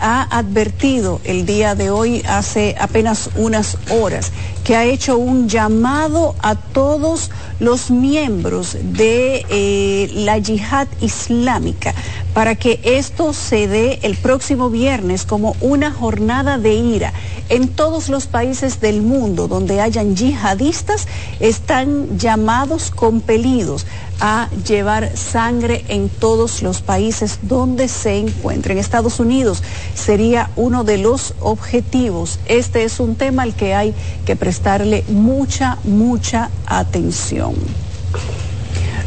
ha 0.00 0.22
advertido 0.36 1.20
el 1.22 1.46
día 1.46 1.76
de 1.76 1.90
hoy, 1.90 2.20
hace 2.26 2.74
apenas 2.76 3.30
unas 3.36 3.78
horas, 3.88 4.32
que 4.64 4.74
ha 4.74 4.84
hecho 4.84 5.16
un 5.16 5.48
llamado 5.48 6.34
a 6.40 6.56
todos 6.56 7.30
los 7.60 7.92
miembros 7.92 8.76
de 8.82 9.46
eh, 9.48 10.10
la 10.12 10.38
yihad 10.38 10.88
islámica 11.00 11.94
para 12.34 12.56
que 12.56 12.80
esto 12.82 13.32
se 13.32 13.68
dé 13.68 14.00
el 14.02 14.16
próximo 14.16 14.70
viernes 14.70 15.24
como 15.24 15.54
una 15.60 15.92
jornada 15.92 16.58
de 16.58 16.74
ira. 16.74 17.12
En 17.48 17.68
todos 17.68 18.08
los 18.08 18.26
países 18.26 18.80
del 18.80 19.02
mundo 19.02 19.46
donde 19.46 19.80
hayan 19.80 20.16
yihadistas 20.16 21.06
están 21.38 22.18
llamados, 22.18 22.90
compelidos 22.90 23.86
a 24.20 24.48
llevar 24.66 25.16
sangre 25.16 25.84
en 25.88 26.08
todos 26.08 26.62
los 26.62 26.80
países 26.80 27.38
donde 27.42 27.88
se 27.88 28.18
encuentren. 28.18 28.78
Estados 28.78 29.20
Unidos 29.20 29.62
sería 29.94 30.50
uno 30.56 30.84
de 30.84 30.98
los 30.98 31.34
objetivos. 31.40 32.38
Este 32.46 32.84
es 32.84 33.00
un 33.00 33.16
tema 33.16 33.42
al 33.42 33.54
que 33.54 33.74
hay 33.74 33.94
que 34.24 34.36
prestarle 34.36 35.04
mucha, 35.08 35.78
mucha 35.84 36.50
atención. 36.66 37.54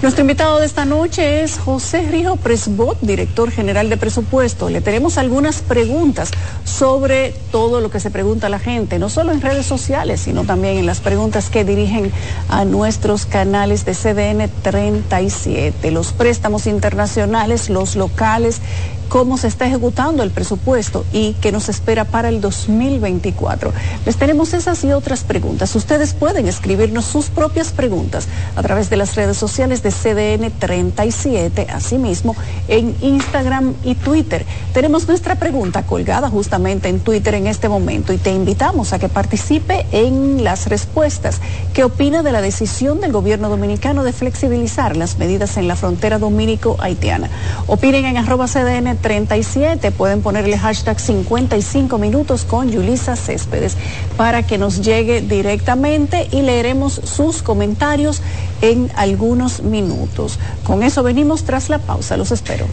Nuestro 0.01 0.21
invitado 0.21 0.61
de 0.61 0.65
esta 0.65 0.85
noche 0.85 1.43
es 1.43 1.57
José 1.57 2.03
Rijo 2.03 2.37
Presbot, 2.37 2.97
director 3.01 3.51
general 3.51 3.89
de 3.89 3.97
presupuesto. 3.97 4.69
Le 4.69 4.79
tenemos 4.79 5.17
algunas 5.17 5.61
preguntas 5.61 6.31
sobre 6.63 7.33
todo 7.51 7.81
lo 7.81 7.91
que 7.91 7.99
se 7.99 8.09
pregunta 8.09 8.47
la 8.47 8.59
gente, 8.59 8.97
no 8.97 9.09
solo 9.09 9.33
en 9.33 9.41
redes 9.41 9.65
sociales, 9.65 10.21
sino 10.21 10.45
también 10.45 10.77
en 10.77 10.85
las 10.85 11.01
preguntas 11.01 11.49
que 11.49 11.65
dirigen 11.65 12.13
a 12.47 12.63
nuestros 12.63 13.25
canales 13.25 13.83
de 13.83 13.93
CDN 13.93 14.49
37, 14.61 15.91
los 15.91 16.13
préstamos 16.13 16.65
internacionales, 16.65 17.69
los 17.69 17.97
locales 17.97 18.61
cómo 19.09 19.37
se 19.37 19.47
está 19.47 19.65
ejecutando 19.65 20.23
el 20.23 20.29
presupuesto 20.29 21.03
y 21.11 21.33
qué 21.41 21.51
nos 21.51 21.67
espera 21.67 22.05
para 22.05 22.29
el 22.29 22.41
2024. 22.41 23.73
Les 24.05 24.15
tenemos 24.15 24.53
esas 24.53 24.83
y 24.83 24.93
otras 24.93 25.23
preguntas. 25.23 25.75
Ustedes 25.75 26.13
pueden 26.13 26.47
escribirnos 26.47 27.05
sus 27.05 27.25
propias 27.25 27.71
preguntas 27.71 28.27
a 28.55 28.61
través 28.61 28.89
de 28.89 28.97
las 28.97 29.15
redes 29.15 29.35
sociales 29.35 29.81
de 29.83 29.91
CDN 29.91 30.51
37, 30.51 31.67
asimismo 31.71 32.35
en 32.67 32.95
Instagram 33.01 33.73
y 33.83 33.95
Twitter. 33.95 34.45
Tenemos 34.73 35.07
nuestra 35.07 35.35
pregunta 35.35 35.83
colgada 35.83 36.29
justamente 36.29 36.87
en 36.87 36.99
Twitter 36.99 37.33
en 37.33 37.47
este 37.47 37.67
momento 37.67 38.13
y 38.13 38.17
te 38.17 38.31
invitamos 38.31 38.93
a 38.93 38.99
que 38.99 39.09
participe 39.09 39.87
en 39.91 40.43
las 40.43 40.67
respuestas. 40.67 41.41
¿Qué 41.73 41.83
opina 41.83 42.21
de 42.21 42.31
la 42.31 42.41
decisión 42.41 43.01
del 43.01 43.11
gobierno 43.11 43.49
dominicano 43.49 44.03
de 44.03 44.13
flexibilizar 44.13 44.95
las 44.95 45.17
medidas 45.17 45.57
en 45.57 45.67
la 45.67 45.75
frontera 45.75 46.19
dominico-haitiana? 46.19 47.29
Opinen 47.65 48.05
en 48.05 48.17
arroba 48.17 48.45
CDN 48.45 48.98
37. 49.01 49.91
Pueden 49.91 50.21
ponerle 50.21 50.57
hashtag 50.57 50.99
55 50.99 51.97
minutos 51.97 52.43
con 52.43 52.69
Yulisa 52.69 53.15
Céspedes 53.15 53.77
para 54.17 54.43
que 54.43 54.57
nos 54.57 54.81
llegue 54.81 55.21
directamente 55.21 56.27
y 56.31 56.41
leeremos 56.41 56.93
sus 56.93 57.41
comentarios 57.41 58.21
en 58.61 58.91
algunos 58.95 59.61
minutos. 59.61 60.39
Con 60.63 60.83
eso 60.83 61.03
venimos 61.03 61.43
tras 61.43 61.69
la 61.69 61.79
pausa. 61.79 62.17
Los 62.17 62.31
espero. 62.31 62.65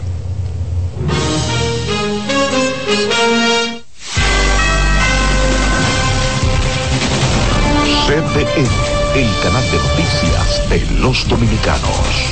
CDN, 8.07 8.67
el 9.15 9.29
canal 9.43 9.63
de 9.69 9.77
noticias 9.77 10.69
de 10.69 10.79
los 11.01 11.27
dominicanos. 11.27 12.27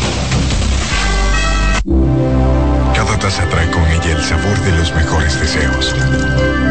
Cada 3.16 3.30
taza 3.30 3.50
trae 3.50 3.72
con 3.72 3.88
ella 3.88 4.12
el 4.12 4.22
sabor 4.22 4.60
de 4.60 4.72
los 4.74 4.94
mejores 4.94 5.40
deseos. 5.40 5.96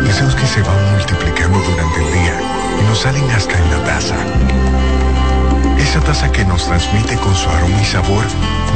Deseos 0.04 0.34
que 0.34 0.46
se 0.46 0.60
van 0.60 0.92
multiplicando 0.92 1.58
durante 1.58 2.04
el 2.04 2.12
día 2.12 2.38
y 2.82 2.84
nos 2.86 2.98
salen 2.98 3.30
hasta 3.30 3.56
en 3.56 3.70
la 3.70 3.82
taza. 3.84 4.16
Esa 5.78 6.00
taza 6.00 6.30
que 6.30 6.44
nos 6.44 6.66
transmite 6.66 7.16
con 7.16 7.34
su 7.34 7.48
aroma 7.48 7.80
y 7.80 7.84
sabor 7.86 8.24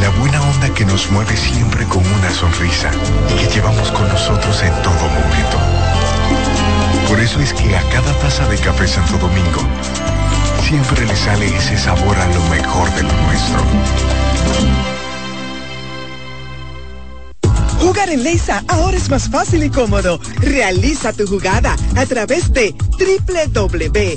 la 0.00 0.08
buena 0.18 0.40
onda 0.40 0.70
que 0.72 0.86
nos 0.86 1.10
mueve 1.10 1.36
siempre 1.36 1.84
con 1.84 2.06
una 2.06 2.30
sonrisa 2.30 2.90
y 3.28 3.34
que 3.34 3.52
llevamos 3.52 3.92
con 3.92 4.08
nosotros 4.08 4.62
en 4.62 4.72
todo 4.82 5.06
momento. 5.06 5.58
Por 7.06 7.20
eso 7.20 7.38
es 7.38 7.52
que 7.52 7.76
a 7.76 7.82
cada 7.90 8.14
taza 8.14 8.48
de 8.48 8.56
café 8.56 8.88
Santo 8.88 9.18
Domingo 9.18 9.60
siempre 10.62 11.04
le 11.04 11.14
sale 11.14 11.54
ese 11.54 11.76
sabor 11.76 12.16
a 12.16 12.26
lo 12.28 12.42
mejor 12.44 12.90
de 12.94 13.02
lo 13.02 13.12
nuestro. 13.12 14.97
Jugar 17.80 18.10
en 18.10 18.22
Leisa 18.22 18.64
ahora 18.68 18.96
es 18.96 19.08
más 19.08 19.28
fácil 19.30 19.62
y 19.64 19.70
cómodo. 19.70 20.20
Realiza 20.40 21.12
tu 21.12 21.26
jugada 21.26 21.76
a 21.96 22.06
través 22.06 22.52
de 22.52 22.74
www.leisa.com, 22.98 24.12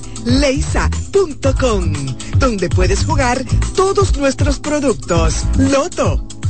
donde 2.38 2.70
puedes 2.70 3.06
jugar 3.06 3.44
todos 3.76 4.18
nuestros 4.18 4.60
productos. 4.60 5.46
Loto 5.58 6.31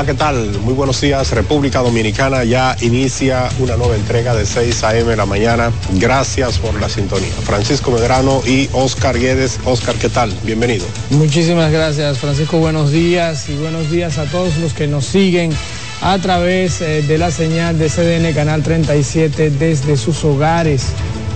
Hola, 0.00 0.06
¿qué 0.06 0.18
tal? 0.18 0.58
Muy 0.60 0.72
buenos 0.72 0.98
días, 0.98 1.30
República 1.32 1.80
Dominicana. 1.80 2.42
Ya 2.42 2.74
inicia 2.80 3.50
una 3.58 3.76
nueva 3.76 3.96
entrega 3.96 4.34
de 4.34 4.46
6 4.46 4.82
a.m. 4.82 5.14
la 5.14 5.26
mañana. 5.26 5.70
Gracias 5.92 6.56
por 6.56 6.72
la 6.80 6.88
sintonía. 6.88 7.28
Francisco 7.44 7.90
Medrano 7.90 8.40
y 8.46 8.70
Oscar 8.72 9.18
Guedes. 9.18 9.60
Oscar, 9.66 9.96
¿qué 9.96 10.08
tal? 10.08 10.32
Bienvenido. 10.42 10.86
Muchísimas 11.10 11.70
gracias, 11.70 12.16
Francisco. 12.16 12.56
Buenos 12.56 12.92
días 12.92 13.50
y 13.50 13.56
buenos 13.56 13.90
días 13.90 14.16
a 14.16 14.24
todos 14.24 14.56
los 14.56 14.72
que 14.72 14.86
nos 14.86 15.04
siguen 15.04 15.52
a 16.00 16.16
través 16.16 16.80
eh, 16.80 17.02
de 17.02 17.18
la 17.18 17.30
señal 17.30 17.78
de 17.78 17.90
CDN 17.90 18.32
Canal 18.32 18.62
37 18.62 19.50
desde 19.50 19.98
sus 19.98 20.24
hogares. 20.24 20.86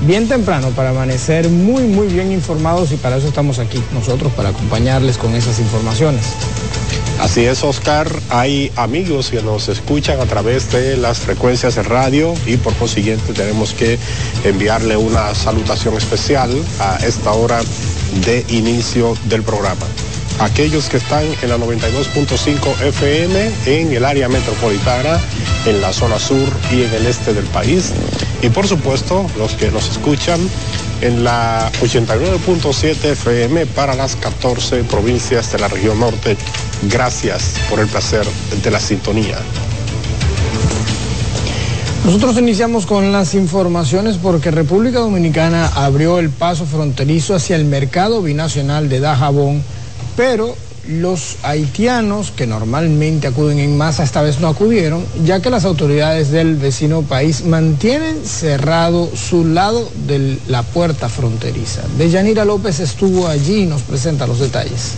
Bien 0.07 0.27
temprano 0.27 0.71
para 0.71 0.89
amanecer 0.89 1.51
muy, 1.51 1.83
muy 1.83 2.07
bien 2.07 2.33
informados 2.33 2.93
y 2.93 2.97
para 2.97 3.19
eso 3.19 3.29
estamos 3.29 3.59
aquí 3.59 3.83
nosotros, 3.93 4.33
para 4.33 4.49
acompañarles 4.49 5.19
con 5.19 5.35
esas 5.35 5.59
informaciones. 5.59 6.25
Así 7.21 7.47
es, 7.47 7.63
Oscar. 7.63 8.09
Hay 8.29 8.71
amigos 8.77 9.31
que 9.31 9.41
nos 9.41 9.69
escuchan 9.69 10.21
a 10.21 10.27
través 10.27 10.71
de 10.73 10.97
las 10.97 11.19
frecuencias 11.19 11.77
de 11.77 11.83
radio 11.83 12.35
y 12.47 12.57
por 12.57 12.75
consiguiente 12.75 13.33
tenemos 13.33 13.73
que 13.73 13.99
enviarle 14.45 14.97
una 14.97 15.35
salutación 15.35 15.97
especial 15.97 16.51
a 16.81 16.99
esta 16.99 17.33
hora 17.33 17.61
de 18.27 18.45
inicio 18.49 19.17
del 19.25 19.43
programa. 19.43 19.87
Aquellos 20.41 20.89
que 20.89 20.97
están 20.97 21.25
en 21.43 21.49
la 21.49 21.57
92.5 21.57 22.81
FM 22.83 23.53
en 23.67 23.93
el 23.93 24.05
área 24.05 24.29
metropolitana, 24.29 25.21
en 25.65 25.81
la 25.81 25.93
zona 25.93 26.19
sur 26.19 26.49
y 26.73 26.83
en 26.83 26.93
el 26.93 27.07
este 27.07 27.33
del 27.33 27.47
país. 27.47 27.93
Y 28.43 28.49
por 28.51 28.67
supuesto, 28.67 29.25
los 29.39 29.53
que 29.53 29.71
nos 29.71 29.89
escuchan 29.89 30.41
en 31.01 31.23
la 31.23 31.71
89.7 31.81 33.05
FM 33.13 33.67
para 33.67 33.95
las 33.95 34.17
14 34.17 34.84
provincias 34.84 35.53
de 35.53 35.59
la 35.59 35.69
región 35.69 36.01
norte 36.01 36.37
Gracias 36.82 37.54
por 37.71 37.80
el 37.80 37.88
placer 37.88 38.26
de 38.62 38.71
la 38.71 38.80
sintonía. 38.80 39.38
Nosotros 42.04 42.36
iniciamos 42.36 42.84
con 42.84 43.12
las 43.12 43.34
informaciones 43.34 44.18
porque 44.18 44.50
República 44.50 44.98
Dominicana 44.98 45.68
abrió 45.68 46.18
el 46.18 46.28
paso 46.28 46.66
fronterizo 46.66 47.34
hacia 47.34 47.56
el 47.56 47.65
mercado 47.65 48.21
binacional 48.21 48.91
de 48.91 49.00
Dajabón, 49.00 49.62
pero 50.15 50.54
los 50.86 51.36
haitianos 51.42 52.30
que 52.30 52.47
normalmente 52.47 53.26
acuden 53.26 53.59
en 53.59 53.78
masa 53.78 54.04
esta 54.04 54.21
vez 54.21 54.38
no 54.41 54.48
acudieron, 54.48 55.03
ya 55.24 55.41
que 55.41 55.48
las 55.48 55.65
autoridades 55.65 56.30
del 56.30 56.56
vecino 56.56 57.00
país 57.00 57.47
mantienen 57.47 58.22
cerrado 58.24 59.09
su 59.16 59.47
lado 59.47 59.88
de 60.06 60.36
la 60.48 60.62
puerta 60.62 61.09
fronteriza. 61.09 61.80
Deyanira 61.97 62.44
López 62.44 62.80
estuvo 62.80 63.28
allí 63.28 63.62
y 63.62 63.66
nos 63.66 63.80
presenta 63.80 64.26
los 64.26 64.41
detalles. 64.41 64.92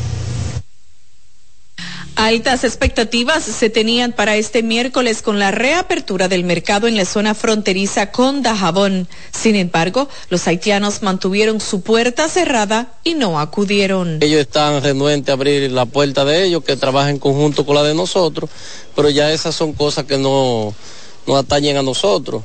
Altas 2.17 2.65
expectativas 2.65 3.45
se 3.45 3.69
tenían 3.69 4.11
para 4.11 4.37
este 4.37 4.63
miércoles 4.63 5.21
con 5.21 5.39
la 5.39 5.51
reapertura 5.51 6.29
del 6.29 6.45
mercado 6.45 6.89
en 6.89 6.97
la 6.97 7.05
zona 7.05 7.35
fronteriza 7.35 8.11
con 8.11 8.43
Dajabón. 8.43 9.07
Sin 9.33 9.55
embargo, 9.55 10.09
los 10.31 10.49
haitianos 10.49 11.03
mantuvieron 11.03 11.61
su 11.61 11.83
puerta 11.83 12.31
cerrada 12.31 12.95
y 13.05 13.15
no 13.15 13.39
acudieron. 13.39 14.19
Ellos 14.23 14.41
están 14.41 14.83
renuentes 14.83 15.29
a 15.29 15.35
abrir 15.35 15.71
la 15.71 15.85
puerta 15.85 16.25
de 16.25 16.45
ellos, 16.45 16.65
que 16.65 16.75
trabajen 16.75 17.17
en 17.17 17.19
conjunto 17.19 17.67
con 17.67 17.75
la 17.75 17.83
de 17.83 17.95
nosotros, 17.95 18.49
pero 18.97 19.11
ya 19.11 19.31
esas 19.31 19.55
son 19.55 19.75
cosas 19.75 20.07
que 20.07 20.17
no, 20.17 20.75
no 21.27 21.37
atañen 21.37 21.77
a 21.77 21.83
nosotros. 21.83 22.43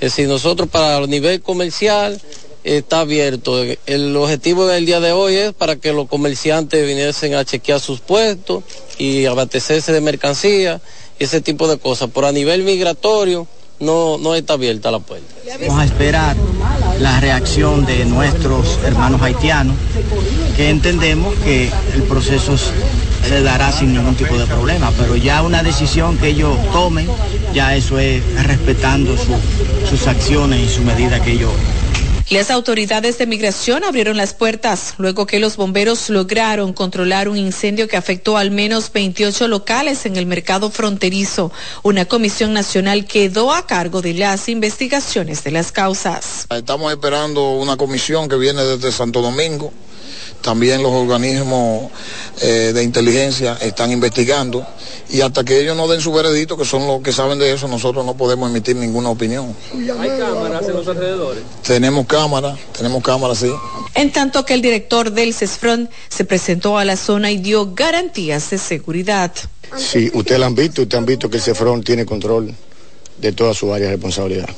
Es 0.00 0.16
decir, 0.16 0.26
nosotros 0.26 0.68
para 0.68 0.98
el 0.98 1.08
nivel 1.08 1.40
comercial 1.42 2.20
está 2.64 3.00
abierto. 3.00 3.62
El 3.86 4.16
objetivo 4.16 4.66
del 4.66 4.86
día 4.86 5.00
de 5.00 5.12
hoy 5.12 5.34
es 5.34 5.52
para 5.52 5.76
que 5.76 5.92
los 5.92 6.08
comerciantes 6.08 6.86
viniesen 6.86 7.34
a 7.34 7.44
chequear 7.44 7.80
sus 7.80 8.00
puestos 8.00 8.64
y 8.98 9.26
abastecerse 9.26 9.92
de 9.92 10.00
mercancía 10.00 10.80
y 11.18 11.24
ese 11.24 11.40
tipo 11.40 11.68
de 11.68 11.78
cosas. 11.78 12.10
Pero 12.14 12.26
a 12.26 12.32
nivel 12.32 12.62
migratorio 12.62 13.46
no, 13.80 14.16
no 14.18 14.34
está 14.34 14.54
abierta 14.54 14.90
la 14.90 15.00
puerta. 15.00 15.26
Vamos 15.60 15.80
a 15.80 15.84
esperar 15.84 16.36
la 17.00 17.20
reacción 17.20 17.84
de 17.84 18.04
nuestros 18.04 18.78
hermanos 18.84 19.20
haitianos, 19.22 19.76
que 20.56 20.70
entendemos 20.70 21.34
que 21.40 21.68
el 21.94 22.02
proceso 22.04 22.56
se 22.56 23.42
dará 23.42 23.72
sin 23.72 23.92
ningún 23.92 24.14
tipo 24.14 24.36
de 24.38 24.46
problema, 24.46 24.92
pero 24.96 25.16
ya 25.16 25.42
una 25.42 25.62
decisión 25.62 26.16
que 26.18 26.28
ellos 26.28 26.56
tomen, 26.72 27.08
ya 27.52 27.74
eso 27.74 27.98
es 27.98 28.22
respetando 28.44 29.16
sus 29.88 30.06
acciones 30.06 30.60
y 30.60 30.68
su 30.68 30.82
medida 30.82 31.20
que 31.20 31.32
ellos 31.32 31.50
las 32.32 32.50
autoridades 32.50 33.18
de 33.18 33.26
migración 33.26 33.84
abrieron 33.84 34.16
las 34.16 34.32
puertas 34.32 34.94
luego 34.96 35.26
que 35.26 35.38
los 35.38 35.56
bomberos 35.56 36.08
lograron 36.08 36.72
controlar 36.72 37.28
un 37.28 37.36
incendio 37.36 37.88
que 37.88 37.98
afectó 37.98 38.38
al 38.38 38.50
menos 38.50 38.90
28 38.90 39.48
locales 39.48 40.06
en 40.06 40.16
el 40.16 40.24
mercado 40.24 40.70
fronterizo. 40.70 41.52
Una 41.82 42.06
comisión 42.06 42.54
nacional 42.54 43.04
quedó 43.04 43.52
a 43.52 43.66
cargo 43.66 44.00
de 44.00 44.14
las 44.14 44.48
investigaciones 44.48 45.44
de 45.44 45.50
las 45.50 45.72
causas. 45.72 46.46
Estamos 46.48 46.90
esperando 46.90 47.50
una 47.50 47.76
comisión 47.76 48.28
que 48.28 48.36
viene 48.36 48.62
desde 48.62 48.92
Santo 48.92 49.20
Domingo 49.20 49.72
también 50.42 50.82
los 50.82 50.92
organismos 50.92 51.90
eh, 52.40 52.72
de 52.74 52.82
inteligencia 52.82 53.56
están 53.60 53.92
investigando 53.92 54.66
y 55.08 55.20
hasta 55.20 55.44
que 55.44 55.60
ellos 55.60 55.76
no 55.76 55.88
den 55.88 56.00
su 56.00 56.12
veredicto, 56.12 56.56
que 56.56 56.64
son 56.64 56.86
los 56.86 57.02
que 57.02 57.12
saben 57.12 57.38
de 57.38 57.52
eso, 57.52 57.68
nosotros 57.68 58.04
no 58.04 58.14
podemos 58.14 58.50
emitir 58.50 58.76
ninguna 58.76 59.10
opinión. 59.10 59.54
¿Hay 59.72 60.10
cámaras 60.18 60.66
en 60.66 60.74
los 60.74 60.88
alrededores? 60.88 61.42
Tenemos 61.66 62.06
cámaras, 62.06 62.58
tenemos 62.76 63.02
cámaras, 63.02 63.38
sí. 63.38 63.52
En 63.94 64.10
tanto 64.10 64.44
que 64.44 64.54
el 64.54 64.62
director 64.62 65.12
del 65.12 65.34
CESFRON 65.34 65.90
se 66.08 66.24
presentó 66.24 66.78
a 66.78 66.84
la 66.84 66.96
zona 66.96 67.30
y 67.30 67.38
dio 67.38 67.74
garantías 67.74 68.50
de 68.50 68.58
seguridad. 68.58 69.32
Sí, 69.76 70.10
ustedes 70.14 70.40
lo 70.40 70.46
han 70.46 70.54
visto, 70.54 70.82
ustedes 70.82 70.98
han 70.98 71.06
visto 71.06 71.30
que 71.30 71.36
el 71.36 71.42
CESFRON 71.42 71.82
tiene 71.82 72.06
control 72.06 72.54
de 73.18 73.32
toda 73.32 73.54
su 73.54 73.72
área 73.72 73.88
de 73.88 73.92
responsabilidad. 73.92 74.48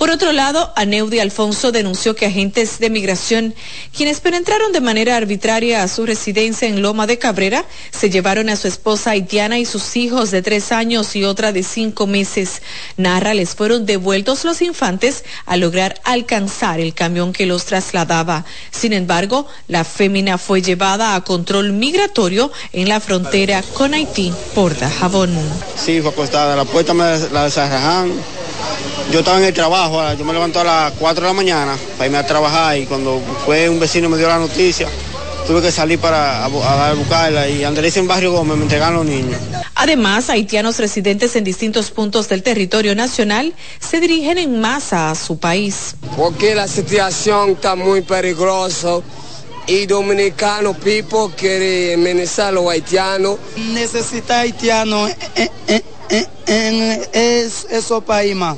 Por 0.00 0.10
otro 0.10 0.32
lado, 0.32 0.72
Aneudi 0.76 1.18
Alfonso 1.18 1.72
denunció 1.72 2.16
que 2.16 2.24
agentes 2.24 2.78
de 2.78 2.88
migración, 2.88 3.54
quienes 3.94 4.20
penetraron 4.20 4.72
de 4.72 4.80
manera 4.80 5.14
arbitraria 5.14 5.82
a 5.82 5.88
su 5.88 6.06
residencia 6.06 6.66
en 6.66 6.80
Loma 6.80 7.06
de 7.06 7.18
Cabrera, 7.18 7.66
se 7.90 8.08
llevaron 8.08 8.48
a 8.48 8.56
su 8.56 8.66
esposa 8.66 9.10
haitiana 9.10 9.58
y 9.58 9.66
sus 9.66 9.98
hijos 9.98 10.30
de 10.30 10.40
tres 10.40 10.72
años 10.72 11.14
y 11.16 11.24
otra 11.24 11.52
de 11.52 11.62
cinco 11.62 12.06
meses. 12.06 12.62
Narra 12.96 13.34
les 13.34 13.54
fueron 13.54 13.84
devueltos 13.84 14.46
los 14.46 14.62
infantes 14.62 15.22
al 15.44 15.60
lograr 15.60 16.00
alcanzar 16.04 16.80
el 16.80 16.94
camión 16.94 17.34
que 17.34 17.44
los 17.44 17.66
trasladaba. 17.66 18.46
Sin 18.70 18.94
embargo, 18.94 19.48
la 19.68 19.84
fémina 19.84 20.38
fue 20.38 20.62
llevada 20.62 21.14
a 21.14 21.24
control 21.24 21.74
migratorio 21.74 22.50
en 22.72 22.88
la 22.88 23.00
frontera 23.00 23.62
con 23.74 23.92
Haití 23.92 24.32
por 24.54 24.78
Dajabón. 24.78 25.38
Sí, 25.76 26.00
fue 26.00 26.10
acostada. 26.10 26.56
La 26.56 26.64
puerta 26.64 26.94
me 26.94 27.04
la 27.30 27.44
desarrajan 27.44 28.10
yo 29.10 29.20
estaba 29.20 29.38
en 29.38 29.44
el 29.44 29.52
trabajo, 29.52 29.89
yo 30.16 30.24
me 30.24 30.32
levanto 30.32 30.60
a 30.60 30.64
las 30.64 30.92
4 30.92 31.22
de 31.22 31.28
la 31.28 31.34
mañana 31.34 31.76
para 31.96 32.06
irme 32.06 32.18
a 32.18 32.26
trabajar 32.26 32.78
y 32.78 32.86
cuando 32.86 33.20
fue 33.44 33.68
un 33.68 33.80
vecino 33.80 34.08
me 34.08 34.16
dio 34.16 34.28
la 34.28 34.38
noticia, 34.38 34.88
tuve 35.46 35.62
que 35.62 35.72
salir 35.72 35.98
para 35.98 36.44
a, 36.44 36.94
buscarla 36.94 37.48
y 37.48 37.64
Andrés 37.64 37.96
en 37.96 38.06
Barrio 38.06 38.32
Gómez 38.32 38.56
me 38.56 38.62
entregaron 38.62 38.96
los 38.98 39.06
niños. 39.06 39.40
Además, 39.74 40.30
haitianos 40.30 40.78
residentes 40.78 41.34
en 41.34 41.44
distintos 41.44 41.90
puntos 41.90 42.28
del 42.28 42.42
territorio 42.42 42.94
nacional 42.94 43.54
se 43.80 43.98
dirigen 44.00 44.38
en 44.38 44.60
masa 44.60 45.10
a 45.10 45.14
su 45.14 45.38
país. 45.38 45.96
Porque 46.16 46.54
la 46.54 46.68
situación 46.68 47.50
está 47.50 47.74
muy 47.74 48.02
peligrosa 48.02 49.00
y 49.66 49.86
dominicano 49.86 50.74
people 50.74 51.34
quiere 51.36 51.94
amenazar 51.94 52.48
a 52.48 52.52
los 52.52 52.68
haitianos. 52.68 53.38
Necesita 53.56 54.40
haitiano 54.40 55.08
en, 55.08 55.50
en, 55.66 55.82
en, 56.46 57.02
esos 57.12 58.04
países 58.04 58.36
más. 58.36 58.56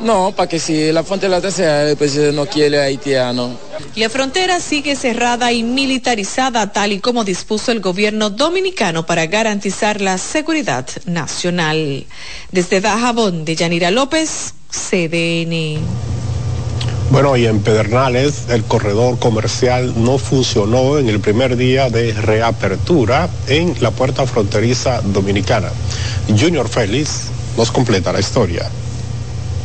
No, 0.00 0.32
para 0.34 0.48
que 0.48 0.58
si 0.58 0.92
la 0.92 1.04
frontera 1.04 1.40
sea, 1.50 1.94
pues 1.96 2.16
no 2.32 2.46
quiere 2.46 2.80
haitiano. 2.80 3.50
La 3.96 4.08
frontera 4.08 4.58
sigue 4.58 4.96
cerrada 4.96 5.52
y 5.52 5.62
militarizada 5.62 6.72
tal 6.72 6.92
y 6.92 7.00
como 7.00 7.22
dispuso 7.22 7.70
el 7.70 7.80
gobierno 7.80 8.30
dominicano 8.30 9.04
para 9.04 9.26
garantizar 9.26 10.00
la 10.00 10.16
seguridad 10.16 10.86
nacional. 11.04 12.06
Desde 12.50 12.80
Dajabón 12.80 13.44
de 13.44 13.56
Yanira 13.56 13.90
López, 13.90 14.54
CDN. 14.70 15.80
Bueno, 17.10 17.36
y 17.36 17.46
en 17.46 17.60
Pedernales 17.60 18.44
el 18.48 18.62
corredor 18.62 19.18
comercial 19.18 19.92
no 19.96 20.16
funcionó 20.16 20.96
en 20.96 21.08
el 21.08 21.20
primer 21.20 21.56
día 21.56 21.90
de 21.90 22.12
reapertura 22.12 23.28
en 23.48 23.74
la 23.80 23.90
puerta 23.90 24.24
fronteriza 24.26 25.02
dominicana. 25.02 25.70
Junior 26.28 26.68
Félix 26.68 27.24
nos 27.56 27.70
completa 27.72 28.12
la 28.12 28.20
historia. 28.20 28.70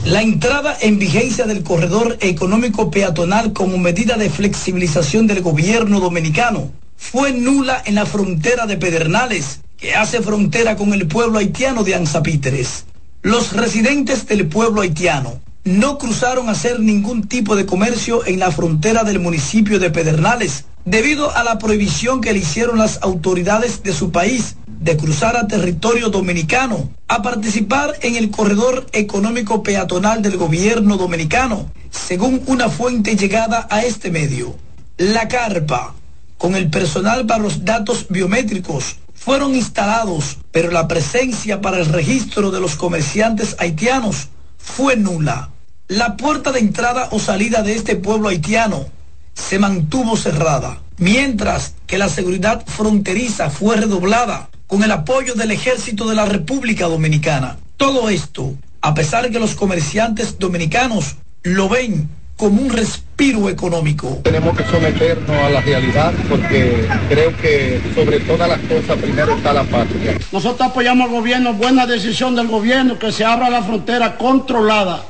La 0.05 0.21
entrada 0.21 0.77
en 0.81 0.99
vigencia 0.99 1.45
del 1.47 1.63
corredor 1.63 2.17
económico 2.21 2.91
peatonal 2.91 3.53
como 3.53 3.79
medida 3.79 4.17
de 4.17 4.29
flexibilización 4.29 5.25
del 5.25 5.41
gobierno 5.41 5.99
dominicano 5.99 6.69
fue 6.95 7.33
nula 7.33 7.81
en 7.83 7.95
la 7.95 8.05
frontera 8.05 8.67
de 8.67 8.77
Pedernales, 8.77 9.61
que 9.77 9.95
hace 9.95 10.21
frontera 10.21 10.75
con 10.75 10.93
el 10.93 11.07
pueblo 11.07 11.39
haitiano 11.39 11.83
de 11.83 11.95
Anzapíteres. 11.95 12.85
Los 13.23 13.53
residentes 13.53 14.27
del 14.27 14.47
pueblo 14.47 14.81
haitiano 14.81 15.41
no 15.63 15.97
cruzaron 15.97 16.49
a 16.49 16.51
hacer 16.51 16.79
ningún 16.79 17.27
tipo 17.27 17.55
de 17.55 17.65
comercio 17.65 18.23
en 18.27 18.37
la 18.37 18.51
frontera 18.51 19.03
del 19.03 19.17
municipio 19.17 19.79
de 19.79 19.89
Pedernales, 19.89 20.65
debido 20.85 21.35
a 21.35 21.43
la 21.43 21.57
prohibición 21.57 22.21
que 22.21 22.31
le 22.31 22.39
hicieron 22.39 22.77
las 22.77 22.99
autoridades 23.01 23.81
de 23.81 23.91
su 23.91 24.11
país 24.11 24.55
de 24.79 24.97
cruzar 24.97 25.37
a 25.37 25.47
territorio 25.47 26.09
dominicano 26.09 26.89
a 27.07 27.21
participar 27.21 27.95
en 28.01 28.15
el 28.15 28.31
corredor 28.31 28.85
económico 28.91 29.63
peatonal 29.63 30.21
del 30.21 30.37
gobierno 30.37 30.97
dominicano, 30.97 31.71
según 31.91 32.41
una 32.47 32.69
fuente 32.69 33.15
llegada 33.15 33.67
a 33.69 33.83
este 33.83 34.11
medio. 34.11 34.55
La 34.97 35.27
carpa, 35.27 35.93
con 36.37 36.55
el 36.55 36.69
personal 36.69 37.25
para 37.25 37.43
los 37.43 37.63
datos 37.63 38.07
biométricos, 38.09 38.97
fueron 39.13 39.55
instalados, 39.55 40.37
pero 40.51 40.71
la 40.71 40.87
presencia 40.87 41.61
para 41.61 41.77
el 41.77 41.87
registro 41.87 42.51
de 42.51 42.59
los 42.59 42.75
comerciantes 42.75 43.55
haitianos 43.59 44.27
fue 44.57 44.97
nula. 44.97 45.49
La 45.87 46.17
puerta 46.17 46.51
de 46.51 46.59
entrada 46.59 47.09
o 47.11 47.19
salida 47.19 47.61
de 47.61 47.75
este 47.75 47.95
pueblo 47.95 48.29
haitiano 48.29 48.87
se 49.33 49.59
mantuvo 49.59 50.17
cerrada, 50.17 50.81
mientras 50.97 51.75
que 51.87 51.97
la 51.97 52.09
seguridad 52.09 52.63
fronteriza 52.65 53.49
fue 53.49 53.75
redoblada 53.77 54.49
con 54.67 54.83
el 54.83 54.91
apoyo 54.91 55.35
del 55.35 55.51
ejército 55.51 56.07
de 56.07 56.15
la 56.15 56.25
República 56.25 56.87
Dominicana. 56.87 57.57
Todo 57.77 58.09
esto, 58.09 58.53
a 58.81 58.93
pesar 58.93 59.29
que 59.29 59.39
los 59.39 59.55
comerciantes 59.55 60.39
dominicanos 60.39 61.15
lo 61.43 61.69
ven 61.69 62.09
como 62.35 62.61
un 62.61 62.69
respiro 62.69 63.49
económico. 63.49 64.19
Tenemos 64.23 64.57
que 64.57 64.65
someternos 64.65 65.29
a 65.29 65.49
la 65.49 65.61
realidad 65.61 66.13
porque 66.27 66.85
creo 67.07 67.35
que 67.37 67.81
sobre 67.93 68.19
todas 68.21 68.49
las 68.49 68.59
cosas 68.59 68.97
primero 69.01 69.37
está 69.37 69.53
la 69.53 69.63
patria. 69.63 70.17
Nosotros 70.31 70.69
apoyamos 70.69 71.07
al 71.07 71.15
gobierno, 71.15 71.53
buena 71.53 71.85
decisión 71.85 72.35
del 72.35 72.47
gobierno 72.47 72.99
que 72.99 73.11
se 73.11 73.23
abra 73.23 73.49
la 73.49 73.63
frontera 73.63 74.17
controlada 74.17 75.03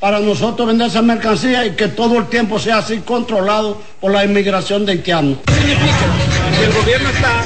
para 0.00 0.18
nosotros 0.18 0.66
vender 0.66 0.88
esa 0.88 1.02
mercancía 1.02 1.64
y 1.64 1.76
que 1.76 1.86
todo 1.86 2.18
el 2.18 2.26
tiempo 2.26 2.58
sea 2.58 2.78
así 2.78 2.98
controlado 2.98 3.80
por 4.00 4.10
la 4.10 4.24
inmigración 4.24 4.84
de 4.84 4.92
haitianos. 4.92 5.38
Significa 5.46 6.06
que 6.58 6.64
el 6.64 6.72
gobierno 6.72 7.08
está 7.10 7.44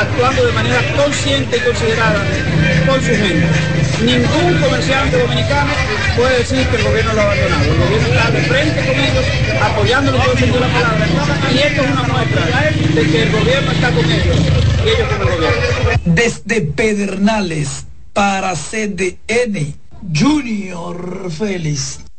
actuando 0.00 0.46
de 0.46 0.52
manera 0.52 0.80
consciente 0.96 1.56
y 1.56 1.60
considerada 1.60 2.24
con 2.86 3.00
su 3.00 3.08
gente. 3.08 3.46
Ningún 4.04 4.60
comerciante 4.60 5.18
dominicano 5.18 5.72
puede 6.16 6.38
decir 6.38 6.66
que 6.68 6.76
el 6.76 6.84
gobierno 6.84 7.12
lo 7.12 7.20
ha 7.20 7.24
abandonado. 7.24 7.64
El 7.64 7.78
gobierno 7.78 8.08
está 8.08 8.30
de 8.30 8.42
frente 8.42 8.86
con 8.86 9.00
ellos, 9.00 9.24
apoyándolos 9.62 10.40
de 10.40 10.46
la 10.46 10.68
palabra. 10.68 11.06
Y 11.52 11.58
esto 11.58 11.82
es 11.82 11.90
una 11.90 12.02
muestra 12.04 12.46
de 12.94 13.02
que 13.10 13.22
el 13.22 13.30
gobierno 13.30 13.72
está 13.72 13.90
con 13.90 14.04
ellos 14.04 14.36
y 14.84 14.88
ellos 14.88 15.08
con 15.08 15.20
el 15.20 15.34
gobierno. 15.34 15.60
Desde 16.04 16.60
Pedernales 16.62 17.86
para 18.14 18.54
CDN, 18.54 19.74
Junior 20.14 21.30
Félix. 21.30 22.09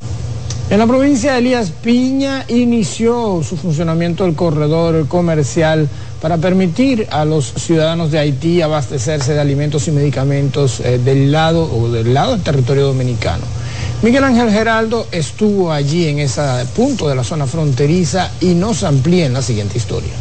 En 0.71 0.79
la 0.79 0.87
provincia 0.87 1.33
de 1.33 1.39
Elías 1.39 1.69
Piña 1.69 2.45
inició 2.47 3.43
su 3.43 3.57
funcionamiento 3.57 4.23
el 4.25 4.35
corredor 4.35 5.05
comercial 5.09 5.89
para 6.21 6.37
permitir 6.37 7.09
a 7.11 7.25
los 7.25 7.51
ciudadanos 7.57 8.09
de 8.09 8.19
Haití 8.19 8.61
abastecerse 8.61 9.33
de 9.33 9.41
alimentos 9.41 9.89
y 9.89 9.91
medicamentos 9.91 10.79
eh, 10.79 10.97
del 10.97 11.29
lado 11.29 11.69
o 11.69 11.89
del 11.89 12.13
lado 12.13 12.31
del 12.31 12.41
territorio 12.41 12.85
dominicano. 12.85 13.43
Miguel 14.01 14.23
Ángel 14.23 14.49
Geraldo 14.49 15.07
estuvo 15.11 15.73
allí 15.73 16.07
en 16.07 16.19
ese 16.19 16.41
punto 16.73 17.09
de 17.09 17.15
la 17.15 17.25
zona 17.25 17.47
fronteriza 17.47 18.31
y 18.39 18.53
nos 18.53 18.83
amplía 18.83 19.25
en 19.25 19.33
la 19.33 19.41
siguiente 19.41 19.77
historia. 19.77 20.13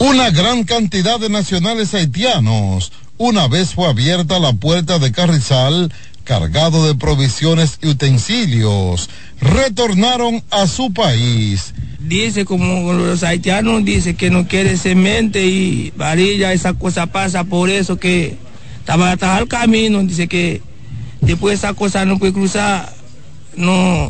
Una 0.00 0.28
gran 0.28 0.64
cantidad 0.64 1.18
de 1.18 1.30
nacionales 1.30 1.94
haitianos, 1.94 2.92
una 3.16 3.48
vez 3.48 3.74
fue 3.74 3.86
abierta 3.86 4.38
la 4.38 4.52
puerta 4.52 4.98
de 4.98 5.12
Carrizal, 5.12 5.90
cargado 6.30 6.86
de 6.86 6.94
provisiones 6.94 7.80
y 7.82 7.88
utensilios, 7.88 9.10
retornaron 9.40 10.44
a 10.52 10.68
su 10.68 10.92
país. 10.92 11.74
Dice 11.98 12.44
como 12.44 12.92
los 12.92 13.24
haitianos, 13.24 13.84
dice 13.84 14.14
que 14.14 14.30
no 14.30 14.46
quiere 14.46 14.76
semente 14.76 15.44
y 15.44 15.92
varilla, 15.96 16.52
esa 16.52 16.74
cosa 16.74 17.06
pasa 17.06 17.42
por 17.42 17.68
eso 17.68 17.98
que 17.98 18.36
estaba 18.78 19.10
hasta 19.10 19.36
el 19.40 19.48
camino, 19.48 20.00
dice 20.04 20.28
que 20.28 20.62
después 21.20 21.58
esa 21.58 21.74
cosa 21.74 22.04
no 22.04 22.16
puede 22.16 22.32
cruzar, 22.32 22.92
no, 23.56 24.08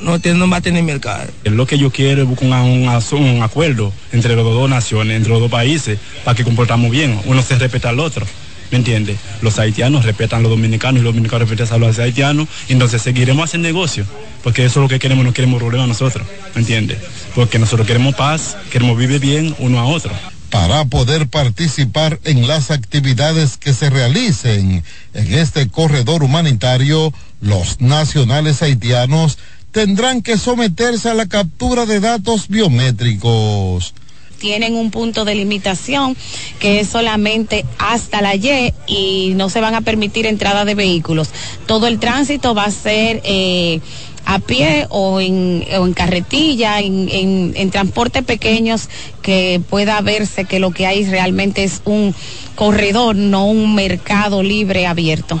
no, 0.00 0.18
no 0.18 0.50
va 0.50 0.56
a 0.56 0.60
tener 0.60 0.82
mercado. 0.82 1.30
Lo 1.44 1.68
que 1.68 1.78
yo 1.78 1.92
quiero 1.92 2.22
es 2.22 2.28
buscar 2.28 2.48
un, 2.62 2.88
un, 2.88 3.42
acuerdo 3.44 3.92
entre 4.10 4.34
las 4.34 4.44
dos 4.44 4.68
naciones, 4.68 5.18
entre 5.18 5.30
los 5.30 5.40
dos 5.40 5.52
países, 5.52 6.00
para 6.24 6.34
que 6.34 6.42
comportamos 6.42 6.90
bien, 6.90 7.16
uno 7.26 7.40
se 7.42 7.56
respeta 7.60 7.90
al 7.90 8.00
otro. 8.00 8.26
¿Me 8.70 8.78
entiende? 8.78 9.16
Los 9.42 9.58
haitianos 9.58 10.04
respetan 10.04 10.40
a 10.40 10.42
los 10.42 10.50
dominicanos 10.50 11.00
y 11.00 11.04
los 11.04 11.12
dominicanos 11.12 11.48
respetan 11.48 11.74
a 11.74 11.78
los 11.78 11.98
haitianos, 11.98 12.48
entonces 12.68 13.02
seguiremos 13.02 13.44
haciendo 13.44 13.68
negocio, 13.68 14.04
porque 14.42 14.64
eso 14.64 14.80
es 14.80 14.82
lo 14.82 14.88
que 14.88 14.98
queremos, 14.98 15.24
no 15.24 15.32
queremos 15.32 15.58
problemas 15.58 15.88
nosotros, 15.88 16.26
¿me 16.54 16.60
entiende? 16.60 16.98
Porque 17.34 17.58
nosotros 17.58 17.86
queremos 17.86 18.14
paz, 18.14 18.56
queremos 18.70 18.96
vivir 18.96 19.20
bien 19.20 19.54
uno 19.58 19.80
a 19.80 19.86
otro 19.86 20.12
para 20.50 20.84
poder 20.84 21.28
participar 21.28 22.18
en 22.24 22.46
las 22.48 22.70
actividades 22.70 23.56
que 23.56 23.72
se 23.72 23.88
realicen 23.88 24.82
en 25.14 25.34
este 25.34 25.68
corredor 25.68 26.24
humanitario, 26.24 27.12
los 27.40 27.80
nacionales 27.80 28.60
haitianos 28.60 29.38
tendrán 29.70 30.22
que 30.22 30.36
someterse 30.36 31.08
a 31.08 31.14
la 31.14 31.26
captura 31.26 31.86
de 31.86 32.00
datos 32.00 32.48
biométricos 32.48 33.94
tienen 34.40 34.74
un 34.74 34.90
punto 34.90 35.24
de 35.24 35.36
limitación 35.36 36.16
que 36.58 36.80
es 36.80 36.88
solamente 36.88 37.64
hasta 37.78 38.22
la 38.22 38.34
Y 38.34 38.72
y 38.86 39.34
no 39.36 39.50
se 39.50 39.60
van 39.60 39.74
a 39.74 39.82
permitir 39.82 40.26
entrada 40.26 40.64
de 40.64 40.74
vehículos. 40.74 41.28
Todo 41.66 41.86
el 41.86 42.00
tránsito 42.00 42.54
va 42.54 42.64
a 42.64 42.70
ser 42.70 43.20
eh, 43.24 43.80
a 44.24 44.38
pie 44.38 44.86
o 44.88 45.20
en, 45.20 45.92
carretilla, 45.94 46.80
en, 46.80 47.08
en, 47.10 47.52
en 47.54 47.70
transportes 47.70 48.24
pequeños 48.24 48.88
que 49.22 49.60
pueda 49.68 50.00
verse 50.00 50.46
que 50.46 50.58
lo 50.58 50.70
que 50.70 50.86
hay 50.86 51.04
realmente 51.04 51.62
es 51.62 51.82
un 51.84 52.14
corredor, 52.54 53.16
no 53.16 53.44
un 53.46 53.74
mercado 53.74 54.42
libre 54.42 54.86
abierto. 54.86 55.40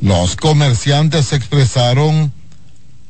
Los 0.00 0.36
comerciantes 0.36 1.32
expresaron 1.32 2.32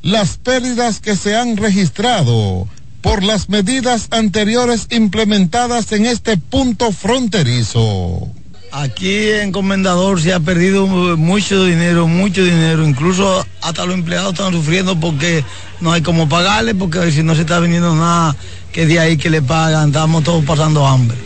las 0.01 0.37
pérdidas 0.37 0.99
que 0.99 1.15
se 1.15 1.35
han 1.35 1.55
registrado 1.55 2.67
por 3.01 3.23
las 3.23 3.49
medidas 3.49 4.07
anteriores 4.11 4.87
implementadas 4.89 5.91
en 5.91 6.05
este 6.05 6.37
punto 6.37 6.91
fronterizo. 6.91 8.27
Aquí 8.71 9.29
en 9.29 9.51
Comendador 9.51 10.21
se 10.21 10.31
ha 10.31 10.39
perdido 10.39 10.85
mucho 10.85 11.63
dinero, 11.63 12.07
mucho 12.07 12.43
dinero, 12.43 12.87
incluso 12.87 13.45
hasta 13.61 13.85
los 13.85 13.95
empleados 13.95 14.33
están 14.33 14.53
sufriendo 14.53 14.99
porque 14.99 15.43
no 15.81 15.91
hay 15.91 16.01
como 16.01 16.29
pagarle, 16.29 16.75
porque 16.75 17.11
si 17.11 17.23
no 17.23 17.33
se 17.33 17.41
está 17.41 17.59
vendiendo 17.59 17.95
nada, 17.95 18.35
que 18.71 18.85
de 18.85 18.99
ahí 18.99 19.17
que 19.17 19.31
le 19.31 19.41
pagan, 19.41 19.87
estamos 19.87 20.23
todos 20.23 20.45
pasando 20.45 20.85
hambre. 20.85 21.17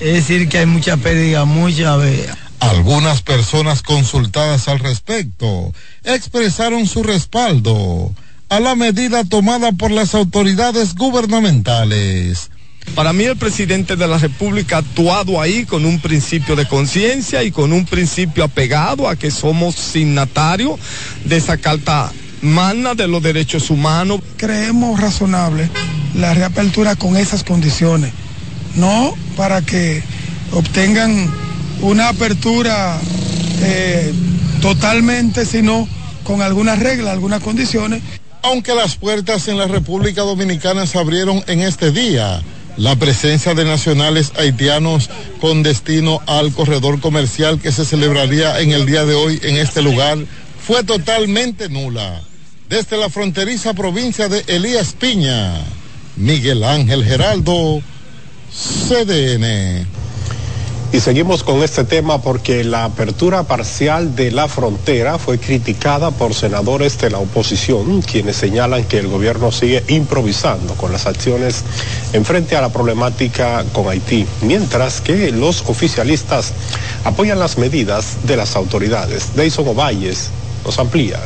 Es 0.00 0.14
decir, 0.14 0.48
que 0.48 0.58
hay 0.58 0.66
mucha 0.66 0.96
pérdida, 0.96 1.44
mucha... 1.44 1.98
Algunas 2.60 3.22
personas 3.22 3.82
consultadas 3.82 4.66
al 4.68 4.78
respecto 4.78 5.72
expresaron 6.04 6.86
su 6.86 7.02
respaldo 7.02 8.12
a 8.48 8.60
la 8.60 8.74
medida 8.74 9.24
tomada 9.24 9.72
por 9.72 9.90
las 9.90 10.14
autoridades 10.14 10.94
gubernamentales. 10.94 12.50
Para 12.94 13.12
mí 13.12 13.24
el 13.24 13.36
presidente 13.36 13.96
de 13.96 14.08
la 14.08 14.16
República 14.16 14.76
ha 14.76 14.78
actuado 14.78 15.40
ahí 15.40 15.66
con 15.66 15.84
un 15.84 16.00
principio 16.00 16.56
de 16.56 16.66
conciencia 16.66 17.42
y 17.42 17.50
con 17.50 17.72
un 17.72 17.84
principio 17.84 18.44
apegado 18.44 19.08
a 19.08 19.16
que 19.16 19.30
somos 19.30 19.74
signatarios 19.74 20.80
de 21.24 21.36
esa 21.36 21.58
carta 21.58 22.10
magna 22.40 22.94
de 22.94 23.06
los 23.06 23.22
derechos 23.22 23.68
humanos. 23.68 24.20
Creemos 24.38 24.98
razonable 24.98 25.68
la 26.14 26.32
reapertura 26.32 26.96
con 26.96 27.16
esas 27.18 27.44
condiciones, 27.44 28.12
no 28.74 29.14
para 29.36 29.60
que 29.60 30.02
obtengan 30.52 31.30
una 31.82 32.08
apertura 32.08 32.98
eh, 33.60 34.14
totalmente, 34.62 35.44
sino 35.44 35.86
con 36.24 36.40
algunas 36.40 36.78
reglas, 36.78 37.12
algunas 37.12 37.42
condiciones 37.42 38.02
aunque 38.42 38.74
las 38.74 38.96
puertas 38.96 39.48
en 39.48 39.58
la 39.58 39.66
República 39.66 40.22
Dominicana 40.22 40.86
se 40.86 40.98
abrieron 40.98 41.42
en 41.46 41.60
este 41.60 41.90
día, 41.90 42.42
la 42.76 42.96
presencia 42.96 43.54
de 43.54 43.64
nacionales 43.64 44.32
haitianos 44.36 45.10
con 45.40 45.62
destino 45.62 46.20
al 46.26 46.52
corredor 46.52 47.00
comercial 47.00 47.60
que 47.60 47.72
se 47.72 47.84
celebraría 47.84 48.60
en 48.60 48.70
el 48.70 48.86
día 48.86 49.04
de 49.04 49.14
hoy 49.14 49.40
en 49.42 49.56
este 49.56 49.82
lugar 49.82 50.18
fue 50.64 50.84
totalmente 50.84 51.68
nula. 51.68 52.22
Desde 52.68 52.96
la 52.96 53.08
fronteriza 53.08 53.74
provincia 53.74 54.28
de 54.28 54.44
Elías 54.46 54.92
Piña, 54.92 55.54
Miguel 56.16 56.62
Ángel 56.62 57.04
Geraldo, 57.04 57.80
CDN. 58.88 59.86
Y 60.90 61.00
seguimos 61.00 61.42
con 61.44 61.62
este 61.62 61.84
tema 61.84 62.22
porque 62.22 62.64
la 62.64 62.84
apertura 62.84 63.42
parcial 63.42 64.16
de 64.16 64.30
la 64.30 64.48
frontera 64.48 65.18
fue 65.18 65.38
criticada 65.38 66.10
por 66.10 66.32
senadores 66.32 66.98
de 66.98 67.10
la 67.10 67.18
oposición, 67.18 68.00
quienes 68.00 68.36
señalan 68.36 68.84
que 68.84 68.98
el 68.98 69.08
gobierno 69.08 69.52
sigue 69.52 69.84
improvisando 69.88 70.72
con 70.74 70.90
las 70.90 71.06
acciones 71.06 71.62
en 72.14 72.24
frente 72.24 72.56
a 72.56 72.62
la 72.62 72.70
problemática 72.70 73.64
con 73.74 73.86
Haití, 73.88 74.26
mientras 74.40 75.02
que 75.02 75.30
los 75.30 75.62
oficialistas 75.68 76.54
apoyan 77.04 77.38
las 77.38 77.58
medidas 77.58 78.26
de 78.26 78.38
las 78.38 78.56
autoridades. 78.56 79.36
Deison 79.36 79.68
Ovalles 79.68 80.30
nos 80.64 80.78
amplía. 80.78 81.20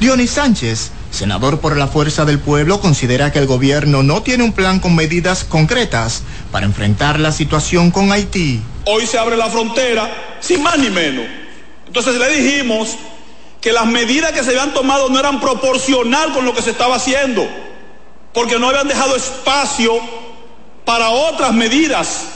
Dionis 0.00 0.30
Sánchez 0.30 0.92
senador 1.10 1.60
por 1.60 1.76
la 1.76 1.86
Fuerza 1.86 2.24
del 2.24 2.38
Pueblo, 2.38 2.80
considera 2.80 3.32
que 3.32 3.38
el 3.38 3.46
gobierno 3.46 4.02
no 4.02 4.22
tiene 4.22 4.44
un 4.44 4.52
plan 4.52 4.80
con 4.80 4.94
medidas 4.94 5.44
concretas 5.44 6.22
para 6.52 6.66
enfrentar 6.66 7.18
la 7.18 7.32
situación 7.32 7.90
con 7.90 8.12
Haití. 8.12 8.62
Hoy 8.84 9.06
se 9.06 9.18
abre 9.18 9.36
la 9.36 9.48
frontera 9.48 10.10
sin 10.40 10.62
más 10.62 10.78
ni 10.78 10.90
menos. 10.90 11.24
Entonces 11.86 12.14
le 12.16 12.28
dijimos 12.40 12.96
que 13.60 13.72
las 13.72 13.86
medidas 13.86 14.32
que 14.32 14.42
se 14.44 14.50
habían 14.50 14.74
tomado 14.74 15.08
no 15.08 15.18
eran 15.18 15.40
proporcional 15.40 16.32
con 16.32 16.44
lo 16.44 16.54
que 16.54 16.62
se 16.62 16.70
estaba 16.70 16.96
haciendo, 16.96 17.46
porque 18.32 18.58
no 18.58 18.68
habían 18.68 18.88
dejado 18.88 19.16
espacio 19.16 19.92
para 20.84 21.10
otras 21.10 21.52
medidas 21.52 22.26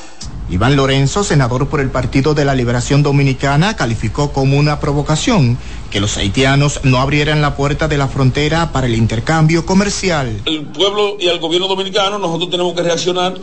Iván 0.53 0.77
Lorenzo, 0.77 1.25
senador 1.25 1.69
por 1.69 1.81
el 1.81 1.89
Partido 1.89 2.35
de 2.35 2.45
la 2.45 2.55
Liberación 2.55 3.03
Dominicana, 3.03 3.75
calificó 3.75 4.35
como 4.35 4.59
una 4.59 4.81
provocación 4.81 5.57
que 5.93 6.01
los 6.01 6.17
haitianos 6.17 6.81
no 6.85 6.97
abrieran 6.97 7.43
la 7.43 7.55
puerta 7.55 7.87
de 7.87 7.99
la 7.99 8.09
frontera 8.09 8.73
para 8.73 8.87
el 8.87 8.95
intercambio 8.95 9.67
comercial. 9.67 10.41
El 10.47 10.63
pueblo 10.63 11.19
y 11.21 11.29
el 11.29 11.39
gobierno 11.39 11.69
dominicano 11.69 12.19
nosotros 12.19 12.51
tenemos 12.51 12.73
que 12.73 12.83
reaccionar 12.83 13.35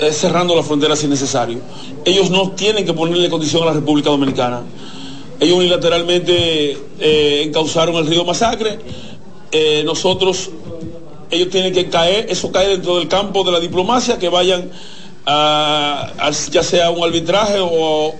eh, 0.00 0.10
cerrando 0.10 0.56
la 0.56 0.62
frontera 0.62 0.96
si 0.96 1.06
necesario. 1.06 1.60
Ellos 2.06 2.30
no 2.30 2.52
tienen 2.52 2.86
que 2.86 2.94
ponerle 2.94 3.28
condición 3.28 3.62
a 3.62 3.66
la 3.66 3.72
República 3.74 4.08
Dominicana. 4.08 4.62
Ellos 5.38 5.58
unilateralmente 5.58 6.78
eh, 6.98 7.42
encauzaron 7.46 7.94
el 7.96 8.06
río 8.06 8.24
Masacre. 8.24 8.78
Eh, 9.52 9.82
nosotros, 9.84 10.48
ellos 11.30 11.50
tienen 11.50 11.74
que 11.74 11.90
caer, 11.90 12.26
eso 12.30 12.50
cae 12.50 12.68
dentro 12.68 12.96
del 12.96 13.06
campo 13.06 13.44
de 13.44 13.52
la 13.52 13.60
diplomacia, 13.60 14.18
que 14.18 14.30
vayan 14.30 14.70
a, 15.26 16.10
ya 16.50 16.62
sea 16.62 16.88
un 16.88 17.04
arbitraje 17.04 17.58
o 17.60 18.14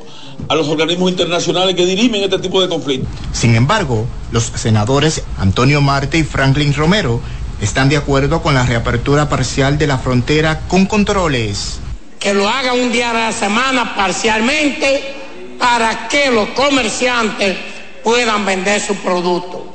a 0.48 0.54
los 0.54 0.68
organismos 0.68 1.10
internacionales 1.10 1.74
que 1.74 1.86
dirimen 1.86 2.22
este 2.22 2.38
tipo 2.38 2.60
de 2.60 2.68
conflictos. 2.68 3.08
Sin 3.32 3.54
embargo, 3.54 4.06
los 4.32 4.44
senadores 4.44 5.22
Antonio 5.38 5.80
Marte 5.80 6.18
y 6.18 6.24
Franklin 6.24 6.74
Romero 6.74 7.20
están 7.60 7.88
de 7.88 7.96
acuerdo 7.96 8.42
con 8.42 8.54
la 8.54 8.64
reapertura 8.64 9.28
parcial 9.28 9.78
de 9.78 9.86
la 9.86 9.98
frontera 9.98 10.60
con 10.68 10.86
controles. 10.86 11.78
Que 12.18 12.34
lo 12.34 12.48
haga 12.48 12.74
un 12.74 12.92
día 12.92 13.10
a 13.10 13.14
la 13.14 13.32
semana 13.32 13.94
parcialmente 13.94 15.14
para 15.58 16.08
que 16.08 16.30
los 16.30 16.48
comerciantes 16.50 17.56
puedan 18.04 18.44
vender 18.44 18.80
su 18.80 18.94
producto. 18.96 19.65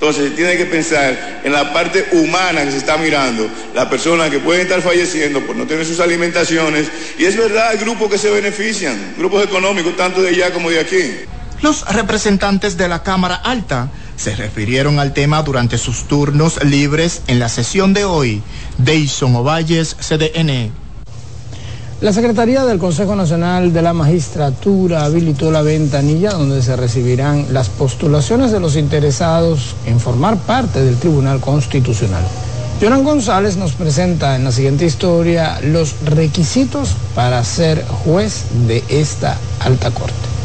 Entonces 0.00 0.28
se 0.28 0.36
tiene 0.36 0.56
que 0.56 0.64
pensar 0.66 1.40
en 1.42 1.50
la 1.50 1.72
parte 1.72 2.06
humana 2.12 2.64
que 2.64 2.70
se 2.70 2.76
está 2.76 2.96
mirando, 2.98 3.50
la 3.74 3.90
persona 3.90 4.30
que 4.30 4.38
puede 4.38 4.62
estar 4.62 4.80
falleciendo 4.80 5.44
por 5.44 5.56
no 5.56 5.66
tener 5.66 5.84
sus 5.84 5.98
alimentaciones. 5.98 6.86
Y 7.18 7.24
es 7.24 7.36
verdad, 7.36 7.70
hay 7.70 7.78
grupos 7.78 8.08
que 8.08 8.16
se 8.16 8.30
benefician, 8.30 9.14
grupos 9.18 9.42
económicos, 9.42 9.96
tanto 9.96 10.22
de 10.22 10.28
allá 10.28 10.52
como 10.52 10.70
de 10.70 10.78
aquí. 10.78 11.02
Los 11.62 11.84
representantes 11.92 12.76
de 12.76 12.86
la 12.86 13.02
Cámara 13.02 13.34
Alta 13.34 13.90
se 14.14 14.36
refirieron 14.36 15.00
al 15.00 15.14
tema 15.14 15.42
durante 15.42 15.78
sus 15.78 16.06
turnos 16.06 16.62
libres 16.62 17.22
en 17.26 17.40
la 17.40 17.48
sesión 17.48 17.92
de 17.92 18.04
hoy. 18.04 18.40
Deison 18.78 19.34
Ovalles, 19.34 19.96
CDN. 19.96 20.70
La 22.00 22.12
Secretaría 22.12 22.64
del 22.64 22.78
Consejo 22.78 23.16
Nacional 23.16 23.72
de 23.72 23.82
la 23.82 23.92
Magistratura 23.92 25.04
habilitó 25.04 25.50
la 25.50 25.62
ventanilla 25.62 26.30
donde 26.30 26.62
se 26.62 26.76
recibirán 26.76 27.46
las 27.52 27.70
postulaciones 27.70 28.52
de 28.52 28.60
los 28.60 28.76
interesados 28.76 29.74
en 29.84 29.98
formar 29.98 30.36
parte 30.36 30.80
del 30.80 30.96
Tribunal 30.96 31.40
Constitucional. 31.40 32.22
Jonan 32.80 33.02
González 33.02 33.56
nos 33.56 33.72
presenta 33.72 34.36
en 34.36 34.44
la 34.44 34.52
siguiente 34.52 34.86
historia 34.86 35.58
los 35.60 35.96
requisitos 36.04 36.94
para 37.16 37.42
ser 37.42 37.84
juez 37.84 38.44
de 38.68 38.84
esta 38.88 39.36
alta 39.58 39.90
corte. 39.90 40.37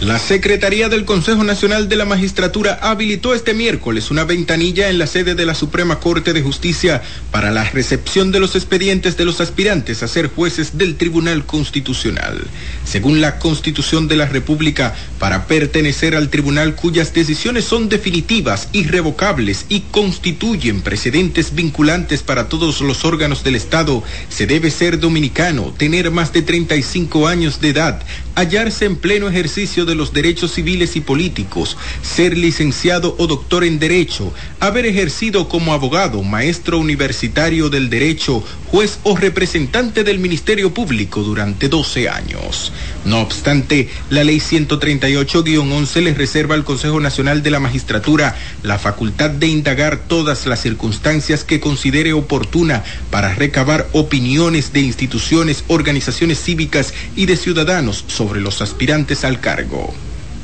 La 0.00 0.20
Secretaría 0.20 0.88
del 0.88 1.04
Consejo 1.04 1.42
Nacional 1.42 1.88
de 1.88 1.96
la 1.96 2.04
Magistratura 2.04 2.78
habilitó 2.80 3.34
este 3.34 3.52
miércoles 3.52 4.12
una 4.12 4.22
ventanilla 4.22 4.90
en 4.90 4.98
la 4.98 5.08
sede 5.08 5.34
de 5.34 5.44
la 5.44 5.56
Suprema 5.56 5.98
Corte 5.98 6.32
de 6.32 6.40
Justicia 6.40 7.02
para 7.32 7.50
la 7.50 7.64
recepción 7.64 8.30
de 8.30 8.38
los 8.38 8.54
expedientes 8.54 9.16
de 9.16 9.24
los 9.24 9.40
aspirantes 9.40 10.04
a 10.04 10.08
ser 10.08 10.28
jueces 10.28 10.78
del 10.78 10.94
Tribunal 10.94 11.44
Constitucional. 11.46 12.38
Según 12.84 13.20
la 13.20 13.40
Constitución 13.40 14.06
de 14.06 14.14
la 14.14 14.26
República, 14.26 14.94
para 15.18 15.48
pertenecer 15.48 16.14
al 16.14 16.28
tribunal 16.28 16.76
cuyas 16.76 17.12
decisiones 17.12 17.64
son 17.64 17.88
definitivas, 17.88 18.68
irrevocables 18.70 19.66
y 19.68 19.80
constituyen 19.80 20.80
precedentes 20.80 21.56
vinculantes 21.56 22.22
para 22.22 22.48
todos 22.48 22.80
los 22.82 23.04
órganos 23.04 23.42
del 23.42 23.56
Estado, 23.56 24.04
se 24.28 24.46
debe 24.46 24.70
ser 24.70 25.00
dominicano, 25.00 25.74
tener 25.76 26.12
más 26.12 26.32
de 26.32 26.42
35 26.42 27.26
años 27.26 27.60
de 27.60 27.70
edad, 27.70 28.00
hallarse 28.38 28.84
en 28.84 28.94
pleno 28.94 29.28
ejercicio 29.28 29.84
de 29.84 29.96
los 29.96 30.12
derechos 30.12 30.52
civiles 30.52 30.94
y 30.94 31.00
políticos, 31.00 31.76
ser 32.02 32.38
licenciado 32.38 33.16
o 33.18 33.26
doctor 33.26 33.64
en 33.64 33.80
Derecho, 33.80 34.32
haber 34.60 34.86
ejercido 34.86 35.48
como 35.48 35.72
abogado, 35.72 36.22
maestro 36.22 36.78
universitario 36.78 37.68
del 37.68 37.90
Derecho, 37.90 38.44
juez 38.70 39.00
o 39.02 39.16
representante 39.16 40.04
del 40.04 40.20
Ministerio 40.20 40.72
Público 40.72 41.22
durante 41.22 41.68
12 41.68 42.08
años. 42.08 42.72
No 43.04 43.22
obstante, 43.22 43.88
la 44.08 44.22
Ley 44.22 44.38
138-11 44.38 46.00
le 46.00 46.14
reserva 46.14 46.54
al 46.54 46.64
Consejo 46.64 47.00
Nacional 47.00 47.42
de 47.42 47.50
la 47.50 47.58
Magistratura 47.58 48.36
la 48.62 48.78
facultad 48.78 49.30
de 49.30 49.48
indagar 49.48 49.98
todas 50.06 50.46
las 50.46 50.60
circunstancias 50.60 51.42
que 51.42 51.58
considere 51.58 52.12
oportuna 52.12 52.84
para 53.10 53.34
recabar 53.34 53.88
opiniones 53.92 54.72
de 54.72 54.80
instituciones, 54.80 55.64
organizaciones 55.66 56.40
cívicas 56.40 56.94
y 57.16 57.26
de 57.26 57.36
ciudadanos 57.36 58.04
sobre 58.06 58.27
los 58.36 58.60
aspirantes 58.60 59.24
al 59.24 59.40
cargo. 59.40 59.94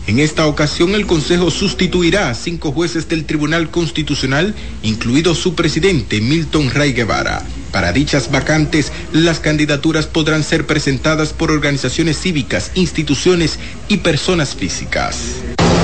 En 0.07 0.19
esta 0.19 0.47
ocasión 0.47 0.95
el 0.95 1.07
Consejo 1.07 1.50
sustituirá 1.50 2.29
a 2.29 2.35
cinco 2.35 2.73
jueces 2.73 3.09
del 3.09 3.25
Tribunal 3.25 3.71
Constitucional, 3.71 4.55
incluido 4.83 5.35
su 5.35 5.55
presidente 5.55 6.21
Milton 6.21 6.71
Ray 6.71 6.93
Guevara. 6.93 7.43
Para 7.73 7.93
dichas 7.93 8.31
vacantes, 8.31 8.93
las 9.12 9.41
candidaturas 9.41 10.07
podrán 10.07 10.45
ser 10.45 10.67
presentadas 10.67 11.33
por 11.33 11.50
organizaciones 11.50 12.21
cívicas, 12.21 12.71
instituciones 12.75 13.59
y 13.88 13.99
personas 13.99 14.55
físicas. 14.55 15.17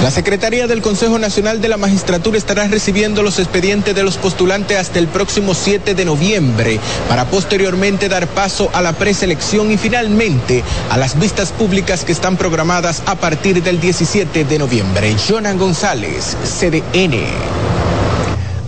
La 0.03 0.11
Secretaría 0.11 0.67
del 0.67 0.81
Consejo 0.81 1.19
Nacional 1.19 1.61
de 1.61 1.69
la 1.69 1.77
Magistratura 1.77 2.39
estará 2.39 2.67
recibiendo 2.67 3.23
los 3.23 3.39
expedientes 3.39 3.95
de 3.95 4.03
los 4.03 4.17
postulantes 4.17 4.79
hasta 4.79 4.99
el 4.99 5.09
próximo 5.09 5.53
7 5.53 5.95
de 5.95 6.05
noviembre 6.07 6.81
para 7.07 7.27
posteriormente 7.27 8.09
dar 8.09 8.27
paso 8.27 8.71
a 8.73 8.81
la 8.81 8.95
preselección 8.95 9.71
y 9.71 9.77
finalmente 9.77 10.65
a 10.89 10.97
las 10.97 11.19
vistas 11.19 11.53
públicas 11.53 12.07
que 12.07 12.13
están 12.13 12.39
programadas 12.39 13.03
a 13.05 13.17
partir 13.17 13.63
del 13.63 13.79
17 13.79 14.45
de 14.45 14.59
noviembre. 14.59 15.15
Jonan 15.29 15.59
González, 15.59 16.35
CDN. 16.45 17.70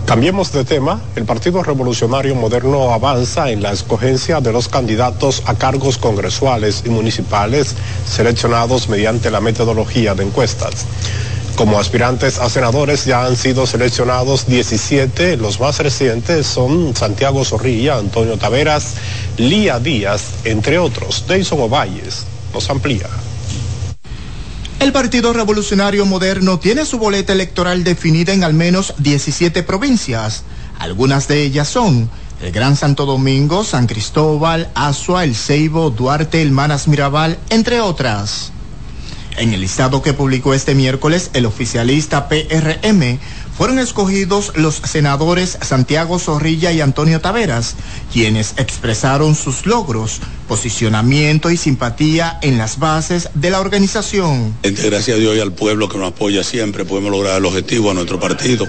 Cambiemos 0.05 0.51
de 0.51 0.65
tema. 0.65 1.01
El 1.15 1.23
Partido 1.23 1.63
Revolucionario 1.63 2.35
Moderno 2.35 2.91
avanza 2.91 3.49
en 3.51 3.63
la 3.63 3.71
escogencia 3.71 4.41
de 4.41 4.51
los 4.51 4.67
candidatos 4.67 5.41
a 5.45 5.55
cargos 5.55 5.97
congresuales 5.97 6.83
y 6.85 6.89
municipales 6.89 7.75
seleccionados 8.05 8.89
mediante 8.89 9.31
la 9.31 9.39
metodología 9.39 10.13
de 10.13 10.25
encuestas. 10.25 10.85
Como 11.55 11.79
aspirantes 11.79 12.37
a 12.39 12.49
senadores 12.49 13.05
ya 13.05 13.25
han 13.25 13.37
sido 13.37 13.65
seleccionados 13.65 14.45
17, 14.45 15.37
los 15.37 15.61
más 15.61 15.79
recientes 15.79 16.47
son 16.47 16.95
Santiago 16.95 17.45
Zorrilla, 17.45 17.97
Antonio 17.97 18.37
Taveras, 18.37 18.95
Lía 19.37 19.79
Díaz, 19.79 20.33
entre 20.43 20.79
otros. 20.79 21.25
Deison 21.27 21.61
Ovalles 21.61 22.25
nos 22.53 22.69
amplía. 22.69 23.07
El 24.83 24.91
Partido 24.91 25.31
Revolucionario 25.31 26.05
Moderno 26.05 26.59
tiene 26.59 26.85
su 26.85 26.97
boleta 26.97 27.31
electoral 27.31 27.85
definida 27.85 28.33
en 28.33 28.43
al 28.43 28.53
menos 28.53 28.95
17 28.97 29.63
provincias. 29.63 30.43
Algunas 30.77 31.29
de 31.29 31.41
ellas 31.41 31.69
son 31.69 32.09
el 32.41 32.51
Gran 32.51 32.75
Santo 32.75 33.05
Domingo, 33.05 33.63
San 33.63 33.87
Cristóbal, 33.87 34.69
Azua, 34.75 35.23
El 35.23 35.35
Ceibo, 35.35 35.89
Duarte, 35.89 36.41
El 36.41 36.51
Manas 36.51 36.89
Mirabal, 36.89 37.39
entre 37.49 37.79
otras. 37.79 38.51
En 39.37 39.53
el 39.53 39.61
listado 39.61 40.01
que 40.01 40.11
publicó 40.11 40.53
este 40.53 40.75
miércoles 40.75 41.29
el 41.31 41.45
oficialista 41.45 42.27
PRM, 42.27 43.19
fueron 43.57 43.79
escogidos 43.79 44.51
los 44.55 44.75
senadores 44.75 45.57
Santiago 45.61 46.19
Zorrilla 46.19 46.71
y 46.71 46.81
Antonio 46.81 47.21
Taveras, 47.21 47.75
quienes 48.11 48.53
expresaron 48.57 49.35
sus 49.35 49.65
logros, 49.65 50.19
posicionamiento 50.47 51.49
y 51.49 51.57
simpatía 51.57 52.39
en 52.41 52.57
las 52.57 52.79
bases 52.79 53.29
de 53.33 53.49
la 53.49 53.59
organización. 53.59 54.55
Gracias 54.63 55.17
a 55.17 55.19
Dios 55.19 55.35
y 55.35 55.39
al 55.39 55.53
pueblo 55.53 55.87
que 55.89 55.97
nos 55.97 56.11
apoya 56.11 56.43
siempre, 56.43 56.85
podemos 56.85 57.11
lograr 57.11 57.37
el 57.37 57.45
objetivo, 57.45 57.91
a 57.91 57.93
nuestro 57.93 58.19
partido 58.19 58.67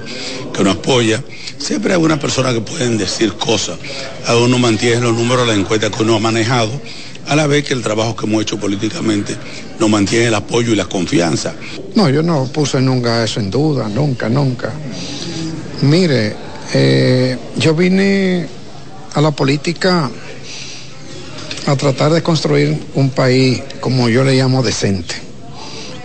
que 0.52 0.64
nos 0.64 0.76
apoya. 0.76 1.22
Siempre 1.58 1.92
hay 1.92 1.94
algunas 1.94 2.18
personas 2.18 2.54
que 2.54 2.60
pueden 2.60 2.98
decir 2.98 3.34
cosas, 3.34 3.78
a 4.26 4.36
uno 4.36 4.58
mantiene 4.58 5.00
los 5.00 5.14
números 5.14 5.46
de 5.46 5.54
la 5.54 5.60
encuesta 5.60 5.90
que 5.90 6.02
uno 6.02 6.16
ha 6.16 6.20
manejado 6.20 6.70
a 7.26 7.36
la 7.36 7.46
vez 7.46 7.64
que 7.64 7.74
el 7.74 7.82
trabajo 7.82 8.14
que 8.14 8.26
hemos 8.26 8.42
hecho 8.42 8.58
políticamente 8.58 9.36
nos 9.78 9.88
mantiene 9.88 10.26
el 10.26 10.34
apoyo 10.34 10.72
y 10.72 10.76
la 10.76 10.86
confianza. 10.86 11.54
No, 11.94 12.08
yo 12.10 12.22
no 12.22 12.46
puse 12.46 12.80
nunca 12.80 13.24
eso 13.24 13.40
en 13.40 13.50
duda, 13.50 13.88
nunca, 13.88 14.28
nunca. 14.28 14.72
Mire, 15.82 16.36
eh, 16.72 17.38
yo 17.56 17.74
vine 17.74 18.46
a 19.14 19.20
la 19.20 19.30
política 19.30 20.10
a 21.66 21.76
tratar 21.76 22.12
de 22.12 22.22
construir 22.22 22.78
un 22.94 23.10
país, 23.10 23.62
como 23.80 24.08
yo 24.08 24.24
le 24.24 24.34
llamo, 24.34 24.62
decente. 24.62 25.14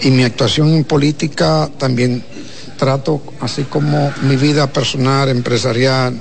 Y 0.01 0.12
mi 0.12 0.23
actuación 0.23 0.73
en 0.73 0.86
política 0.86 1.69
también 1.77 2.23
trato, 2.77 3.21
así 3.41 3.63
como 3.63 4.13
mi 4.21 4.38
vida 4.38 4.71
personal, 4.71 5.27
empresarial 5.29 6.17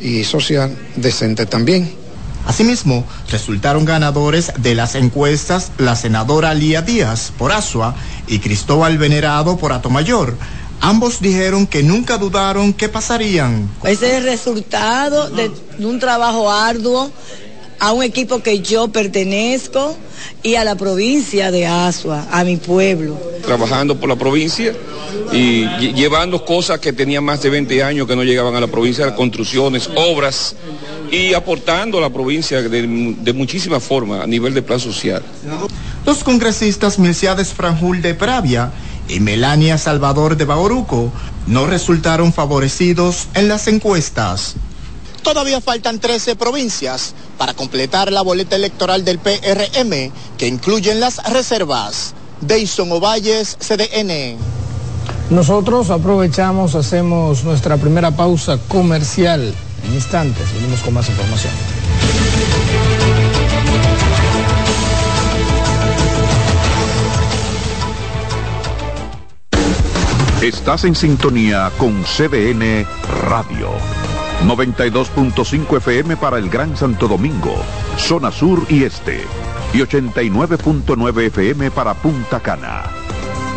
y 0.00 0.24
social, 0.24 0.76
decente 0.96 1.46
también. 1.46 2.05
Asimismo, 2.46 3.04
resultaron 3.30 3.84
ganadores 3.84 4.52
de 4.58 4.76
las 4.76 4.94
encuestas 4.94 5.72
la 5.78 5.96
senadora 5.96 6.54
Lía 6.54 6.80
Díaz 6.80 7.32
por 7.36 7.50
Asua 7.52 7.96
y 8.28 8.38
Cristóbal 8.38 8.98
Venerado 8.98 9.56
por 9.56 9.72
Atomayor. 9.72 10.36
Ambos 10.80 11.20
dijeron 11.20 11.66
que 11.66 11.82
nunca 11.82 12.18
dudaron 12.18 12.72
que 12.72 12.88
pasarían. 12.88 13.68
Ese 13.82 14.10
es 14.10 14.14
el 14.18 14.24
resultado 14.24 15.28
de 15.30 15.50
un 15.80 15.98
trabajo 15.98 16.50
arduo 16.50 17.10
a 17.80 17.92
un 17.92 18.02
equipo 18.02 18.40
que 18.40 18.60
yo 18.60 18.88
pertenezco 18.88 19.96
y 20.42 20.54
a 20.54 20.64
la 20.64 20.76
provincia 20.76 21.50
de 21.50 21.66
Asua, 21.66 22.26
a 22.30 22.44
mi 22.44 22.56
pueblo. 22.56 23.18
Trabajando 23.44 23.98
por 23.98 24.08
la 24.08 24.16
provincia 24.16 24.72
y 25.32 25.66
llevando 25.92 26.44
cosas 26.44 26.78
que 26.78 26.92
tenían 26.92 27.24
más 27.24 27.42
de 27.42 27.50
20 27.50 27.82
años 27.82 28.06
que 28.06 28.16
no 28.16 28.22
llegaban 28.22 28.54
a 28.54 28.60
la 28.60 28.66
provincia, 28.66 29.14
construcciones, 29.14 29.90
obras 29.96 30.54
y 31.10 31.34
aportando 31.34 31.98
a 31.98 32.00
la 32.00 32.10
provincia 32.10 32.62
de, 32.62 33.14
de 33.18 33.32
muchísimas 33.32 33.82
formas 33.82 34.22
a 34.22 34.26
nivel 34.26 34.54
de 34.54 34.62
plan 34.62 34.80
social. 34.80 35.22
Los 36.04 36.24
congresistas 36.24 36.98
Milciades 36.98 37.52
Franjul 37.52 38.02
de 38.02 38.14
Pravia 38.14 38.72
y 39.08 39.20
Melania 39.20 39.78
Salvador 39.78 40.36
de 40.36 40.44
Bauruco 40.44 41.12
no 41.46 41.66
resultaron 41.66 42.32
favorecidos 42.32 43.28
en 43.34 43.48
las 43.48 43.66
encuestas. 43.68 44.56
Todavía 45.22 45.60
faltan 45.60 45.98
13 45.98 46.36
provincias 46.36 47.14
para 47.36 47.54
completar 47.54 48.12
la 48.12 48.22
boleta 48.22 48.54
electoral 48.54 49.04
del 49.04 49.18
PRM 49.18 50.12
que 50.38 50.46
incluyen 50.46 51.00
las 51.00 51.16
reservas. 51.32 52.14
Deison 52.40 52.92
Ovalles, 52.92 53.56
CDN. 53.58 54.36
Nosotros 55.30 55.90
aprovechamos, 55.90 56.76
hacemos 56.76 57.42
nuestra 57.42 57.76
primera 57.76 58.12
pausa 58.12 58.58
comercial. 58.68 59.52
En 59.86 59.94
instantes, 59.94 60.52
venimos 60.54 60.80
con 60.80 60.94
más 60.94 61.08
información. 61.08 61.52
Estás 70.42 70.84
en 70.84 70.94
sintonía 70.94 71.70
con 71.78 72.02
CDN 72.02 72.86
Radio. 73.28 73.70
92.5 74.44 75.76
FM 75.78 76.16
para 76.16 76.38
el 76.38 76.50
Gran 76.50 76.76
Santo 76.76 77.08
Domingo, 77.08 77.54
zona 77.96 78.30
sur 78.30 78.66
y 78.68 78.84
este. 78.84 79.24
Y 79.72 79.78
89.9 79.78 81.26
FM 81.26 81.70
para 81.70 81.94
Punta 81.94 82.40
Cana 82.40 82.84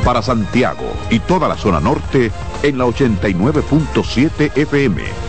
Para 0.03 0.21
Santiago 0.21 0.91
y 1.09 1.19
toda 1.19 1.47
la 1.47 1.55
zona 1.55 1.79
norte 1.79 2.31
en 2.63 2.77
la 2.77 2.85
89.7 2.85 4.57
FM. 4.57 5.28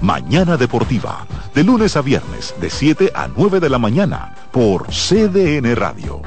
Mañana 0.00 0.56
Deportiva, 0.56 1.26
de 1.54 1.62
lunes 1.62 1.96
a 1.96 2.00
viernes, 2.02 2.54
de 2.60 2.70
7 2.70 3.12
a 3.14 3.28
9 3.28 3.60
de 3.60 3.68
la 3.68 3.78
mañana, 3.78 4.34
por 4.50 4.86
CDN 4.88 5.74
Radio. 5.76 6.22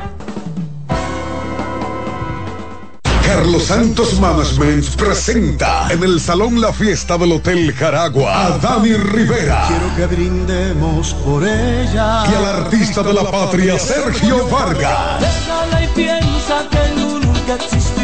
Carlos 3.25 3.63
Santos 3.63 4.19
Management 4.19 4.85
presenta 4.95 5.87
en 5.89 6.03
el 6.03 6.19
Salón 6.19 6.61
La 6.61 6.71
Fiesta 6.71 7.17
del 7.17 7.31
Hotel 7.31 7.73
Jaragua 7.73 8.45
a 8.45 8.57
Dani 8.59 8.93
Rivera 8.93 9.65
Quiero 9.67 9.95
que 9.95 10.13
brindemos 10.15 11.13
por 11.25 11.43
ella. 11.43 12.25
y 12.29 12.35
al 12.35 12.45
artista 12.45 13.01
de 13.01 13.13
la 13.13 13.23
patria 13.31 13.79
Sergio 13.79 14.47
Vargas. 14.49 15.23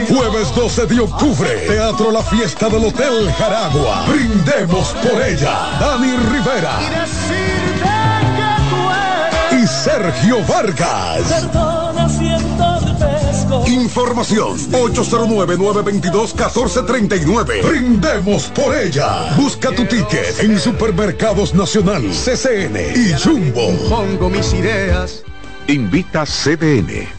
Jueves 0.09 0.53
12 0.55 0.87
de 0.87 0.99
octubre, 0.99 1.49
Teatro 1.67 2.11
La 2.11 2.23
Fiesta 2.23 2.67
del 2.67 2.85
Hotel 2.85 3.31
Jaragua. 3.33 4.05
Brindemos 4.07 4.89
por 4.89 5.21
ella. 5.21 5.77
Dani 5.79 6.17
Rivera 6.31 6.79
y 9.51 9.67
Sergio 9.67 10.43
Vargas. 10.45 11.47
Información 13.67 14.57
809-922-1439. 14.71 17.61
Brindemos 17.67 18.45
por 18.47 18.75
ella. 18.75 19.35
Busca 19.37 19.69
tu 19.71 19.85
ticket 19.85 20.39
en 20.39 20.59
Supermercados 20.59 21.53
Nacional, 21.53 22.01
CCN 22.09 22.77
y 22.95 23.13
Jumbo. 23.13 23.71
Pongo 23.87 24.29
mis 24.29 24.51
ideas. 24.53 25.23
Invita 25.67 26.25
CDN. 26.25 27.18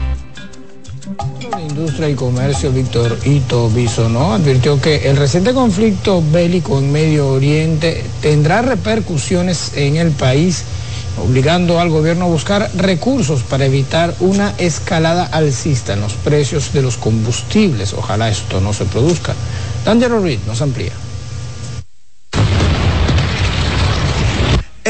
De 1.17 1.61
Industria 1.63 2.09
y 2.09 2.15
Comercio, 2.15 2.71
Víctor 2.71 3.17
Ito 3.25 3.69
Bisonó, 3.69 4.33
advirtió 4.33 4.79
que 4.79 5.09
el 5.09 5.17
reciente 5.17 5.53
conflicto 5.53 6.23
bélico 6.31 6.79
en 6.79 6.91
Medio 6.91 7.27
Oriente 7.29 8.03
tendrá 8.21 8.61
repercusiones 8.61 9.71
en 9.75 9.97
el 9.97 10.11
país, 10.11 10.63
obligando 11.21 11.79
al 11.79 11.89
gobierno 11.89 12.25
a 12.25 12.29
buscar 12.29 12.69
recursos 12.75 13.43
para 13.43 13.65
evitar 13.65 14.15
una 14.19 14.53
escalada 14.57 15.25
alcista 15.25 15.93
en 15.93 16.01
los 16.01 16.13
precios 16.13 16.71
de 16.73 16.81
los 16.81 16.97
combustibles. 16.97 17.93
Ojalá 17.93 18.29
esto 18.29 18.61
no 18.61 18.73
se 18.73 18.85
produzca. 18.85 19.33
D'Angelo 19.85 20.19
Reed 20.21 20.39
nos 20.47 20.61
amplía. 20.61 20.93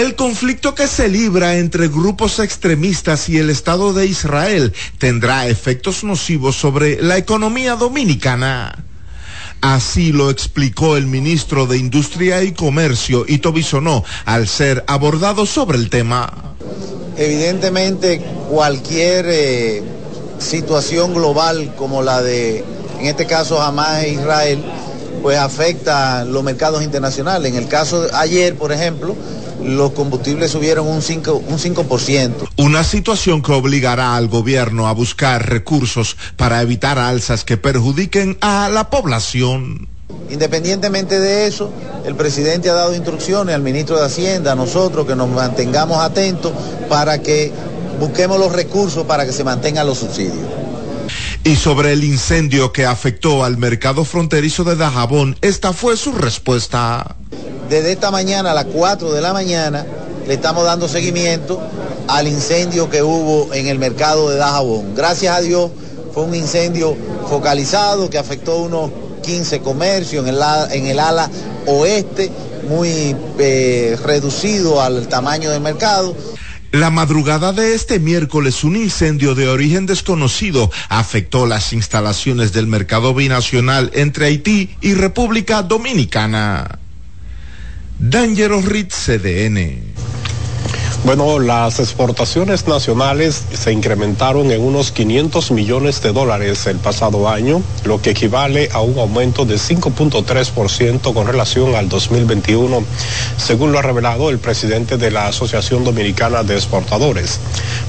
El 0.01 0.15
conflicto 0.15 0.73
que 0.73 0.87
se 0.87 1.09
libra 1.09 1.57
entre 1.57 1.87
grupos 1.87 2.39
extremistas 2.39 3.29
y 3.29 3.37
el 3.37 3.51
Estado 3.51 3.93
de 3.93 4.07
Israel 4.07 4.73
tendrá 4.97 5.45
efectos 5.45 6.03
nocivos 6.03 6.55
sobre 6.55 6.99
la 7.03 7.17
economía 7.17 7.75
dominicana. 7.75 8.83
Así 9.61 10.11
lo 10.11 10.31
explicó 10.31 10.97
el 10.97 11.05
ministro 11.05 11.67
de 11.67 11.77
Industria 11.77 12.41
y 12.41 12.51
Comercio, 12.51 13.25
Ito 13.27 13.53
Bisonó, 13.53 14.03
al 14.25 14.47
ser 14.47 14.83
abordado 14.87 15.45
sobre 15.45 15.77
el 15.77 15.91
tema. 15.91 16.55
Evidentemente, 17.15 18.23
cualquier 18.49 19.27
eh, 19.29 19.83
situación 20.39 21.13
global 21.13 21.75
como 21.75 22.01
la 22.01 22.23
de, 22.23 22.65
en 22.99 23.05
este 23.05 23.27
caso, 23.27 23.61
Hamas 23.61 24.03
e 24.03 24.13
Israel, 24.13 24.63
pues 25.21 25.37
afecta 25.37 26.25
los 26.25 26.43
mercados 26.43 26.81
internacionales. 26.81 27.51
En 27.51 27.55
el 27.55 27.67
caso 27.67 28.01
de 28.01 28.09
ayer, 28.15 28.55
por 28.55 28.71
ejemplo, 28.71 29.15
los 29.63 29.91
combustibles 29.91 30.51
subieron 30.51 30.87
un 30.87 31.01
5%. 31.01 31.41
Un 31.47 31.57
5%. 31.57 32.31
Una 32.57 32.83
situación 32.83 33.41
que 33.41 33.51
obligará 33.51 34.15
al 34.15 34.27
gobierno 34.27 34.87
a 34.87 34.93
buscar 34.93 35.49
recursos 35.49 36.17
para 36.35 36.61
evitar 36.61 36.99
alzas 36.99 37.43
que 37.43 37.57
perjudiquen 37.57 38.37
a 38.41 38.69
la 38.69 38.89
población. 38.89 39.87
Independientemente 40.29 41.19
de 41.19 41.47
eso, 41.47 41.71
el 42.05 42.15
presidente 42.15 42.69
ha 42.69 42.73
dado 42.73 42.95
instrucciones 42.95 43.55
al 43.55 43.61
ministro 43.61 43.97
de 43.97 44.05
Hacienda, 44.05 44.53
a 44.53 44.55
nosotros, 44.55 45.05
que 45.05 45.15
nos 45.15 45.29
mantengamos 45.29 45.97
atentos 45.97 46.51
para 46.89 47.21
que 47.21 47.51
busquemos 47.99 48.39
los 48.39 48.51
recursos 48.51 49.05
para 49.05 49.25
que 49.25 49.31
se 49.31 49.43
mantengan 49.43 49.85
los 49.85 49.99
subsidios. 49.99 50.47
Y 51.43 51.55
sobre 51.55 51.93
el 51.93 52.03
incendio 52.03 52.71
que 52.71 52.85
afectó 52.85 53.43
al 53.43 53.57
mercado 53.57 54.05
fronterizo 54.05 54.63
de 54.63 54.75
Dajabón, 54.75 55.37
esta 55.41 55.73
fue 55.73 55.97
su 55.97 56.11
respuesta. 56.11 57.15
Desde 57.71 57.93
esta 57.93 58.11
mañana 58.11 58.51
a 58.51 58.53
las 58.53 58.65
4 58.65 59.13
de 59.13 59.21
la 59.21 59.31
mañana 59.31 59.85
le 60.27 60.33
estamos 60.33 60.65
dando 60.65 60.89
seguimiento 60.89 61.57
al 62.09 62.27
incendio 62.27 62.89
que 62.89 63.01
hubo 63.01 63.53
en 63.53 63.67
el 63.67 63.79
mercado 63.79 64.29
de 64.29 64.35
Dajabón. 64.35 64.93
Gracias 64.93 65.37
a 65.37 65.39
Dios 65.39 65.71
fue 66.13 66.23
un 66.23 66.35
incendio 66.35 66.97
focalizado 67.29 68.09
que 68.09 68.17
afectó 68.17 68.57
unos 68.57 68.91
15 69.23 69.61
comercios 69.61 70.27
en 70.27 70.35
el, 70.35 70.41
en 70.71 70.87
el 70.87 70.99
ala 70.99 71.31
oeste, 71.65 72.29
muy 72.67 73.15
eh, 73.39 73.97
reducido 74.03 74.81
al 74.81 75.07
tamaño 75.07 75.49
del 75.49 75.61
mercado. 75.61 76.13
La 76.73 76.89
madrugada 76.89 77.53
de 77.53 77.73
este 77.73 77.99
miércoles, 77.99 78.65
un 78.65 78.75
incendio 78.75 79.33
de 79.33 79.47
origen 79.47 79.85
desconocido 79.85 80.69
afectó 80.89 81.45
las 81.45 81.71
instalaciones 81.71 82.51
del 82.51 82.67
mercado 82.67 83.13
binacional 83.13 83.91
entre 83.93 84.25
Haití 84.25 84.75
y 84.81 84.93
República 84.93 85.63
Dominicana. 85.63 86.80
Dangerous 88.01 88.65
Reed 88.65 88.89
CDN. 88.89 89.90
Bueno, 91.03 91.39
las 91.39 91.79
exportaciones 91.79 92.67
nacionales 92.67 93.43
se 93.53 93.71
incrementaron 93.71 94.51
en 94.51 94.61
unos 94.61 94.91
500 94.91 95.49
millones 95.49 95.99
de 96.03 96.13
dólares 96.13 96.67
el 96.67 96.77
pasado 96.77 97.27
año, 97.27 97.63
lo 97.85 97.99
que 97.99 98.11
equivale 98.11 98.69
a 98.71 98.81
un 98.81 98.99
aumento 98.99 99.43
de 99.43 99.55
5.3% 99.55 101.11
con 101.11 101.25
relación 101.25 101.73
al 101.73 101.89
2021, 101.89 102.83
según 103.35 103.71
lo 103.71 103.79
ha 103.79 103.81
revelado 103.81 104.29
el 104.29 104.37
presidente 104.37 104.97
de 104.97 105.09
la 105.09 105.25
Asociación 105.25 105.83
Dominicana 105.83 106.43
de 106.43 106.53
Exportadores. 106.53 107.39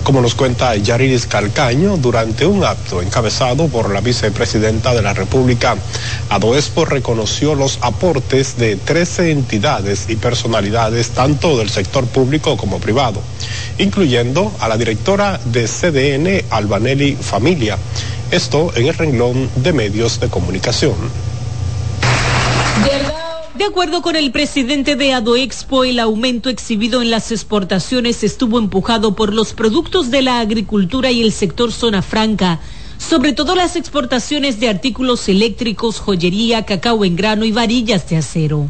Como 0.05 0.23
nos 0.23 0.35
cuenta 0.35 0.75
Yariris 0.75 1.27
Calcaño, 1.27 1.99
durante 1.99 2.47
un 2.47 2.65
acto 2.65 3.03
encabezado 3.03 3.69
por 3.69 3.93
la 3.93 4.01
vicepresidenta 4.01 4.95
de 4.95 5.03
la 5.03 5.13
República, 5.13 5.77
Adoespo 6.31 6.87
reconoció 6.87 7.55
los 7.55 7.79
aportes 7.83 8.57
de 8.57 8.77
13 8.77 9.33
entidades 9.33 10.07
y 10.09 10.17
personalidades, 10.17 11.11
tanto 11.11 11.59
del 11.59 11.69
sector 11.69 12.07
público 12.07 12.57
como 12.57 12.79
privado 12.79 13.02
incluyendo 13.79 14.53
a 14.61 14.69
la 14.69 14.77
directora 14.77 15.41
de 15.45 15.67
CDN, 15.67 16.45
Albanelli 16.51 17.17
Familia. 17.17 17.79
Esto 18.31 18.73
en 18.77 18.87
el 18.87 18.95
renglón 18.95 19.51
de 19.57 19.73
medios 19.73 20.21
de 20.21 20.29
comunicación. 20.29 20.95
De 23.55 23.65
acuerdo 23.65 24.03
con 24.03 24.17
el 24.17 24.33
presidente 24.33 24.97
de 24.97 25.13
Adoexpo, 25.13 25.85
el 25.85 25.99
aumento 26.01 26.49
exhibido 26.49 27.03
en 27.03 27.11
las 27.11 27.31
exportaciones 27.31 28.25
estuvo 28.25 28.59
empujado 28.59 29.15
por 29.15 29.33
los 29.33 29.53
productos 29.53 30.11
de 30.11 30.23
la 30.23 30.41
agricultura 30.41 31.11
y 31.11 31.23
el 31.23 31.33
sector 31.33 31.71
zona 31.71 32.01
franca, 32.03 32.61
sobre 32.99 33.33
todo 33.35 33.55
las 33.55 33.77
exportaciones 33.77 34.59
de 34.59 34.69
artículos 34.69 35.29
eléctricos, 35.29 36.01
joyería, 36.01 36.65
cacao 36.65 37.05
en 37.05 37.15
grano 37.15 37.45
y 37.45 37.53
varillas 37.53 38.09
de 38.09 38.17
acero. 38.17 38.69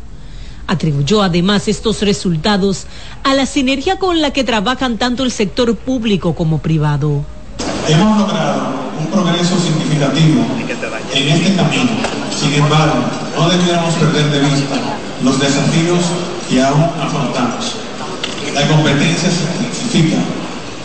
Atribuyó 0.73 1.23
además 1.23 1.69
estos 1.69 2.01
resultados 2.01 2.87
a 3.25 3.35
la 3.35 3.45
sinergia 3.45 3.99
con 3.99 4.23
la 4.23 4.31
que 4.31 4.43
trabajan 4.43 4.97
tanto 4.97 5.23
el 5.23 5.31
sector 5.31 5.77
público 5.77 6.35
como 6.35 6.61
privado. 6.63 7.27
Hemos 7.87 8.19
logrado 8.19 8.73
un 8.99 9.07
progreso 9.09 9.55
significativo 9.61 10.47
en 11.15 11.29
este 11.29 11.55
camino. 11.57 11.91
Sin 12.35 12.55
embargo, 12.55 13.05
no 13.37 13.51
debiéramos 13.51 13.93
perder 13.97 14.31
de 14.31 14.41
vista 14.41 14.77
los 15.23 15.39
desafíos 15.39 16.01
y 16.51 16.59
aún 16.61 16.85
afrontamos. 16.99 17.77
La 18.55 18.67
competencia 18.67 19.29
se 19.31 19.45
intensifica 19.63 20.23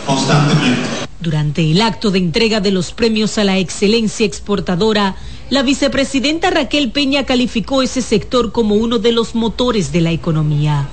constantemente. 0.05 0.81
Durante 1.21 1.71
el 1.71 1.81
acto 1.81 2.11
de 2.11 2.19
entrega 2.19 2.59
de 2.59 2.71
los 2.71 2.91
premios 2.91 3.37
a 3.37 3.45
la 3.45 3.57
excelencia 3.57 4.25
exportadora, 4.25 5.15
la 5.49 5.63
vicepresidenta 5.63 6.49
Raquel 6.49 6.91
Peña 6.91 7.25
calificó 7.25 7.81
ese 7.81 8.01
sector 8.01 8.51
como 8.51 8.75
uno 8.75 8.99
de 8.99 9.13
los 9.13 9.33
motores 9.33 9.91
de 9.91 10.01
la 10.01 10.11
economía. 10.11 10.87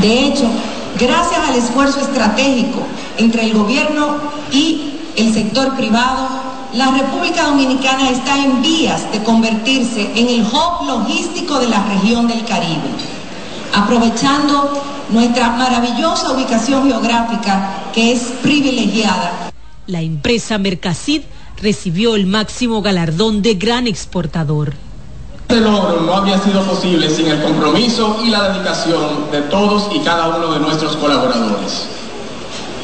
De 0.00 0.26
hecho, 0.26 0.48
gracias 0.98 1.48
al 1.48 1.56
esfuerzo 1.56 2.00
estratégico 2.00 2.80
entre 3.18 3.44
el 3.44 3.52
gobierno 3.52 4.16
y 4.50 4.92
el 5.16 5.34
sector 5.34 5.76
privado, 5.76 6.28
la 6.72 6.90
República 6.92 7.44
Dominicana 7.44 8.08
está 8.08 8.42
en 8.42 8.62
vías 8.62 9.12
de 9.12 9.22
convertirse 9.22 10.10
en 10.16 10.28
el 10.28 10.40
hub 10.40 10.86
logístico 10.86 11.58
de 11.58 11.68
la 11.68 11.84
región 11.84 12.26
del 12.26 12.46
Caribe, 12.46 12.88
aprovechando 13.74 14.82
nuestra 15.10 15.50
maravillosa 15.50 16.32
ubicación 16.32 16.88
geográfica 16.88 17.90
que 17.92 18.12
es 18.12 18.20
privilegiada. 18.42 19.52
La 19.86 20.00
empresa 20.00 20.56
Mercasid 20.56 21.22
recibió 21.62 22.16
el 22.16 22.26
máximo 22.26 22.82
galardón 22.82 23.40
de 23.40 23.54
gran 23.54 23.86
exportador. 23.86 24.74
Este 25.48 25.60
logro 25.60 26.00
no 26.00 26.14
había 26.14 26.38
sido 26.38 26.62
posible 26.64 27.08
sin 27.08 27.28
el 27.28 27.40
compromiso 27.40 28.20
y 28.24 28.30
la 28.30 28.52
dedicación 28.52 29.30
de 29.30 29.42
todos 29.42 29.94
y 29.94 30.00
cada 30.00 30.36
uno 30.36 30.52
de 30.54 30.60
nuestros 30.60 30.96
colaboradores. 30.96 31.86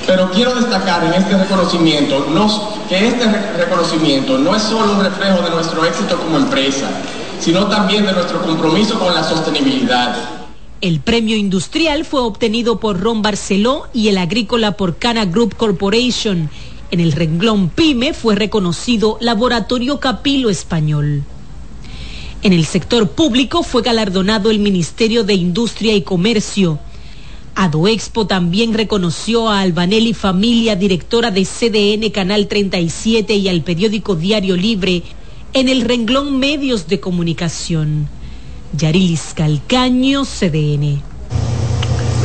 Pero 0.07 0.31
quiero 0.31 0.55
destacar 0.55 1.05
en 1.05 1.14
este 1.14 1.37
reconocimiento 1.37 2.27
no, 2.33 2.47
que 2.88 3.09
este 3.09 3.27
reconocimiento 3.57 4.38
no 4.38 4.55
es 4.55 4.62
solo 4.62 4.93
un 4.93 5.05
reflejo 5.05 5.43
de 5.43 5.51
nuestro 5.51 5.85
éxito 5.85 6.17
como 6.17 6.38
empresa, 6.38 6.88
sino 7.41 7.67
también 7.67 8.07
de 8.07 8.12
nuestro 8.12 8.41
compromiso 8.43 8.99
con 8.99 9.14
la 9.14 9.25
sostenibilidad. 9.25 10.17
El 10.81 11.01
premio 11.01 11.37
industrial 11.37 12.05
fue 12.05 12.21
obtenido 12.21 12.79
por 12.79 13.01
Ron 13.01 13.21
Barceló 13.21 13.88
y 13.93 14.09
el 14.09 14.19
agrícola 14.19 14.77
por 14.77 14.97
Cana 14.97 15.25
Group 15.25 15.57
Corporation. 15.57 16.49
En 16.90 17.01
el 17.01 17.12
renglón 17.12 17.68
PYME 17.68 18.14
fue 18.14 18.35
reconocido 18.35 19.18
Laboratorio 19.20 20.01
Capilo 20.01 20.48
Español. 20.48 21.22
En 22.42 22.55
el 22.55 22.64
sector 22.64 23.11
público 23.11 23.62
fue 23.62 23.83
galardonado 23.83 24.51
el 24.51 24.59
Ministerio 24.59 25.22
de 25.22 25.35
Industria 25.35 25.94
y 25.94 26.03
Comercio. 26.03 26.79
Adoexpo 27.55 28.27
también 28.27 28.72
reconoció 28.72 29.51
a 29.51 29.61
Albanelli 29.61 30.14
Familia, 30.14 30.77
directora 30.77 31.31
de 31.31 31.44
CDN 31.44 32.11
Canal 32.11 32.46
37 32.46 33.35
y 33.35 33.48
al 33.48 33.62
periódico 33.62 34.14
Diario 34.14 34.57
Libre, 34.57 35.03
en 35.53 35.68
el 35.68 35.83
renglón 35.83 36.38
Medios 36.38 36.87
de 36.87 37.01
Comunicación. 37.01 38.09
Yarilis 38.72 39.35
Calcaño, 39.35 40.24
CDN. 40.24 41.03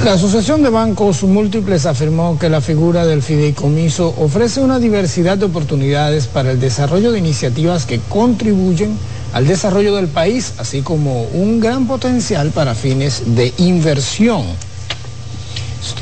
La 0.01 0.13
Asociación 0.13 0.63
de 0.63 0.69
Bancos 0.69 1.23
Múltiples 1.23 1.85
afirmó 1.85 2.37
que 2.37 2.49
la 2.49 2.59
figura 2.59 3.05
del 3.05 3.21
fideicomiso 3.21 4.13
ofrece 4.17 4.59
una 4.59 4.77
diversidad 4.79 5.37
de 5.37 5.45
oportunidades 5.45 6.27
para 6.27 6.51
el 6.51 6.59
desarrollo 6.59 7.13
de 7.13 7.19
iniciativas 7.19 7.85
que 7.85 8.01
contribuyen 8.09 8.97
al 9.31 9.47
desarrollo 9.47 9.95
del 9.95 10.09
país, 10.09 10.55
así 10.57 10.81
como 10.81 11.23
un 11.23 11.61
gran 11.61 11.87
potencial 11.87 12.51
para 12.51 12.75
fines 12.75 13.35
de 13.35 13.53
inversión, 13.59 14.43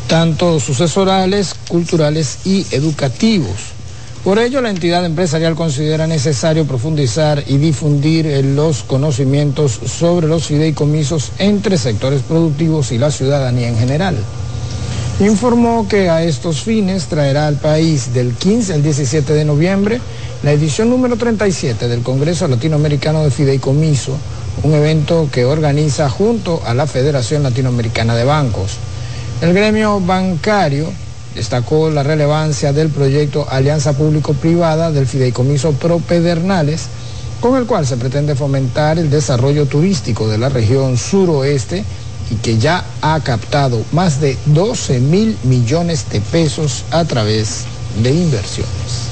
tanto 0.07 0.59
sucesorales, 0.59 1.53
culturales 1.67 2.39
y 2.43 2.65
educativos. 2.71 3.80
Por 4.23 4.37
ello, 4.37 4.61
la 4.61 4.69
entidad 4.69 5.03
empresarial 5.03 5.55
considera 5.55 6.05
necesario 6.05 6.65
profundizar 6.65 7.43
y 7.47 7.57
difundir 7.57 8.27
los 8.45 8.83
conocimientos 8.83 9.79
sobre 9.87 10.27
los 10.27 10.45
fideicomisos 10.45 11.31
entre 11.39 11.75
sectores 11.79 12.21
productivos 12.21 12.91
y 12.91 12.99
la 12.99 13.09
ciudadanía 13.09 13.69
en 13.69 13.79
general. 13.79 14.15
Informó 15.21 15.87
que 15.87 16.11
a 16.11 16.23
estos 16.23 16.61
fines 16.61 17.07
traerá 17.07 17.47
al 17.47 17.55
país 17.55 18.13
del 18.13 18.33
15 18.33 18.73
al 18.73 18.83
17 18.83 19.33
de 19.33 19.43
noviembre 19.43 19.99
la 20.43 20.51
edición 20.51 20.91
número 20.91 21.15
37 21.15 21.87
del 21.87 22.03
Congreso 22.03 22.47
Latinoamericano 22.47 23.23
de 23.23 23.31
Fideicomiso, 23.31 24.15
un 24.61 24.73
evento 24.75 25.29
que 25.31 25.45
organiza 25.45 26.11
junto 26.11 26.61
a 26.63 26.75
la 26.75 26.85
Federación 26.85 27.41
Latinoamericana 27.41 28.15
de 28.15 28.23
Bancos. 28.23 28.77
El 29.41 29.55
gremio 29.55 29.99
bancario 29.99 30.91
destacó 31.35 31.89
la 31.89 32.03
relevancia 32.03 32.73
del 32.73 32.89
proyecto 32.89 33.47
Alianza 33.49 33.93
Público-Privada 33.93 34.91
del 34.91 35.07
Fideicomiso 35.07 35.73
Propedernales, 35.73 36.87
con 37.39 37.57
el 37.57 37.65
cual 37.65 37.87
se 37.87 37.97
pretende 37.97 38.35
fomentar 38.35 38.99
el 38.99 39.09
desarrollo 39.09 39.65
turístico 39.65 40.27
de 40.27 40.37
la 40.37 40.49
región 40.49 40.97
suroeste 40.97 41.83
y 42.29 42.35
que 42.35 42.57
ya 42.57 42.85
ha 43.01 43.19
captado 43.21 43.83
más 43.91 44.21
de 44.21 44.37
12 44.45 44.99
mil 44.99 45.37
millones 45.43 46.09
de 46.09 46.21
pesos 46.21 46.85
a 46.91 47.03
través 47.05 47.63
de 48.01 48.11
inversiones. 48.11 49.11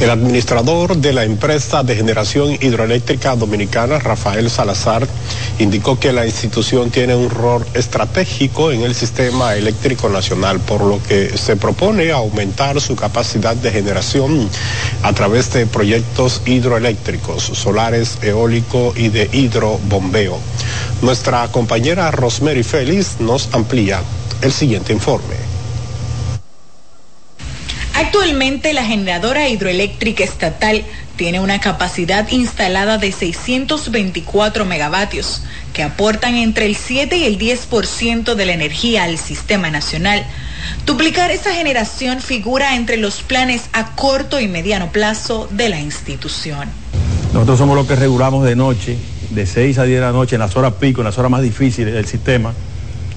El 0.00 0.08
administrador 0.08 0.96
de 0.96 1.12
la 1.12 1.24
empresa 1.24 1.82
de 1.82 1.94
generación 1.94 2.56
hidroeléctrica 2.58 3.36
dominicana, 3.36 3.98
Rafael 3.98 4.48
Salazar, 4.48 5.06
indicó 5.60 5.98
que 5.98 6.12
la 6.12 6.24
institución 6.26 6.90
tiene 6.90 7.14
un 7.14 7.28
rol 7.28 7.66
estratégico 7.74 8.72
en 8.72 8.82
el 8.82 8.94
sistema 8.94 9.54
eléctrico 9.54 10.08
nacional, 10.08 10.58
por 10.60 10.80
lo 10.80 11.02
que 11.02 11.36
se 11.36 11.54
propone 11.56 12.10
aumentar 12.10 12.80
su 12.80 12.96
capacidad 12.96 13.54
de 13.54 13.70
generación 13.70 14.48
a 15.02 15.12
través 15.12 15.52
de 15.52 15.66
proyectos 15.66 16.40
hidroeléctricos, 16.46 17.42
solares, 17.42 18.18
eólico 18.22 18.94
y 18.96 19.08
de 19.08 19.28
hidrobombeo. 19.32 20.38
Nuestra 21.02 21.46
compañera 21.48 22.10
Rosemary 22.10 22.62
Félix 22.62 23.20
nos 23.20 23.50
amplía 23.52 24.00
el 24.40 24.52
siguiente 24.52 24.92
informe. 24.94 25.49
Actualmente 28.00 28.72
la 28.72 28.82
generadora 28.82 29.50
hidroeléctrica 29.50 30.24
estatal 30.24 30.84
tiene 31.16 31.38
una 31.38 31.60
capacidad 31.60 32.26
instalada 32.30 32.96
de 32.96 33.12
624 33.12 34.64
megavatios, 34.64 35.42
que 35.74 35.82
aportan 35.82 36.34
entre 36.36 36.64
el 36.64 36.76
7 36.76 37.18
y 37.18 37.24
el 37.24 37.38
10% 37.38 38.34
de 38.36 38.46
la 38.46 38.54
energía 38.54 39.04
al 39.04 39.18
sistema 39.18 39.68
nacional. 39.68 40.24
Duplicar 40.86 41.30
esa 41.30 41.52
generación 41.52 42.22
figura 42.22 42.74
entre 42.74 42.96
los 42.96 43.20
planes 43.20 43.68
a 43.74 43.94
corto 43.96 44.40
y 44.40 44.48
mediano 44.48 44.92
plazo 44.92 45.46
de 45.50 45.68
la 45.68 45.78
institución. 45.78 46.70
Nosotros 47.34 47.58
somos 47.58 47.76
los 47.76 47.86
que 47.86 47.96
regulamos 47.96 48.46
de 48.46 48.56
noche, 48.56 48.96
de 49.28 49.44
6 49.44 49.76
a 49.76 49.84
10 49.84 50.00
de 50.00 50.06
la 50.06 50.12
noche, 50.12 50.36
en 50.36 50.40
las 50.40 50.56
horas 50.56 50.72
pico, 50.80 51.02
en 51.02 51.04
las 51.04 51.18
horas 51.18 51.30
más 51.30 51.42
difíciles 51.42 51.92
del 51.92 52.06
sistema, 52.06 52.54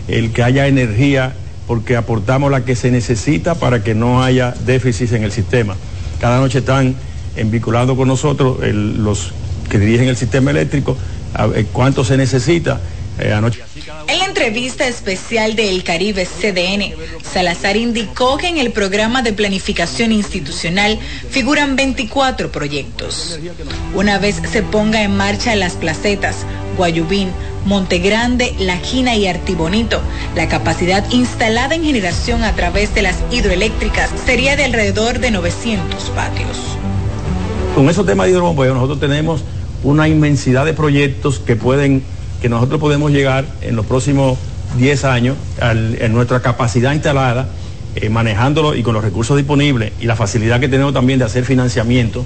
el 0.10 0.34
que 0.34 0.43
haya 0.43 0.67
energía 0.67 1.34
porque 1.67 1.95
aportamos 1.95 2.52
la 2.52 2.65
que 2.65 2.76
se 2.76 2.91
necesita 2.91 3.56
para 3.56 3.84
que 3.84 3.95
no 3.95 4.23
haya 4.23 4.54
déficit 4.65 5.13
en 5.13 5.23
el 5.23 5.32
sistema. 5.32 5.76
Cada 6.19 6.39
noche 6.39 6.60
están 6.60 6.95
vinculando 7.45 7.95
con 7.95 8.08
nosotros 8.08 8.58
los 8.62 9.32
que 9.69 9.80
dirigen 9.80 10.08
el 10.08 10.17
sistema 10.17 10.52
eléctrico, 10.52 10.97
cuánto 11.71 12.04
se 12.04 12.17
necesita. 12.17 12.80
Eh, 13.19 13.32
anoche. 13.32 13.62
En 14.08 14.19
la 14.19 14.26
entrevista 14.26 14.88
especial 14.88 15.56
de 15.56 15.69
El 15.69 15.84
Caribe 15.84 16.26
CDN, 16.26 16.95
Salazar 17.21 17.78
indicó 17.78 18.38
que 18.38 18.47
en 18.47 18.58
el 18.58 18.71
programa 18.71 19.21
de 19.21 19.34
planificación 19.34 20.12
institucional 20.12 20.97
figuran 21.30 21.76
24 21.76 22.52
proyectos. 22.52 23.39
Una 23.93 24.17
vez 24.17 24.41
se 24.52 24.63
ponga 24.63 25.04
en 25.04 25.15
marcha 25.15 25.56
las 25.56 25.73
placetas, 25.73 26.38
Guayubín, 26.76 27.30
Montegrande, 27.65 28.56
La 28.60 28.78
Gina 28.78 29.15
y 29.15 29.28
Artibonito. 29.28 30.02
La 30.36 30.47
capacidad 30.47 31.04
instalada 31.12 31.76
en 31.76 31.84
generación 31.84 32.43
a 32.43 32.54
través 32.54 32.93
de 32.93 33.02
las 33.02 33.23
hidroeléctricas 33.32 34.10
sería 34.26 34.56
de 34.56 34.65
alrededor 34.65 35.19
de 35.19 35.32
900 35.32 36.10
patios. 36.12 36.58
Con 37.76 37.89
esos 37.89 38.06
temas 38.06 38.28
de 38.28 38.34
hidrobombeo 38.34 38.73
nosotros 38.73 38.99
tenemos 38.99 39.43
una 39.84 40.08
inmensidad 40.08 40.65
de 40.65 40.73
proyectos 40.73 41.39
que 41.39 41.56
pueden, 41.56 42.04
que 42.41 42.49
nosotros 42.49 42.80
podemos 42.80 43.12
llegar 43.12 43.45
en 43.62 43.76
los 43.76 43.86
próximos 43.86 44.38
10 44.78 45.06
años 45.06 45.38
en 45.62 46.13
nuestra 46.13 46.41
capacidad 46.41 46.93
instalada, 46.93 47.47
eh, 47.95 48.10
manejándolo 48.10 48.76
y 48.76 48.82
con 48.82 48.93
los 48.93 49.04
recursos 49.04 49.38
disponibles 49.38 49.91
y 49.99 50.06
la 50.06 50.15
facilidad 50.15 50.60
que 50.60 50.67
tenemos 50.67 50.93
también 50.93 51.19
de 51.19 51.26
hacer 51.26 51.45
financiamiento, 51.45 52.26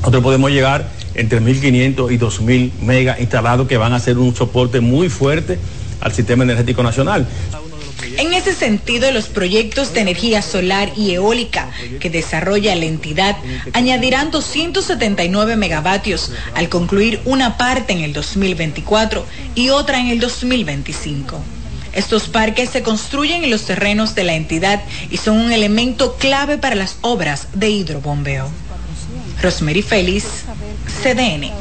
nosotros 0.00 0.22
podemos 0.22 0.50
llegar 0.50 0.88
entre 1.14 1.40
1.500 1.40 2.12
y 2.12 2.18
2.000 2.18 2.72
megas 2.80 3.20
instalados 3.20 3.68
que 3.68 3.76
van 3.76 3.92
a 3.92 4.00
ser 4.00 4.18
un 4.18 4.34
soporte 4.34 4.80
muy 4.80 5.08
fuerte 5.08 5.58
al 6.00 6.12
sistema 6.12 6.44
energético 6.44 6.82
nacional. 6.82 7.26
En 8.16 8.32
ese 8.32 8.54
sentido, 8.54 9.10
los 9.10 9.26
proyectos 9.26 9.92
de 9.92 10.00
energía 10.00 10.42
solar 10.42 10.92
y 10.96 11.12
eólica 11.12 11.70
que 12.00 12.10
desarrolla 12.10 12.74
la 12.76 12.84
entidad 12.84 13.36
añadirán 13.72 14.30
279 14.30 15.56
megavatios 15.56 16.30
al 16.54 16.68
concluir 16.68 17.20
una 17.24 17.56
parte 17.56 17.92
en 17.92 18.00
el 18.00 18.12
2024 18.12 19.24
y 19.54 19.70
otra 19.70 20.00
en 20.00 20.08
el 20.08 20.20
2025. 20.20 21.40
Estos 21.92 22.28
parques 22.28 22.70
se 22.70 22.82
construyen 22.82 23.44
en 23.44 23.50
los 23.50 23.64
terrenos 23.64 24.14
de 24.14 24.24
la 24.24 24.34
entidad 24.34 24.82
y 25.10 25.16
son 25.16 25.38
un 25.38 25.52
elemento 25.52 26.16
clave 26.16 26.58
para 26.58 26.74
las 26.74 26.98
obras 27.02 27.48
de 27.54 27.70
hidrobombeo. 27.70 28.50
Rosemary 29.44 29.82
Félix, 29.82 30.24
CDN. 31.02 31.52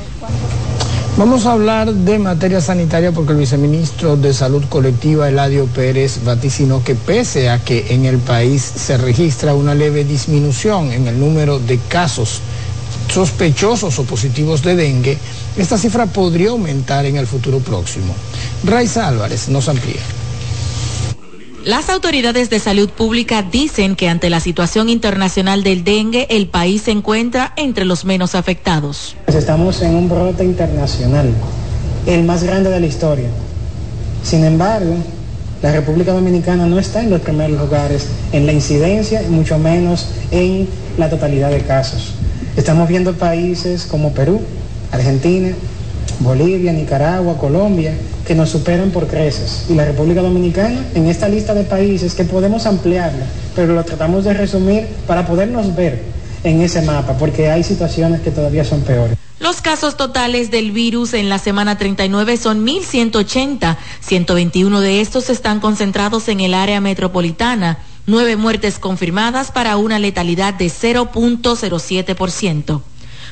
Vamos 1.18 1.46
a 1.46 1.52
hablar 1.52 1.94
de 1.94 2.18
materia 2.18 2.62
sanitaria 2.62 3.12
porque 3.12 3.34
el 3.34 3.40
viceministro 3.40 4.16
de 4.16 4.34
Salud 4.34 4.64
Colectiva, 4.70 5.28
Eladio 5.28 5.66
Pérez, 5.66 6.24
vaticinó 6.24 6.82
que 6.82 6.96
pese 6.96 7.50
a 7.50 7.60
que 7.60 7.94
en 7.94 8.06
el 8.06 8.20
país 8.20 8.62
se 8.64 8.98
registra 8.98 9.54
una 9.54 9.76
leve 9.76 10.06
disminución 10.06 10.94
en 10.94 11.08
el 11.08 11.20
número 11.20 11.60
de 11.60 11.78
casos 11.90 12.40
sospechosos 13.12 14.00
o 14.00 14.04
positivos 14.06 14.64
de 14.64 14.78
dengue, 14.78 15.18
esta 15.58 15.78
cifra 15.78 16.06
podría 16.06 16.52
aumentar 16.52 17.06
en 17.06 17.18
el 17.18 17.28
futuro 17.28 17.60
próximo. 17.60 18.16
Raiza 18.64 19.10
Álvarez 19.10 19.50
nos 19.50 19.68
amplía. 19.68 20.02
Las 21.66 21.90
autoridades 21.90 22.50
de 22.50 22.60
salud 22.60 22.90
pública 22.90 23.42
dicen 23.42 23.96
que 23.96 24.10
ante 24.10 24.30
la 24.30 24.42
situación 24.42 24.90
internacional 24.90 25.64
del 25.64 25.86
dengue, 25.86 26.28
el 26.30 26.50
país 26.50 26.82
se 26.82 26.92
encuentra 26.92 27.54
entre 27.56 27.86
los 27.86 28.04
menos 28.04 28.36
afectados. 28.36 29.16
Estamos 29.28 29.82
en 29.82 29.96
un 29.96 30.10
brote 30.10 30.44
internacional, 30.44 31.32
el 32.06 32.24
más 32.26 32.44
grande 32.44 32.70
de 32.70 32.82
la 32.82 32.86
historia. 32.86 33.30
Sin 34.26 34.44
embargo, 34.44 34.94
la 35.62 35.72
República 35.72 36.12
Dominicana 36.12 36.66
no 36.66 36.80
está 36.80 37.02
en 37.02 37.10
los 37.10 37.22
primeros 37.22 37.58
lugares 37.58 38.08
en 38.34 38.46
la 38.46 38.52
incidencia 38.52 39.22
mucho 39.30 39.58
menos 39.58 40.08
en 40.32 40.68
la 40.98 41.10
totalidad 41.10 41.50
de 41.50 41.62
casos. 41.62 42.12
Estamos 42.58 42.90
viendo 42.90 43.14
países 43.14 43.86
como 43.86 44.12
Perú, 44.12 44.42
Argentina, 44.92 45.56
Bolivia, 46.20 46.74
Nicaragua, 46.74 47.38
Colombia, 47.38 47.94
que 48.26 48.36
nos 48.36 48.50
superan 48.50 48.92
por 48.92 49.08
creces. 49.08 49.66
Y 49.70 49.74
la 49.74 49.86
República 49.86 50.22
Dominicana 50.22 50.86
en 50.96 51.08
esta 51.08 51.28
lista 51.28 51.54
de 51.54 51.64
países 51.64 52.16
que 52.16 52.24
podemos 52.24 52.66
ampliarla, 52.66 53.26
pero 53.56 53.74
lo 53.74 53.84
tratamos 53.84 54.24
de 54.24 54.34
resumir 54.34 54.88
para 55.08 55.26
podernos 55.26 55.76
ver 55.76 56.02
en 56.44 56.62
ese 56.62 56.82
mapa, 56.82 57.18
porque 57.18 57.50
hay 57.50 57.64
situaciones 57.64 58.22
que 58.22 58.32
todavía 58.32 58.66
son 58.66 58.82
peores. 58.82 59.18
Los 59.40 59.62
casos 59.62 59.98
totales 59.98 60.52
del 60.52 60.72
virus 60.72 61.14
en 61.14 61.28
la 61.28 61.38
semana 61.38 61.78
39 61.78 62.38
son 62.38 62.66
1.180. 62.66 63.78
121 64.00 64.80
de 64.80 65.02
estos 65.02 65.30
están 65.30 65.60
concentrados 65.60 66.30
en 66.30 66.40
el 66.40 66.54
área 66.54 66.80
metropolitana. 66.80 67.80
Nueve 68.06 68.38
muertes 68.38 68.80
confirmadas 68.80 69.52
para 69.52 69.76
una 69.78 70.00
letalidad 70.00 70.54
de 70.54 70.68
0.07%. 70.68 72.82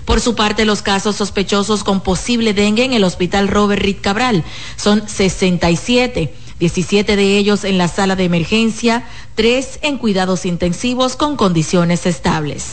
Por 0.06 0.20
su 0.22 0.36
parte, 0.36 0.66
los 0.66 0.82
casos 0.82 1.16
sospechosos 1.16 1.84
con 1.84 2.02
posible 2.02 2.54
dengue 2.54 2.84
en 2.84 2.94
el 2.94 3.04
hospital 3.04 3.48
Robert 3.48 3.82
Reed 3.82 3.98
Cabral 4.02 4.44
son 4.76 5.08
67. 5.08 6.34
17 6.62 7.16
de 7.16 7.38
ellos 7.38 7.64
en 7.64 7.80
la 7.80 7.88
sala 7.88 8.16
de 8.16 8.24
emergencia, 8.24 9.04
3 9.34 9.80
en 9.82 9.98
cuidados 9.98 10.46
intensivos 10.46 11.16
con 11.16 11.36
condiciones 11.36 12.06
estables. 12.06 12.66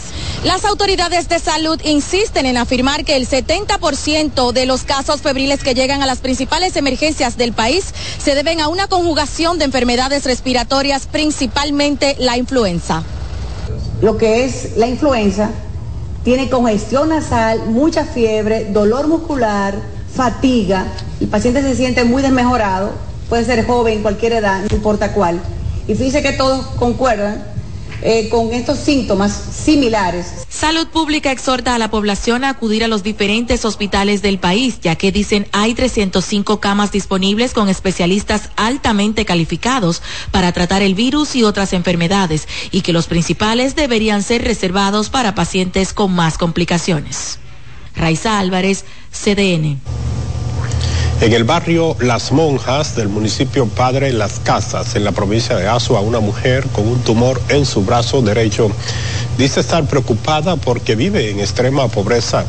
Las 0.45 0.67
autoridades 0.67 1.31
de 1.31 1.39
salud 1.39 1.81
insisten 1.83 2.45
en 2.45 2.59
afirmar 2.59 3.07
que 3.07 3.17
el 3.17 3.27
70% 3.27 4.53
de 4.53 4.67
los 4.67 4.83
casos 4.83 5.23
febriles 5.23 5.63
que 5.63 5.73
llegan 5.73 6.03
a 6.03 6.07
las 6.07 6.19
principales 6.19 6.77
emergencias 6.77 7.39
del 7.39 7.55
país 7.55 7.87
se 8.23 8.35
deben 8.35 8.61
a 8.61 8.69
una 8.69 8.89
conjugación 8.89 9.59
de 9.59 9.65
enfermedades 9.65 10.27
respiratorias, 10.27 11.07
principalmente 11.07 12.15
la 12.19 12.37
influenza. 12.37 13.03
Lo 14.03 14.19
que 14.19 14.45
es 14.45 14.77
la 14.77 14.87
influenza 14.87 15.51
tiene 16.29 16.51
congestión 16.51 17.09
nasal, 17.09 17.71
mucha 17.71 18.05
fiebre, 18.05 18.67
dolor 18.67 19.09
muscular, 19.09 19.75
fatiga, 20.15 20.85
el 21.23 21.29
paciente 21.29 21.63
se 21.63 21.75
siente 21.75 22.05
muy 22.05 22.21
desmejorado, 22.21 22.91
puede 23.31 23.47
ser 23.47 23.65
joven, 23.67 24.03
cualquier 24.03 24.35
edad, 24.35 24.61
no 24.69 24.77
importa 24.77 25.15
cuál. 25.15 25.41
Y 25.87 25.95
fíjese 25.95 26.21
que 26.23 26.33
todos 26.33 26.67
concuerdan 26.77 27.43
eh, 28.03 28.29
con 28.29 28.53
estos 28.53 28.79
síntomas 28.79 29.33
similares. 29.33 30.27
Salud 30.49 30.87
Pública 30.89 31.33
exhorta 31.33 31.75
a 31.75 31.79
la 31.79 31.91
población 31.91 32.45
a 32.45 32.51
acudir 32.51 32.85
a 32.85 32.89
los 32.89 33.03
diferentes 33.03 33.65
hospitales 33.65 34.23
del 34.23 34.39
país, 34.39 34.81
ya 34.81 34.97
que 34.97 35.13
dicen 35.13 35.47
hay 35.53 35.75
305 35.75 36.61
camas 36.61 36.93
disponibles 36.93 37.53
con 37.53 37.69
especialistas 37.69 38.51
altamente 38.57 39.25
calificados 39.25 40.03
para 40.31 40.53
tratar 40.53 40.83
el 40.83 40.95
virus 40.95 41.35
y 41.37 41.45
otras 41.45 41.73
enfermedades, 41.73 42.47
y 42.71 42.83
que 42.83 42.93
los 42.93 43.07
principales 43.07 43.75
deberían 43.77 44.23
ser 44.23 44.45
reservados 44.45 45.11
para 45.11 45.35
pacientes 45.35 45.93
con 45.93 46.13
más 46.13 46.39
complicaciones. 46.39 47.39
Raiza 47.97 48.39
Álvarez, 48.39 48.85
CDN. 49.11 49.81
En 51.21 51.33
el 51.33 51.43
barrio 51.43 51.97
Las 51.99 52.31
Monjas 52.31 52.95
del 52.95 53.09
municipio 53.09 53.67
Padre 53.67 54.13
Las 54.13 54.39
Casas, 54.39 54.95
en 54.95 55.03
la 55.03 55.11
provincia 55.11 55.57
de 55.57 55.67
Azua, 55.67 56.01
una 56.01 56.21
mujer 56.21 56.65
con 56.69 56.87
un 56.87 57.01
tumor 57.01 57.43
en 57.49 57.67
su 57.67 57.83
brazo 57.83 58.23
derecho 58.23 58.71
dice 59.37 59.59
estar 59.59 59.85
preocupada 59.87 60.55
porque 60.55 60.95
vive 60.95 61.31
en 61.31 61.41
extrema 61.41 61.89
pobreza 61.89 62.45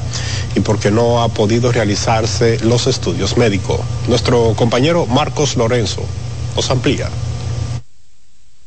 y 0.55 0.59
porque 0.59 0.91
no 0.91 1.23
ha 1.23 1.29
podido 1.29 1.71
realizarse 1.71 2.59
los 2.63 2.85
estudios 2.85 3.37
médicos. 3.37 3.79
Nuestro 4.07 4.53
compañero 4.55 5.07
Marcos 5.07 5.57
Lorenzo 5.57 6.03
nos 6.55 6.69
amplía. 6.69 7.09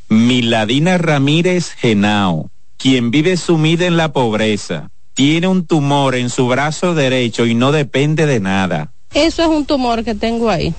Miladina 0.09 0.99
Ramírez 0.99 1.75
Genao, 1.79 2.51
quien 2.77 3.13
vive 3.13 3.37
sumida 3.37 3.87
en 3.87 3.97
la 3.97 4.13
pobreza, 4.13 4.89
tiene 5.15 5.47
un 5.47 5.65
tumor 5.65 6.17
en 6.17 6.29
su 6.29 6.49
brazo 6.49 6.97
derecho 6.97 7.47
y 7.47 7.55
no 7.55 7.71
depende 7.71 8.27
de 8.27 8.41
nada 8.41 8.93
eso 9.15 9.43
es 9.43 9.49
un 9.49 9.67
tumor 9.67 10.05
que 10.05 10.15
tengo 10.15 10.51
ahí. 10.51 10.75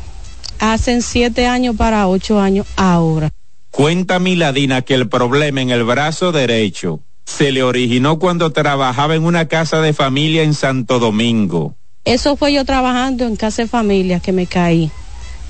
Hacen 0.59 1.01
siete 1.01 1.47
años 1.47 1.75
para 1.75 2.07
ocho 2.07 2.39
años 2.39 2.65
ahora. 2.75 3.29
Cuenta 3.71 4.19
Miladina 4.19 4.81
que 4.83 4.93
el 4.93 5.09
problema 5.09 5.61
en 5.61 5.71
el 5.71 5.83
brazo 5.83 6.31
derecho 6.31 6.99
se 7.25 7.51
le 7.51 7.63
originó 7.63 8.19
cuando 8.19 8.51
trabajaba 8.51 9.15
en 9.15 9.23
una 9.23 9.47
casa 9.47 9.81
de 9.81 9.93
familia 9.93 10.43
en 10.43 10.53
Santo 10.53 10.99
Domingo. 10.99 11.75
Eso 12.05 12.35
fue 12.35 12.53
yo 12.53 12.65
trabajando 12.65 13.25
en 13.25 13.35
casa 13.35 13.63
de 13.63 13.67
familia 13.67 14.19
que 14.19 14.31
me 14.31 14.45
caí 14.45 14.91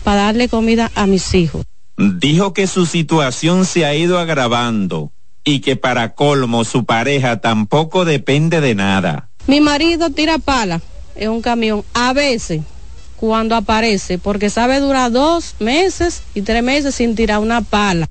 para 0.04 0.24
darle 0.24 0.50
comida 0.50 0.92
a 0.96 1.08
mis 1.08 1.34
hijos. 1.34 1.64
Dijo 1.98 2.54
que 2.54 2.68
su 2.68 2.86
situación 2.86 3.66
se 3.66 3.86
ha 3.86 3.96
ido 3.96 4.20
agravando 4.20 5.12
y 5.44 5.60
que 5.60 5.76
para 5.76 6.16
colmo 6.16 6.64
su 6.64 6.86
pareja 6.86 7.42
tampoco 7.42 8.06
depende 8.06 8.62
de 8.62 8.76
nada. 8.76 9.30
Mi 9.48 9.62
marido 9.62 10.10
tira 10.10 10.38
pala 10.38 10.82
en 11.16 11.30
un 11.30 11.42
camión 11.42 11.84
a 11.94 12.14
veces 12.14 12.62
cuando 13.24 13.56
aparece, 13.56 14.18
porque 14.18 14.50
sabe 14.50 14.82
durar 14.82 15.10
dos 15.10 15.56
meses 15.60 16.24
y 16.34 16.42
tres 16.42 16.62
meses 16.62 16.94
sin 16.94 17.16
tirar 17.16 17.40
una 17.40 17.62
pala. 17.62 18.06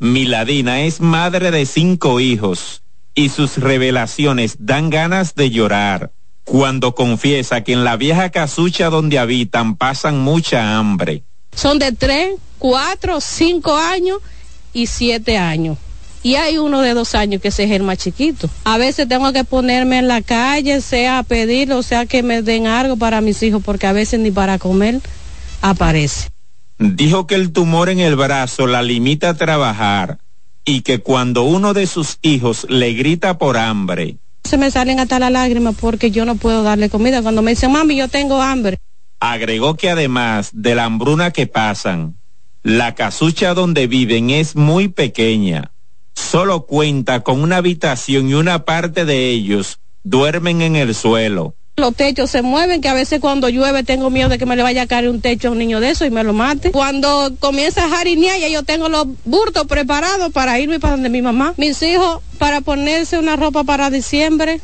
Miladina 0.00 0.80
es 0.80 1.00
madre 1.00 1.52
de 1.52 1.64
cinco 1.64 2.18
hijos 2.18 2.82
y 3.14 3.28
sus 3.28 3.58
revelaciones 3.58 4.56
dan 4.58 4.90
ganas 4.90 5.36
de 5.36 5.50
llorar 5.50 6.10
cuando 6.42 6.96
confiesa 6.96 7.62
que 7.62 7.72
en 7.72 7.84
la 7.84 7.96
vieja 7.96 8.30
casucha 8.30 8.90
donde 8.90 9.20
habitan 9.20 9.76
pasan 9.76 10.18
mucha 10.18 10.76
hambre. 10.76 11.22
Son 11.54 11.78
de 11.78 11.92
tres, 11.92 12.34
cuatro, 12.58 13.20
cinco 13.20 13.76
años 13.76 14.18
y 14.72 14.88
siete 14.88 15.38
años 15.38 15.78
y 16.22 16.34
hay 16.34 16.58
uno 16.58 16.80
de 16.80 16.94
dos 16.94 17.14
años 17.14 17.40
que 17.40 17.48
ese 17.48 17.64
es 17.64 17.70
el 17.70 17.82
más 17.82 17.98
chiquito. 17.98 18.48
A 18.64 18.78
veces 18.78 19.08
tengo 19.08 19.32
que 19.32 19.44
ponerme 19.44 19.98
en 19.98 20.08
la 20.08 20.22
calle, 20.22 20.80
sea 20.80 21.18
a 21.18 21.22
pedir, 21.22 21.72
o 21.72 21.82
sea 21.82 22.06
que 22.06 22.22
me 22.22 22.42
den 22.42 22.66
algo 22.66 22.96
para 22.96 23.20
mis 23.20 23.42
hijos, 23.42 23.62
porque 23.64 23.86
a 23.86 23.92
veces 23.92 24.20
ni 24.20 24.30
para 24.30 24.58
comer 24.58 25.00
aparece. 25.62 26.28
Dijo 26.78 27.26
que 27.26 27.34
el 27.34 27.52
tumor 27.52 27.88
en 27.88 28.00
el 28.00 28.16
brazo 28.16 28.66
la 28.66 28.82
limita 28.82 29.30
a 29.30 29.34
trabajar 29.34 30.18
y 30.64 30.82
que 30.82 31.00
cuando 31.00 31.42
uno 31.42 31.74
de 31.74 31.86
sus 31.86 32.18
hijos 32.22 32.66
le 32.68 32.92
grita 32.92 33.38
por 33.38 33.56
hambre, 33.56 34.16
se 34.44 34.56
me 34.56 34.70
salen 34.70 35.00
hasta 35.00 35.18
las 35.18 35.30
lágrimas 35.30 35.74
porque 35.78 36.10
yo 36.10 36.24
no 36.24 36.36
puedo 36.36 36.62
darle 36.62 36.88
comida. 36.88 37.22
Cuando 37.22 37.42
me 37.42 37.50
dicen, 37.50 37.72
mami, 37.72 37.96
yo 37.96 38.08
tengo 38.08 38.40
hambre. 38.40 38.78
Agregó 39.20 39.76
que 39.76 39.90
además 39.90 40.50
de 40.52 40.74
la 40.74 40.84
hambruna 40.84 41.32
que 41.32 41.46
pasan, 41.46 42.16
la 42.62 42.94
casucha 42.94 43.54
donde 43.54 43.86
viven 43.86 44.30
es 44.30 44.56
muy 44.56 44.88
pequeña 44.88 45.72
solo 46.18 46.66
cuenta 46.66 47.20
con 47.20 47.40
una 47.40 47.56
habitación 47.56 48.28
y 48.28 48.34
una 48.34 48.64
parte 48.64 49.04
de 49.04 49.30
ellos 49.30 49.78
duermen 50.02 50.62
en 50.62 50.76
el 50.76 50.94
suelo. 50.94 51.54
Los 51.76 51.94
techos 51.94 52.30
se 52.30 52.42
mueven, 52.42 52.80
que 52.80 52.88
a 52.88 52.94
veces 52.94 53.20
cuando 53.20 53.48
llueve 53.48 53.84
tengo 53.84 54.10
miedo 54.10 54.28
de 54.28 54.36
que 54.36 54.46
me 54.46 54.56
le 54.56 54.64
vaya 54.64 54.82
a 54.82 54.86
caer 54.86 55.08
un 55.08 55.20
techo 55.20 55.48
a 55.48 55.50
un 55.52 55.58
niño 55.58 55.78
de 55.78 55.90
eso 55.90 56.04
y 56.04 56.10
me 56.10 56.24
lo 56.24 56.32
mate. 56.32 56.72
Cuando 56.72 57.32
comienza 57.38 57.84
a 57.84 57.88
jarinear, 57.88 58.40
ya 58.40 58.48
yo 58.48 58.64
tengo 58.64 58.88
los 58.88 59.06
burtos 59.24 59.66
preparados 59.68 60.32
para 60.32 60.58
irme 60.58 60.80
para 60.80 60.94
donde 60.94 61.08
mi 61.08 61.22
mamá. 61.22 61.54
Mis 61.56 61.80
hijos, 61.82 62.20
para 62.38 62.62
ponerse 62.62 63.16
una 63.16 63.36
ropa 63.36 63.62
para 63.62 63.90
diciembre, 63.90 64.60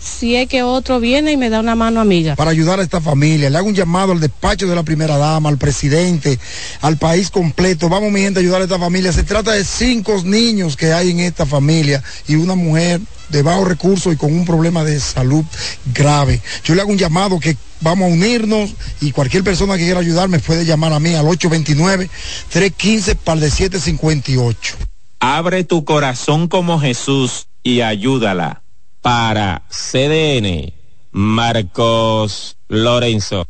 si 0.00 0.36
es 0.36 0.48
que 0.48 0.62
otro 0.62 1.00
viene 1.00 1.32
y 1.32 1.36
me 1.36 1.50
da 1.50 1.60
una 1.60 1.74
mano 1.74 2.00
amiga. 2.00 2.36
Para 2.36 2.50
ayudar 2.50 2.80
a 2.80 2.82
esta 2.82 3.00
familia, 3.00 3.50
le 3.50 3.58
hago 3.58 3.68
un 3.68 3.74
llamado 3.74 4.12
al 4.12 4.20
despacho 4.20 4.66
de 4.66 4.74
la 4.74 4.82
primera 4.82 5.16
dama, 5.16 5.48
al 5.48 5.58
presidente, 5.58 6.38
al 6.80 6.96
país 6.96 7.30
completo. 7.30 7.88
Vamos, 7.88 8.12
mi 8.12 8.20
gente, 8.20 8.40
a 8.40 8.42
ayudar 8.42 8.60
a 8.60 8.64
esta 8.64 8.78
familia. 8.78 9.12
Se 9.12 9.24
trata 9.24 9.52
de 9.52 9.64
cinco 9.64 10.22
niños 10.24 10.76
que 10.76 10.92
hay 10.92 11.10
en 11.10 11.20
esta 11.20 11.46
familia 11.46 12.02
y 12.28 12.36
una 12.36 12.54
mujer 12.54 13.00
de 13.28 13.42
bajos 13.42 13.66
recursos 13.68 14.12
y 14.12 14.16
con 14.16 14.32
un 14.32 14.44
problema 14.44 14.84
de 14.84 15.00
salud 15.00 15.44
grave. 15.92 16.40
Yo 16.64 16.74
le 16.74 16.82
hago 16.82 16.90
un 16.90 16.98
llamado 16.98 17.40
que 17.40 17.56
vamos 17.80 18.10
a 18.10 18.12
unirnos 18.12 18.74
y 19.00 19.12
cualquier 19.12 19.42
persona 19.44 19.76
que 19.76 19.84
quiera 19.84 20.00
ayudarme 20.00 20.38
puede 20.38 20.64
llamar 20.64 20.92
a 20.92 21.00
mí 21.00 21.14
al 21.14 21.26
829-315 21.26 23.16
par 23.16 23.38
de 23.38 23.50
758. 23.50 24.76
Abre 25.18 25.64
tu 25.64 25.84
corazón 25.84 26.48
como 26.48 26.78
Jesús 26.78 27.48
y 27.62 27.80
ayúdala. 27.80 28.62
Para 29.06 29.62
CDN, 29.70 30.72
Marcos 31.12 32.56
Lorenzo. 32.66 33.46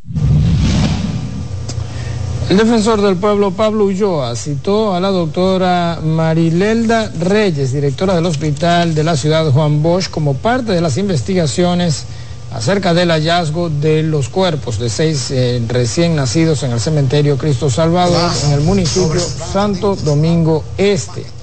El 2.47 2.57
defensor 2.57 3.01
del 3.01 3.15
pueblo 3.15 3.49
Pablo 3.49 3.85
Ulloa 3.85 4.35
citó 4.35 4.93
a 4.93 4.99
la 4.99 5.09
doctora 5.09 5.99
Marilelda 6.03 7.11
Reyes, 7.19 7.73
directora 7.73 8.13
del 8.13 8.27
hospital 8.27 8.93
de 8.93 9.03
la 9.03 9.17
ciudad 9.17 9.49
Juan 9.51 9.81
Bosch, 9.81 10.11
como 10.11 10.35
parte 10.35 10.73
de 10.73 10.81
las 10.81 10.95
investigaciones 10.97 12.05
acerca 12.53 12.93
del 12.93 13.09
hallazgo 13.09 13.71
de 13.71 14.03
los 14.03 14.29
cuerpos 14.29 14.77
de 14.77 14.91
seis 14.91 15.31
eh, 15.31 15.59
recién 15.67 16.15
nacidos 16.15 16.61
en 16.61 16.71
el 16.73 16.79
cementerio 16.79 17.35
Cristo 17.35 17.71
Salvador 17.71 18.29
en 18.45 18.51
el 18.51 18.61
municipio 18.61 19.19
Santo 19.19 19.95
Domingo 19.95 20.63
Este. 20.77 21.36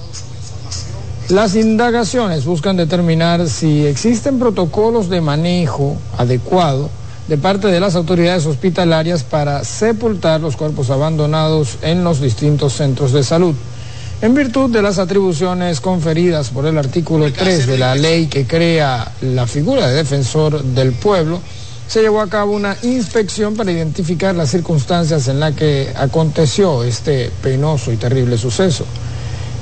Las 1.30 1.54
indagaciones 1.54 2.44
buscan 2.44 2.76
determinar 2.76 3.48
si 3.48 3.86
existen 3.86 4.38
protocolos 4.38 5.08
de 5.08 5.22
manejo 5.22 5.96
adecuado 6.18 6.90
de 7.28 7.38
parte 7.38 7.68
de 7.68 7.80
las 7.80 7.94
autoridades 7.94 8.44
hospitalarias 8.44 9.24
para 9.24 9.64
sepultar 9.64 10.42
los 10.42 10.54
cuerpos 10.56 10.90
abandonados 10.90 11.78
en 11.80 12.04
los 12.04 12.20
distintos 12.20 12.74
centros 12.74 13.12
de 13.12 13.24
salud. 13.24 13.54
En 14.20 14.34
virtud 14.34 14.70
de 14.70 14.82
las 14.82 14.98
atribuciones 14.98 15.80
conferidas 15.80 16.50
por 16.50 16.66
el 16.66 16.76
artículo 16.76 17.32
3 17.32 17.68
de 17.68 17.78
la 17.78 17.94
ley 17.94 18.26
que 18.26 18.46
crea 18.46 19.10
la 19.22 19.46
figura 19.46 19.88
de 19.88 19.96
defensor 19.96 20.62
del 20.62 20.92
pueblo, 20.92 21.40
se 21.88 22.02
llevó 22.02 22.20
a 22.20 22.28
cabo 22.28 22.52
una 22.52 22.76
inspección 22.82 23.54
para 23.54 23.72
identificar 23.72 24.34
las 24.34 24.50
circunstancias 24.50 25.26
en 25.28 25.40
las 25.40 25.54
que 25.54 25.90
aconteció 25.96 26.84
este 26.84 27.30
penoso 27.42 27.92
y 27.92 27.96
terrible 27.96 28.36
suceso. 28.36 28.84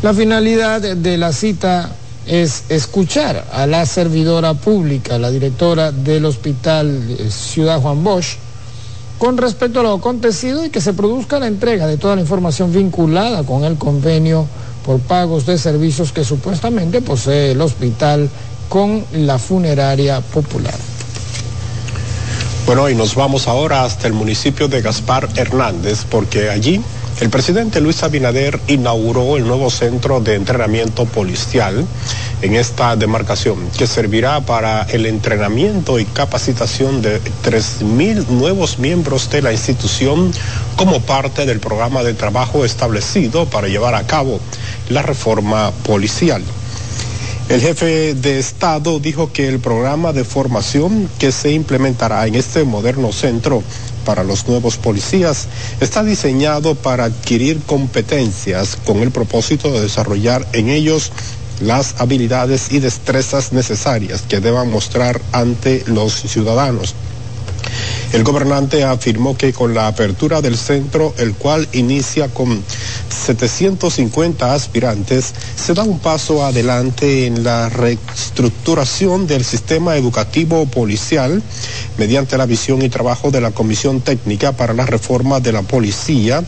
La 0.03 0.13
finalidad 0.13 0.81
de 0.81 1.17
la 1.17 1.33
cita 1.33 1.89
es 2.27 2.65
escuchar 2.69 3.45
a 3.53 3.69
la 3.69 3.87
servidora 3.87 4.53
pública, 4.55 5.17
la 5.17 5.31
directora 5.31 5.93
del 5.93 6.25
Hospital 6.25 7.01
Ciudad 7.31 7.81
Juan 7.81 8.03
Bosch, 8.03 8.37
con 9.19 9.39
respecto 9.39 9.79
a 9.79 9.85
lo 9.85 9.93
acontecido 9.93 10.65
y 10.65 10.71
que 10.71 10.81
se 10.81 10.93
produzca 10.93 11.39
la 11.39 11.47
entrega 11.47 11.87
de 11.87 11.99
toda 11.99 12.17
la 12.17 12.23
información 12.23 12.73
vinculada 12.73 13.45
con 13.45 13.63
el 13.63 13.77
convenio 13.77 14.49
por 14.85 14.99
pagos 14.99 15.47
de 15.47 15.57
servicios 15.57 16.11
que 16.11 16.25
supuestamente 16.25 17.01
posee 17.01 17.53
el 17.53 17.61
hospital 17.61 18.29
con 18.69 19.05
la 19.13 19.39
funeraria 19.39 20.21
popular. 20.21 20.75
Bueno, 22.67 22.91
y 22.91 22.97
nos 22.97 23.15
vamos 23.15 23.47
ahora 23.47 23.85
hasta 23.85 24.09
el 24.09 24.15
municipio 24.15 24.67
de 24.67 24.83
Gaspar 24.83 25.29
Hernández, 25.37 26.05
porque 26.11 26.51
allí 26.51 26.81
el 27.23 27.31
presidente 27.31 27.81
Luis 27.81 28.03
Abinader 28.03 28.59
inauguró 28.67 29.37
el 29.37 29.47
nuevo 29.47 29.71
centro 29.71 30.19
de 30.19 30.35
entrenamiento 30.35 31.05
policial 31.05 31.87
en 32.43 32.57
esta 32.57 32.97
demarcación, 32.97 33.59
que 33.79 33.87
servirá 33.87 34.41
para 34.41 34.83
el 34.83 35.07
entrenamiento 35.07 36.01
y 36.01 36.05
capacitación 36.05 37.01
de 37.01 37.21
3.000 37.45 38.27
nuevos 38.27 38.81
miembros 38.81 39.31
de 39.31 39.41
la 39.41 39.53
institución 39.53 40.33
como 40.75 41.01
parte 41.01 41.47
del 41.47 41.61
programa 41.61 42.03
de 42.03 42.15
trabajo 42.15 42.65
establecido 42.65 43.47
para 43.47 43.69
llevar 43.69 43.95
a 43.95 44.05
cabo 44.05 44.41
la 44.89 45.03
reforma 45.03 45.71
policial. 45.85 46.43
El 47.49 47.61
jefe 47.61 48.15
de 48.15 48.41
Estado 48.41 48.99
dijo 48.99 49.33
que 49.33 49.47
el 49.47 49.61
programa 49.61 50.13
de 50.13 50.25
formación 50.25 51.09
que 51.21 51.31
se 51.31 51.53
implementará 51.53 52.27
en 52.27 52.35
este 52.35 52.65
moderno 52.65 53.13
centro 53.13 53.63
para 54.05 54.25
los 54.25 54.47
nuevos 54.49 54.77
policías 54.77 55.47
está 55.81 56.03
diseñado 56.03 56.75
para 56.75 57.05
adquirir 57.05 57.61
competencias 57.63 58.77
con 58.85 58.99
el 58.99 59.11
propósito 59.11 59.73
de 59.73 59.81
desarrollar 59.81 60.47
en 60.53 60.69
ellos 60.69 61.13
las 61.61 62.01
habilidades 62.01 62.73
y 62.73 62.81
destrezas 62.81 63.53
necesarias 63.53 64.23
que 64.23 64.41
deban 64.41 64.71
mostrar 64.71 65.21
ante 65.33 65.85
los 65.87 66.13
ciudadanos. 66.13 66.95
El 68.13 68.25
gobernante 68.25 68.85
afirmó 68.85 69.37
que 69.37 69.53
con 69.55 69.73
la 69.73 69.87
apertura 69.87 70.43
del 70.43 70.59
centro, 70.59 71.15
el 71.17 71.35
cual 71.35 71.67
inicia 71.73 72.29
con 72.29 72.63
750 73.09 74.53
aspirantes, 74.53 75.33
se 75.57 75.73
da 75.73 75.83
un 75.83 75.99
paso 75.99 76.45
adelante 76.45 77.27
en 77.27 77.43
la 77.43 77.71
reestructuración 77.71 79.27
del 79.27 79.45
sistema 79.45 79.97
educativo 79.97 80.67
policial 80.67 81.43
mediante 81.97 82.37
la 82.37 82.45
visión 82.47 82.83
y 82.83 82.91
trabajo 82.91 83.31
de 83.31 83.41
la 83.41 83.53
Comisión 83.53 84.03
Técnica 84.03 84.53
para 84.53 84.75
la 84.75 84.85
Reforma 84.85 85.41
de 85.41 85.53
la 85.53 85.63
Policía 85.63 86.45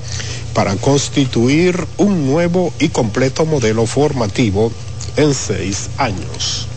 para 0.53 0.77
constituir 0.77 1.87
un 1.97 2.27
nuevo 2.27 2.73
y 2.79 2.91
completo 2.91 3.47
modelo 3.47 3.87
formativo 3.87 4.71
en 5.17 5.33
seis 5.33 5.89
años. 5.97 6.69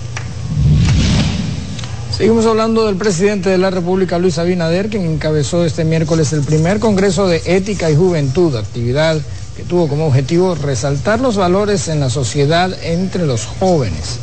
Seguimos 2.18 2.48
hablando 2.48 2.88
del 2.88 2.96
presidente 2.96 3.52
de 3.52 3.60
la 3.60 3.70
República, 3.70 4.18
Luis 4.18 4.40
Abinader, 4.40 4.90
quien 4.90 5.06
encabezó 5.06 5.64
este 5.64 5.86
miércoles 5.86 6.34
el 6.34 6.42
primer 6.42 6.80
Congreso 6.80 7.28
de 7.28 7.44
Ética 7.46 7.92
y 7.92 7.96
Juventud, 7.96 8.56
actividad 8.56 9.22
que 9.56 9.62
tuvo 9.62 9.88
como 9.88 10.08
objetivo 10.08 10.56
resaltar 10.56 11.20
los 11.20 11.38
valores 11.38 11.88
en 11.90 12.00
la 12.00 12.10
sociedad 12.10 12.76
entre 12.82 13.28
los 13.28 13.46
jóvenes. 13.46 14.18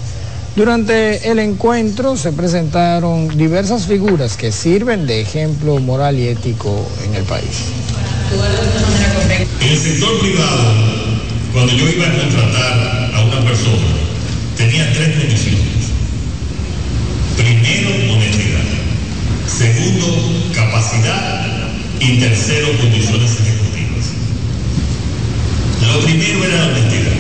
Durante 0.57 1.31
el 1.31 1.39
encuentro 1.39 2.17
se 2.17 2.33
presentaron 2.33 3.29
diversas 3.39 3.87
figuras 3.87 4.37
que 4.37 4.51
sirven 4.51 5.07
de 5.07 5.21
ejemplo 5.21 5.79
moral 5.79 6.19
y 6.19 6.27
ético 6.27 6.85
en 7.07 7.15
el 7.15 7.23
país. 7.23 7.67
En 9.61 9.69
el 9.69 9.79
sector 9.79 10.19
privado, 10.19 10.63
cuando 11.53 11.73
yo 11.73 11.89
iba 11.89 12.07
a 12.09 12.11
contratar 12.11 13.15
a 13.15 13.25
una 13.25 13.41
persona, 13.49 13.87
tenía 14.57 14.93
tres 14.95 15.17
condiciones. 15.17 15.74
Primero, 17.37 17.91
honestidad. 18.13 18.65
Segundo, 19.47 20.53
capacidad. 20.55 21.47
Y 22.01 22.19
tercero, 22.19 22.69
condiciones 22.79 23.31
ejecutivas. 23.41 24.13
Lo 25.81 26.01
primero 26.01 26.45
era 26.45 26.57
la 26.57 26.67
honestidad. 26.67 27.13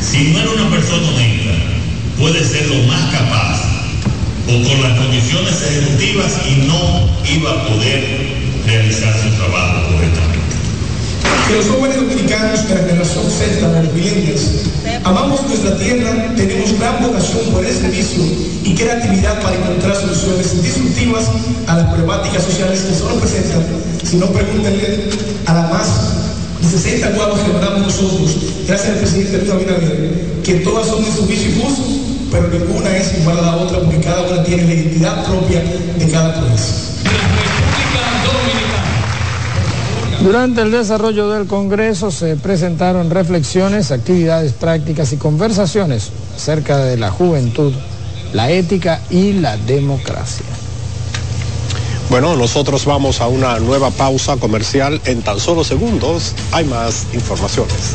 Si 0.00 0.30
no 0.30 0.40
era 0.40 0.50
una 0.50 0.70
persona 0.70 1.08
honesta, 1.08 1.52
puede 2.18 2.44
ser 2.44 2.66
lo 2.68 2.82
más 2.86 3.00
capaz 3.12 3.62
o 4.48 4.68
con 4.68 4.82
las 4.82 4.98
condiciones 4.98 5.62
ejecutivas 5.62 6.40
y 6.48 6.66
no 6.66 7.08
iba 7.34 7.50
a 7.50 7.66
poder 7.68 8.04
realizar 8.66 9.14
su 9.14 9.28
trabajo 9.36 9.92
correctamente. 9.92 10.31
Que 11.48 11.56
los 11.56 11.66
jóvenes 11.66 11.96
dominicanos 11.96 12.68
de 12.68 12.74
la 12.74 12.80
generación 12.80 13.24
Z, 13.30 13.68
de 13.68 14.32
los 14.32 14.42
amamos 15.04 15.42
nuestra 15.46 15.76
tierra, 15.78 16.34
tenemos 16.36 16.78
gran 16.78 17.02
vocación 17.02 17.40
por 17.52 17.64
el 17.64 17.72
servicio 17.74 18.22
y 18.64 18.74
creatividad 18.74 19.40
para 19.42 19.56
encontrar 19.56 19.96
soluciones 19.96 20.62
disruptivas 20.62 21.24
a 21.66 21.76
las 21.76 21.86
problemáticas 21.86 22.44
sociales 22.44 22.80
que 22.80 22.94
solo 22.94 23.16
presentan, 23.16 23.62
si 24.04 24.16
no 24.16 24.26
pregúntenle 24.26 25.10
a 25.46 25.54
la 25.54 25.62
más 25.68 25.88
de 26.60 26.68
60 26.68 27.10
guaguas 27.10 27.40
que 27.40 27.52
mandamos 27.52 27.80
nosotros, 27.82 28.36
gracias 28.66 28.90
al 28.90 28.98
presidente 28.98 29.38
Luis 29.38 29.50
Abinader, 29.50 30.42
que 30.44 30.54
todas 30.56 30.86
son 30.86 31.04
de 31.04 31.10
su 31.10 31.24
y 31.30 31.62
uso, 31.66 31.82
pero 32.30 32.48
ninguna 32.48 32.96
es 32.96 33.18
igual 33.18 33.38
a 33.38 33.42
la 33.42 33.56
otra 33.56 33.80
porque 33.80 34.00
cada 34.00 34.22
una 34.22 34.44
tiene 34.44 34.64
la 34.64 34.74
identidad 34.74 35.26
propia 35.26 35.62
de 35.98 36.10
cada 36.10 36.40
país. 36.40 36.82
Durante 40.22 40.62
el 40.62 40.70
desarrollo 40.70 41.30
del 41.30 41.48
Congreso 41.48 42.12
se 42.12 42.36
presentaron 42.36 43.10
reflexiones, 43.10 43.90
actividades 43.90 44.52
prácticas 44.52 45.12
y 45.12 45.16
conversaciones 45.16 46.10
acerca 46.36 46.78
de 46.78 46.96
la 46.96 47.10
juventud, 47.10 47.72
la 48.32 48.48
ética 48.50 49.00
y 49.10 49.32
la 49.32 49.56
democracia. 49.56 50.46
Bueno, 52.08 52.36
nosotros 52.36 52.84
vamos 52.84 53.20
a 53.20 53.26
una 53.26 53.58
nueva 53.58 53.90
pausa 53.90 54.36
comercial. 54.36 55.00
En 55.06 55.22
tan 55.22 55.40
solo 55.40 55.64
segundos 55.64 56.34
hay 56.52 56.66
más 56.66 57.06
informaciones. 57.14 57.94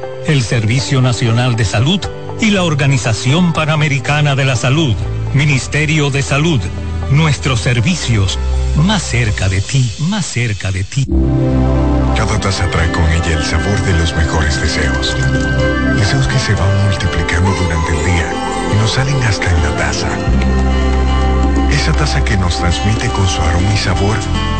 el 0.31 0.43
Servicio 0.43 1.01
Nacional 1.01 1.55
de 1.55 1.65
Salud 1.65 1.99
y 2.39 2.51
la 2.51 2.63
Organización 2.63 3.53
Panamericana 3.53 4.35
de 4.35 4.45
la 4.45 4.55
Salud 4.55 4.95
Ministerio 5.33 6.09
de 6.09 6.21
Salud. 6.21 6.59
Nuestros 7.11 7.61
servicios 7.61 8.37
más 8.75 9.01
cerca 9.01 9.47
de 9.47 9.61
ti, 9.61 9.89
más 9.99 10.25
cerca 10.25 10.71
de 10.71 10.83
ti. 10.83 11.05
Cada 12.15 12.39
taza 12.39 12.69
trae 12.69 12.91
con 12.91 13.03
ella 13.11 13.37
el 13.37 13.43
sabor 13.43 13.81
de 13.83 13.93
los 13.97 14.13
mejores 14.15 14.61
deseos. 14.61 15.15
Deseos 15.95 16.27
que 16.27 16.39
se 16.39 16.53
van 16.53 16.85
multiplicando 16.87 17.49
durante 17.51 17.97
el 17.97 18.05
día 18.05 18.33
y 18.73 18.81
nos 18.81 18.91
salen 18.91 19.21
hasta 19.23 19.49
en 19.49 19.63
la 19.63 19.75
taza. 19.77 20.60
Esa 21.81 21.93
taza 21.93 22.23
que 22.23 22.37
nos 22.37 22.59
transmite 22.59 23.07
con 23.09 23.27
su 23.27 23.41
aroma 23.41 23.73
y 23.73 23.77
sabor 23.77 24.15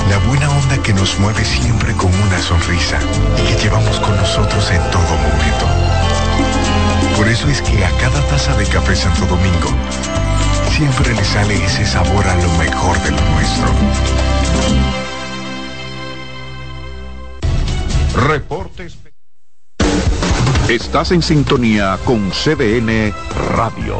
la 0.09 0.17
buena 0.27 0.49
onda 0.49 0.81
que 0.81 0.91
nos 0.91 1.19
mueve 1.19 1.45
siempre 1.45 1.93
con 1.93 2.11
una 2.11 2.41
sonrisa 2.41 2.97
y 3.37 3.53
que 3.53 3.61
llevamos 3.61 3.99
con 3.99 4.17
nosotros 4.17 4.71
en 4.71 4.81
todo 4.89 5.03
momento. 5.03 5.67
Por 7.15 7.27
eso 7.27 7.47
es 7.47 7.61
que 7.61 7.85
a 7.85 7.91
cada 7.97 8.19
taza 8.27 8.57
de 8.57 8.65
café 8.65 8.95
Santo 8.95 9.27
Domingo 9.27 9.69
siempre 10.75 11.13
le 11.13 11.23
sale 11.23 11.63
ese 11.63 11.85
sabor 11.85 12.27
a 12.27 12.35
lo 12.37 12.49
mejor 12.53 12.97
de 13.03 13.11
lo 13.11 13.21
nuestro. 13.29 13.69
Reportes. 18.29 18.97
Estás 20.67 21.11
en 21.11 21.21
sintonía 21.21 21.99
con 22.03 22.31
CDN 22.31 23.13
Radio. 23.55 23.99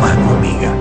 Tu 0.00 0.06
mano 0.06 0.30
amiga. 0.30 0.72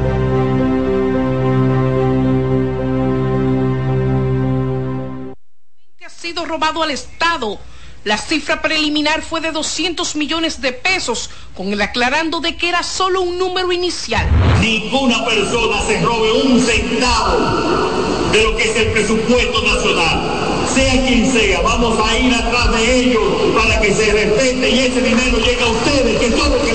ha 6.05 6.09
sido 6.09 6.45
robado 6.45 6.83
al 6.83 6.91
Estado. 6.91 7.59
La 8.05 8.17
cifra 8.17 8.61
preliminar 8.61 9.21
fue 9.21 9.41
de 9.41 9.51
200 9.51 10.15
millones 10.15 10.61
de 10.61 10.71
pesos, 10.71 11.29
con 11.53 11.73
el 11.73 11.81
aclarando 11.81 12.39
de 12.39 12.55
que 12.55 12.69
era 12.69 12.81
solo 12.81 13.21
un 13.21 13.37
número 13.37 13.73
inicial. 13.73 14.25
Ninguna 14.61 15.25
persona 15.25 15.81
se 15.81 15.99
robe 15.99 16.31
un 16.31 16.61
centavo 16.61 17.99
de 18.31 18.43
lo 18.43 18.55
que 18.55 18.63
es 18.63 18.75
el 18.77 18.91
presupuesto 18.93 19.61
nacional. 19.63 20.65
Sea 20.73 21.05
quien 21.05 21.29
sea, 21.29 21.59
vamos 21.61 21.99
a 22.07 22.17
ir 22.17 22.33
atrás 22.33 22.71
de 22.71 23.01
ellos 23.01 23.23
para 23.53 23.81
que 23.81 23.93
se 23.93 24.13
respete 24.13 24.69
y 24.69 24.79
ese 24.79 25.01
dinero 25.01 25.37
llegue 25.39 25.61
a 25.61 25.67
ustedes, 25.67 26.19
que 26.19 26.29
todo 26.31 26.55
lo 26.55 26.63
que 26.63 26.73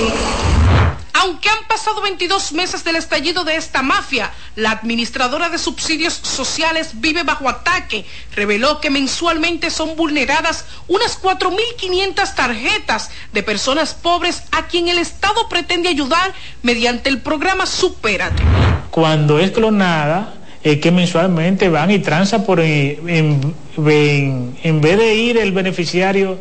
Aunque 1.25 1.49
han 1.49 1.67
pasado 1.67 2.03
22 2.03 2.53
meses 2.53 2.83
del 2.83 2.97
estallido 2.97 3.43
de 3.43 3.55
esta 3.55 3.81
mafia, 3.81 4.29
la 4.55 4.69
administradora 4.69 5.49
de 5.49 5.57
subsidios 5.57 6.13
sociales 6.13 6.91
vive 7.01 7.23
bajo 7.23 7.49
ataque. 7.49 8.05
Reveló 8.35 8.79
que 8.79 8.91
mensualmente 8.91 9.71
son 9.71 9.95
vulneradas 9.95 10.65
unas 10.87 11.19
4.500 11.19 12.35
tarjetas 12.35 13.09
de 13.33 13.41
personas 13.41 13.95
pobres 13.95 14.43
a 14.51 14.67
quien 14.67 14.87
el 14.87 14.99
Estado 14.99 15.49
pretende 15.49 15.89
ayudar 15.89 16.31
mediante 16.61 17.09
el 17.09 17.21
programa 17.21 17.65
Supérate. 17.65 18.43
Cuando 18.91 19.39
es 19.39 19.49
clonada, 19.49 20.35
es 20.61 20.79
que 20.79 20.91
mensualmente 20.91 21.69
van 21.69 21.89
y 21.89 21.97
transan 21.97 22.43
por 22.43 22.59
en, 22.59 23.55
en, 23.77 24.57
en 24.61 24.81
vez 24.81 24.97
de 24.99 25.15
ir 25.15 25.37
el 25.39 25.53
beneficiario 25.53 26.37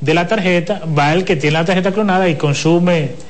de 0.00 0.14
la 0.14 0.26
tarjeta, 0.26 0.82
va 0.86 1.12
el 1.12 1.24
que 1.24 1.36
tiene 1.36 1.58
la 1.58 1.64
tarjeta 1.64 1.92
clonada 1.92 2.28
y 2.28 2.34
consume 2.34 3.29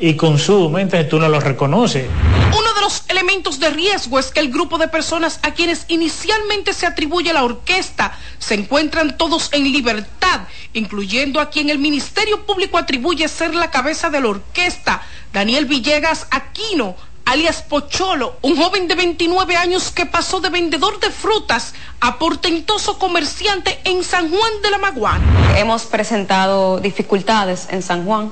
y 0.00 0.14
consume, 0.14 0.82
entonces 0.82 1.08
tú 1.08 1.18
no 1.18 1.28
lo 1.28 1.40
reconoces. 1.40 2.06
Uno 2.48 2.74
de 2.74 2.80
los 2.80 3.02
elementos 3.08 3.58
de 3.58 3.70
riesgo 3.70 4.18
es 4.18 4.30
que 4.30 4.40
el 4.40 4.50
grupo 4.50 4.78
de 4.78 4.88
personas 4.88 5.40
a 5.42 5.52
quienes 5.52 5.84
inicialmente 5.88 6.72
se 6.72 6.86
atribuye 6.86 7.32
la 7.32 7.44
orquesta 7.44 8.18
se 8.38 8.54
encuentran 8.54 9.16
todos 9.16 9.48
en 9.52 9.64
libertad, 9.64 10.42
incluyendo 10.72 11.40
a 11.40 11.50
quien 11.50 11.70
el 11.70 11.78
Ministerio 11.78 12.44
Público 12.46 12.78
atribuye 12.78 13.28
ser 13.28 13.54
la 13.54 13.70
cabeza 13.70 14.10
de 14.10 14.20
la 14.20 14.28
orquesta, 14.28 15.02
Daniel 15.32 15.66
Villegas 15.66 16.26
Aquino, 16.30 16.96
alias 17.24 17.62
Pocholo, 17.62 18.36
un 18.42 18.56
joven 18.56 18.86
de 18.86 18.94
29 18.94 19.56
años 19.56 19.90
que 19.90 20.06
pasó 20.06 20.40
de 20.40 20.48
vendedor 20.48 21.00
de 21.00 21.10
frutas 21.10 21.74
a 22.00 22.18
portentoso 22.18 22.98
comerciante 22.98 23.80
en 23.84 24.04
San 24.04 24.30
Juan 24.30 24.52
de 24.62 24.70
la 24.70 24.78
Maguana. 24.78 25.58
Hemos 25.58 25.82
presentado 25.86 26.78
dificultades 26.78 27.66
en 27.70 27.82
San 27.82 28.04
Juan 28.04 28.30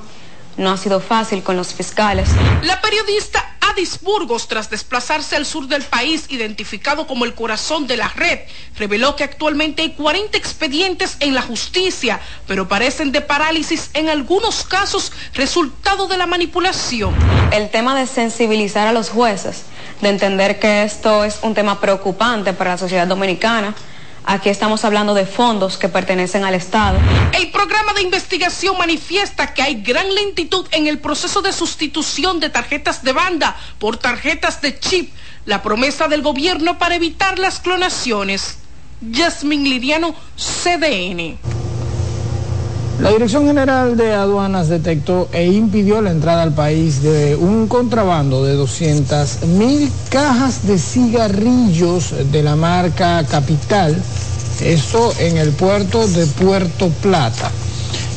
no 0.57 0.71
ha 0.71 0.77
sido 0.77 0.99
fácil 0.99 1.43
con 1.43 1.57
los 1.57 1.73
fiscales. 1.73 2.29
La 2.63 2.81
periodista 2.81 3.55
Adis 3.61 3.99
Burgos, 4.01 4.47
tras 4.47 4.69
desplazarse 4.69 5.35
al 5.35 5.45
sur 5.45 5.67
del 5.67 5.83
país, 5.83 6.25
identificado 6.29 7.07
como 7.07 7.25
el 7.25 7.33
corazón 7.33 7.87
de 7.87 7.97
la 7.97 8.07
red, 8.09 8.39
reveló 8.77 9.15
que 9.15 9.23
actualmente 9.23 9.81
hay 9.81 9.91
40 9.93 10.37
expedientes 10.37 11.17
en 11.19 11.33
la 11.33 11.41
justicia, 11.41 12.19
pero 12.47 12.67
parecen 12.67 13.11
de 13.11 13.21
parálisis 13.21 13.89
en 13.93 14.09
algunos 14.09 14.63
casos, 14.63 15.11
resultado 15.33 16.07
de 16.07 16.17
la 16.17 16.27
manipulación. 16.27 17.13
El 17.51 17.69
tema 17.69 17.95
de 17.95 18.07
sensibilizar 18.07 18.87
a 18.87 18.93
los 18.93 19.09
jueces, 19.09 19.63
de 20.01 20.09
entender 20.09 20.59
que 20.59 20.83
esto 20.83 21.23
es 21.23 21.39
un 21.41 21.53
tema 21.53 21.79
preocupante 21.81 22.53
para 22.53 22.71
la 22.71 22.77
sociedad 22.77 23.07
dominicana, 23.07 23.75
Aquí 24.27 24.49
estamos 24.49 24.83
hablando 24.83 25.13
de 25.13 25.27
fondos 25.27 25.77
que 25.77 25.87
pertenecen 25.87 26.43
al 26.43 26.55
Estado. 26.55 26.97
El 27.33 27.51
programa 27.51 27.93
de 27.93 28.01
investigación 28.01 28.75
manifiesta 28.75 29.53
que 29.53 29.61
hay 29.61 29.83
gran 29.83 30.13
lentitud 30.15 30.65
en 30.71 30.87
el 30.87 30.97
proceso 30.97 31.43
de 31.43 31.53
sustitución 31.53 32.39
de 32.39 32.49
tarjetas 32.49 33.03
de 33.03 33.13
banda 33.13 33.55
por 33.77 33.97
tarjetas 33.97 34.61
de 34.61 34.79
chip, 34.79 35.13
la 35.45 35.61
promesa 35.61 36.07
del 36.07 36.23
gobierno 36.23 36.79
para 36.79 36.95
evitar 36.95 37.37
las 37.37 37.59
clonaciones. 37.59 38.57
Yasmin 39.01 39.63
Liriano, 39.63 40.15
CDN. 40.35 41.64
La 42.99 43.11
Dirección 43.11 43.45
General 43.45 43.97
de 43.97 44.13
Aduanas 44.13 44.69
detectó 44.69 45.27
e 45.33 45.47
impidió 45.47 46.01
la 46.01 46.11
entrada 46.11 46.43
al 46.43 46.53
país 46.53 47.03
de 47.03 47.35
un 47.35 47.67
contrabando 47.67 48.45
de 48.45 48.53
200 48.53 49.43
mil 49.47 49.91
cajas 50.09 50.65
de 50.65 50.77
cigarrillos 50.77 52.13
de 52.31 52.41
la 52.41 52.55
marca 52.55 53.21
Capital, 53.29 54.01
esto 54.61 55.13
en 55.19 55.35
el 55.35 55.49
puerto 55.51 56.07
de 56.07 56.25
Puerto 56.25 56.87
Plata. 57.01 57.51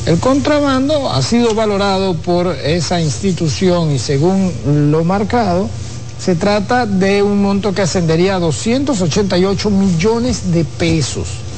El 0.05 0.17
contrabando 0.19 1.11
ha 1.11 1.21
sido 1.23 1.53
valorado 1.53 2.13
por 2.13 2.47
esa 2.47 3.01
institución 3.01 3.91
y 3.91 3.99
según 3.99 4.53
lo 4.91 5.03
marcado, 5.03 5.69
se 6.17 6.35
trata 6.35 6.85
de 6.85 7.21
un 7.21 7.41
monto 7.41 7.73
que 7.73 7.81
ascendería 7.81 8.37
a 8.37 8.39
288 8.39 9.69
millones 9.71 10.53
de 10.53 10.63
pesos. 10.63 11.48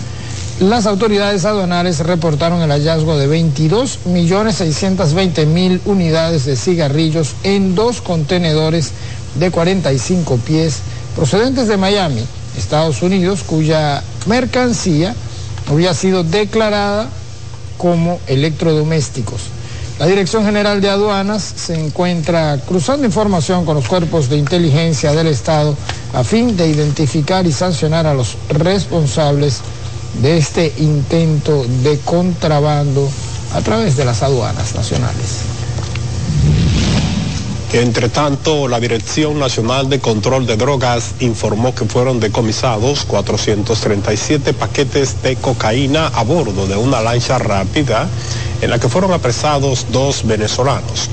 Las 0.62 0.86
autoridades 0.86 1.43
aduanales 1.45 1.99
reportaron 2.01 2.62
el 2.62 2.70
hallazgo 2.70 3.18
de 3.18 3.28
22.620.000 3.28 5.82
unidades 5.86 6.45
de 6.45 6.55
cigarrillos 6.55 7.34
en 7.41 7.74
dos 7.74 8.01
contenedores 8.01 8.91
de 9.39 9.49
45 9.49 10.38
pies 10.38 10.82
procedentes 11.16 11.68
de 11.68 11.78
Miami, 11.78 12.24
Estados 12.55 13.01
Unidos, 13.01 13.41
cuya 13.41 14.03
mercancía 14.28 15.16
había 15.68 15.95
sido 15.95 16.24
declarada 16.24 17.09
como 17.80 18.20
electrodomésticos. 18.28 19.41
La 19.97 20.05
Dirección 20.05 20.45
General 20.45 20.80
de 20.80 20.91
Aduanas 20.91 21.41
se 21.41 21.74
encuentra 21.74 22.59
cruzando 22.68 23.07
información 23.07 23.66
con 23.66 23.78
los 23.78 23.88
cuerpos 23.88 24.30
de 24.30 24.38
inteligencia 24.38 25.12
del 25.14 25.26
Estado 25.26 25.76
a 26.14 26.24
fin 26.24 26.55
de 26.55 26.68
identificar 26.68 27.47
y 27.47 27.51
sancionar 27.51 28.05
a 28.05 28.14
los 28.14 28.38
responsables 28.49 29.62
de 30.16 30.38
este 30.38 30.74
intento 30.78 31.66
de 31.84 31.99
contrabando 31.99 33.09
a 33.53 33.62
través 33.62 33.97
de 33.97 34.05
las 34.05 34.24
aduanas 34.24 34.76
nacionales. 34.76 35.41
Entre 37.74 38.09
tanto, 38.09 38.68
la 38.68 38.82
Dirección 38.82 39.39
Nacional 39.39 39.89
de 39.89 40.01
Control 40.01 40.45
de 40.45 40.57
Drogas 40.57 41.16
informó 41.22 41.74
que 41.74 41.86
fueron 41.86 42.20
decomisados 42.20 43.05
437 43.05 44.53
paquetes 44.53 45.22
de 45.24 45.38
cocaína 45.38 46.07
a 46.07 46.24
bordo 46.24 46.68
de 46.68 46.76
una 46.76 46.99
lancha 46.99 47.38
rápida 47.38 48.09
en 48.62 48.70
la 48.70 48.78
que 48.78 48.89
fueron 48.89 49.14
apresados 49.14 49.86
dos 49.89 50.28
venezolanos. 50.28 51.09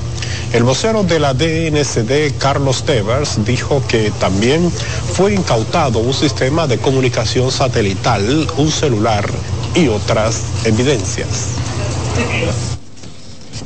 El 0.51 0.63
vocero 0.63 1.03
de 1.03 1.19
la 1.19 1.35
DNCD, 1.35 2.35
Carlos 2.39 2.83
Tevers, 2.83 3.45
dijo 3.45 3.83
que 3.87 4.09
también 4.19 4.71
fue 4.71 5.35
incautado 5.35 5.99
un 5.99 6.13
sistema 6.13 6.65
de 6.65 6.79
comunicación 6.79 7.51
satelital, 7.51 8.47
un 8.57 8.71
celular 8.71 9.29
y 9.75 9.89
otras 9.89 10.41
evidencias. 10.65 11.27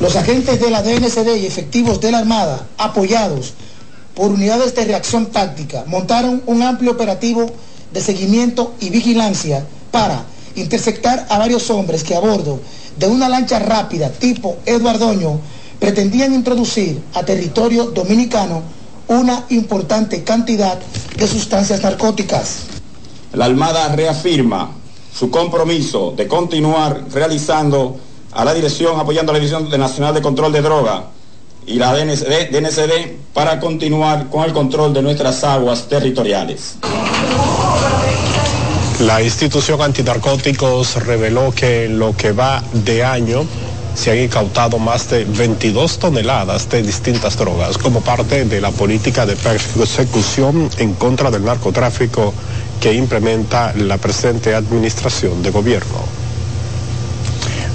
Los 0.02 0.18
agentes 0.18 0.60
de 0.60 0.70
la 0.70 0.82
DNCD 0.82 1.38
y 1.38 1.46
efectivos 1.46 2.02
de 2.02 2.12
la 2.12 2.18
Armada, 2.20 2.68
apoyados 2.78 3.54
por 4.14 4.32
unidades 4.32 4.76
de 4.76 4.84
reacción 4.84 5.28
táctica, 5.28 5.86
montaron 5.88 6.44
un 6.48 6.64
amplio 6.64 6.92
operativo 6.92 7.50
de 7.94 8.02
seguimiento 8.02 8.74
y 8.82 8.90
vigilancia 8.90 9.66
para 9.90 10.26
interceptar 10.56 11.28
a 11.30 11.38
varios 11.38 11.70
hombres 11.70 12.04
que 12.04 12.14
a 12.14 12.20
bordo 12.20 12.60
de 12.98 13.08
una 13.08 13.30
lancha 13.30 13.60
rápida 13.60 14.10
tipo 14.10 14.58
Eduardoño 14.66 15.40
pretendían 15.84 16.34
introducir 16.34 17.04
a 17.14 17.26
territorio 17.26 17.88
dominicano 17.92 18.64
una 19.10 19.44
importante 19.50 20.24
cantidad 20.24 20.80
de 21.18 21.28
sustancias 21.28 21.84
narcóticas. 21.84 22.60
La 23.34 23.44
Armada 23.44 23.94
reafirma 23.94 24.72
su 25.14 25.30
compromiso 25.30 26.14
de 26.16 26.26
continuar 26.26 27.04
realizando 27.12 27.98
a 28.32 28.46
la 28.46 28.54
dirección, 28.54 28.98
apoyando 28.98 29.34
a 29.34 29.34
la 29.34 29.40
Dirección 29.40 29.70
Nacional 29.78 30.14
de 30.14 30.22
Control 30.22 30.54
de 30.54 30.62
Droga 30.62 31.08
y 31.68 31.74
la 31.74 31.94
DNCD, 31.94 32.50
DNCD 32.50 33.18
para 33.34 33.60
continuar 33.60 34.30
con 34.30 34.46
el 34.46 34.54
control 34.54 34.94
de 34.94 35.02
nuestras 35.02 35.44
aguas 35.44 35.90
territoriales. 35.90 36.76
La 39.02 39.22
institución 39.22 39.82
antinarcóticos 39.82 41.04
reveló 41.06 41.52
que 41.54 41.84
en 41.84 42.00
lo 42.00 42.16
que 42.16 42.32
va 42.32 42.64
de 42.72 43.04
año 43.04 43.46
se 43.96 44.12
han 44.12 44.18
incautado 44.20 44.80
más 44.80 45.10
de 45.10 45.26
22 45.26 46.00
toneladas 46.00 46.70
de 46.70 46.82
distintas 46.82 47.38
drogas 47.38 47.78
como 47.78 48.02
parte 48.02 48.46
de 48.46 48.62
la 48.62 48.72
política 48.72 49.26
de 49.26 49.36
persecución 49.36 50.70
en 50.78 50.94
contra 50.94 51.30
del 51.32 51.46
narcotráfico 51.46 52.34
que 52.80 52.94
implementa 52.94 53.74
la 53.76 53.98
presente 53.98 54.56
administración 54.56 55.42
de 55.44 55.52
gobierno. 55.52 56.24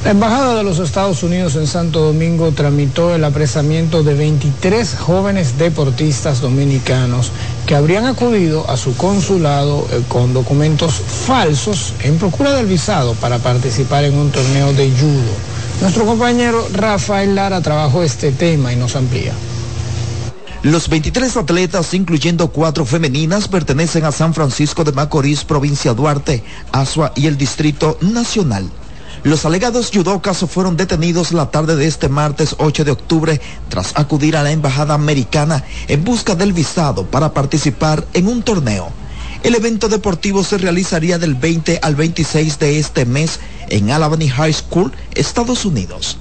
La 0.04 0.12
Embajada 0.12 0.54
de 0.54 0.62
los 0.62 0.78
Estados 0.78 1.22
Unidos 1.24 1.56
en 1.56 1.66
Santo 1.66 2.00
Domingo 2.00 2.52
tramitó 2.52 3.14
el 3.14 3.24
apresamiento 3.24 4.04
de 4.04 4.14
23 4.14 4.96
jóvenes 4.96 5.58
deportistas 5.58 6.40
dominicanos 6.40 7.32
que 7.66 7.74
habrían 7.74 8.06
acudido 8.06 8.70
a 8.70 8.76
su 8.76 8.96
consulado 8.96 9.86
eh, 9.90 10.02
con 10.08 10.32
documentos 10.32 10.94
falsos 11.26 11.94
en 12.04 12.16
procura 12.16 12.52
del 12.52 12.66
visado 12.66 13.14
para 13.14 13.38
participar 13.38 14.04
en 14.04 14.16
un 14.16 14.30
torneo 14.30 14.72
de 14.72 14.88
judo. 14.90 15.57
Nuestro 15.80 16.04
compañero 16.04 16.66
Rafael 16.72 17.36
Lara 17.36 17.60
trabajó 17.60 18.02
este 18.02 18.32
tema 18.32 18.72
y 18.72 18.76
nos 18.76 18.96
amplía. 18.96 19.32
Los 20.64 20.88
23 20.88 21.36
atletas, 21.36 21.94
incluyendo 21.94 22.48
cuatro 22.48 22.84
femeninas, 22.84 23.46
pertenecen 23.46 24.04
a 24.04 24.10
San 24.10 24.34
Francisco 24.34 24.82
de 24.82 24.90
Macorís, 24.90 25.44
provincia 25.44 25.94
Duarte, 25.94 26.42
Asua 26.72 27.12
y 27.14 27.28
el 27.28 27.38
Distrito 27.38 27.96
Nacional. 28.00 28.68
Los 29.22 29.44
alegados 29.44 29.90
judocas 29.94 30.44
fueron 30.50 30.76
detenidos 30.76 31.30
la 31.30 31.52
tarde 31.52 31.76
de 31.76 31.86
este 31.86 32.08
martes 32.08 32.56
8 32.58 32.84
de 32.84 32.90
octubre 32.90 33.40
tras 33.68 33.92
acudir 33.96 34.36
a 34.36 34.42
la 34.42 34.50
embajada 34.50 34.94
americana 34.94 35.64
en 35.86 36.02
busca 36.02 36.34
del 36.34 36.52
visado 36.52 37.06
para 37.06 37.32
participar 37.32 38.04
en 38.14 38.26
un 38.26 38.42
torneo. 38.42 38.90
El 39.44 39.54
evento 39.54 39.88
deportivo 39.88 40.42
se 40.42 40.58
realizaría 40.58 41.18
del 41.18 41.36
20 41.36 41.78
al 41.82 41.94
26 41.94 42.58
de 42.58 42.78
este 42.80 43.06
mes 43.06 43.38
en 43.68 43.90
Albany 43.90 44.28
High 44.28 44.52
School, 44.52 44.92
Estados 45.14 45.64
Unidos. 45.64 46.18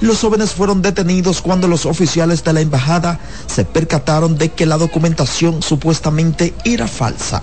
Los 0.00 0.20
jóvenes 0.20 0.50
fueron 0.50 0.82
detenidos 0.82 1.40
cuando 1.40 1.68
los 1.68 1.86
oficiales 1.86 2.42
de 2.42 2.52
la 2.52 2.60
embajada 2.60 3.20
se 3.46 3.64
percataron 3.64 4.36
de 4.36 4.50
que 4.50 4.66
la 4.66 4.78
documentación 4.78 5.62
supuestamente 5.62 6.54
era 6.64 6.88
falsa. 6.88 7.42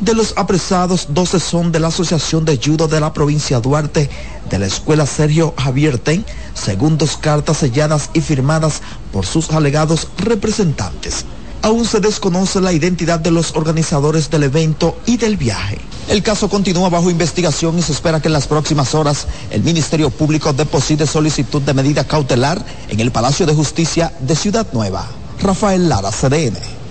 De 0.00 0.14
los 0.14 0.34
apresados, 0.36 1.08
12 1.10 1.38
son 1.38 1.70
de 1.70 1.78
la 1.78 1.88
Asociación 1.88 2.44
de 2.44 2.58
Judo 2.58 2.88
de 2.88 2.98
la 2.98 3.12
provincia 3.12 3.60
Duarte, 3.60 4.10
de 4.50 4.58
la 4.58 4.66
Escuela 4.66 5.06
Sergio 5.06 5.54
Javier 5.56 5.98
Ten, 5.98 6.24
según 6.54 6.98
dos 6.98 7.18
cartas 7.18 7.58
selladas 7.58 8.10
y 8.14 8.20
firmadas 8.20 8.80
por 9.12 9.26
sus 9.26 9.52
alegados 9.52 10.08
representantes. 10.16 11.24
Aún 11.62 11.84
se 11.84 12.00
desconoce 12.00 12.60
la 12.60 12.72
identidad 12.72 13.20
de 13.20 13.30
los 13.30 13.54
organizadores 13.54 14.28
del 14.30 14.42
evento 14.42 14.98
y 15.06 15.16
del 15.16 15.36
viaje. 15.36 15.78
El 16.08 16.22
caso 16.22 16.48
continúa 16.48 16.88
bajo 16.88 17.08
investigación 17.08 17.78
y 17.78 17.82
se 17.82 17.92
espera 17.92 18.20
que 18.20 18.26
en 18.26 18.32
las 18.32 18.48
próximas 18.48 18.94
horas 18.94 19.28
el 19.50 19.62
Ministerio 19.62 20.10
Público 20.10 20.52
deposite 20.52 21.06
solicitud 21.06 21.62
de 21.62 21.72
medida 21.72 22.04
cautelar 22.04 22.64
en 22.88 22.98
el 22.98 23.12
Palacio 23.12 23.46
de 23.46 23.54
Justicia 23.54 24.12
de 24.18 24.34
Ciudad 24.34 24.66
Nueva. 24.72 25.06
Rafael 25.40 25.88
Lara, 25.88 26.10
CDN. 26.10 26.81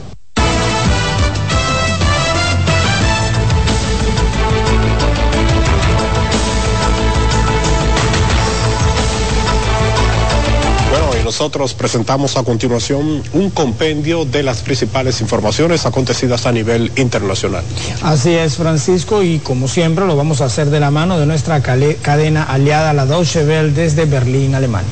Nosotros 11.32 11.74
presentamos 11.74 12.36
a 12.36 12.44
continuación 12.44 13.24
un 13.32 13.50
compendio 13.52 14.26
de 14.26 14.44
las 14.44 14.64
principales 14.64 15.22
informaciones 15.22 15.86
acontecidas 15.86 16.46
a 16.46 16.52
nivel 16.52 16.92
internacional. 16.98 17.64
Así 18.02 18.32
es, 18.32 18.58
Francisco, 18.58 19.24
y 19.24 19.40
como 19.40 19.70
siempre 19.70 20.06
lo 20.06 20.18
vamos 20.18 20.42
a 20.42 20.46
hacer 20.46 20.70
de 20.70 20.82
la 20.82 20.92
mano 20.92 21.18
de 21.18 21.26
nuestra 21.26 21.62
cadena 21.62 22.44
aliada, 22.44 22.92
la 22.92 23.06
Deutsche 23.06 23.46
Welle, 23.46 23.72
desde 23.72 24.04
Berlín, 24.04 24.56
Alemania. 24.56 24.90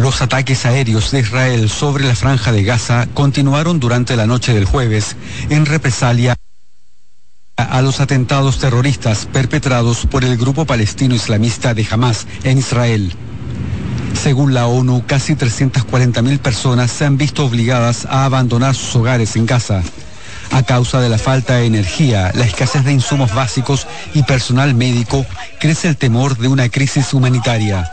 Los 0.00 0.22
ataques 0.22 0.64
aéreos 0.66 1.10
de 1.10 1.18
Israel 1.18 1.68
sobre 1.68 2.04
la 2.04 2.14
franja 2.14 2.52
de 2.52 2.62
Gaza 2.62 3.08
continuaron 3.12 3.80
durante 3.80 4.14
la 4.14 4.28
noche 4.28 4.54
del 4.54 4.66
jueves 4.66 5.16
en 5.50 5.66
represalia 5.66 6.36
a 7.56 7.82
los 7.82 8.00
atentados 8.00 8.58
terroristas 8.58 9.26
perpetrados 9.26 10.06
por 10.06 10.24
el 10.24 10.36
grupo 10.36 10.64
palestino 10.64 11.14
islamista 11.14 11.74
de 11.74 11.86
Hamas 11.90 12.26
en 12.44 12.58
Israel. 12.58 13.12
Según 14.20 14.54
la 14.54 14.66
ONU, 14.66 15.04
casi 15.06 15.34
340.000 15.34 16.38
personas 16.38 16.90
se 16.90 17.04
han 17.04 17.16
visto 17.16 17.44
obligadas 17.44 18.06
a 18.06 18.24
abandonar 18.24 18.74
sus 18.74 18.96
hogares 18.96 19.36
en 19.36 19.46
Gaza 19.46 19.82
a 20.52 20.62
causa 20.62 21.00
de 21.00 21.08
la 21.08 21.18
falta 21.18 21.56
de 21.56 21.66
energía, 21.66 22.30
la 22.34 22.44
escasez 22.44 22.84
de 22.84 22.92
insumos 22.92 23.34
básicos 23.34 23.86
y 24.14 24.22
personal 24.22 24.74
médico, 24.74 25.24
crece 25.58 25.88
el 25.88 25.96
temor 25.96 26.36
de 26.38 26.48
una 26.48 26.68
crisis 26.68 27.14
humanitaria. 27.14 27.90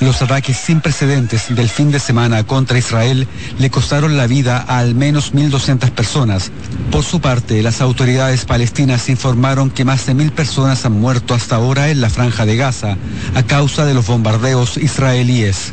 Los 0.00 0.22
ataques 0.22 0.56
sin 0.56 0.80
precedentes 0.80 1.54
del 1.54 1.68
fin 1.68 1.90
de 1.90 1.98
semana 1.98 2.44
contra 2.44 2.78
Israel 2.78 3.28
le 3.58 3.70
costaron 3.70 4.16
la 4.16 4.26
vida 4.26 4.64
a 4.66 4.78
al 4.78 4.94
menos 4.94 5.34
1.200 5.34 5.90
personas. 5.90 6.50
Por 6.90 7.04
su 7.04 7.20
parte, 7.20 7.62
las 7.62 7.80
autoridades 7.80 8.44
palestinas 8.44 9.08
informaron 9.08 9.70
que 9.70 9.84
más 9.84 10.06
de 10.06 10.14
mil 10.14 10.32
personas 10.32 10.84
han 10.86 10.92
muerto 10.92 11.34
hasta 11.34 11.56
ahora 11.56 11.90
en 11.90 12.00
la 12.00 12.08
franja 12.08 12.46
de 12.46 12.56
Gaza 12.56 12.96
a 13.34 13.42
causa 13.42 13.84
de 13.84 13.94
los 13.94 14.06
bombardeos 14.06 14.76
israelíes. 14.78 15.72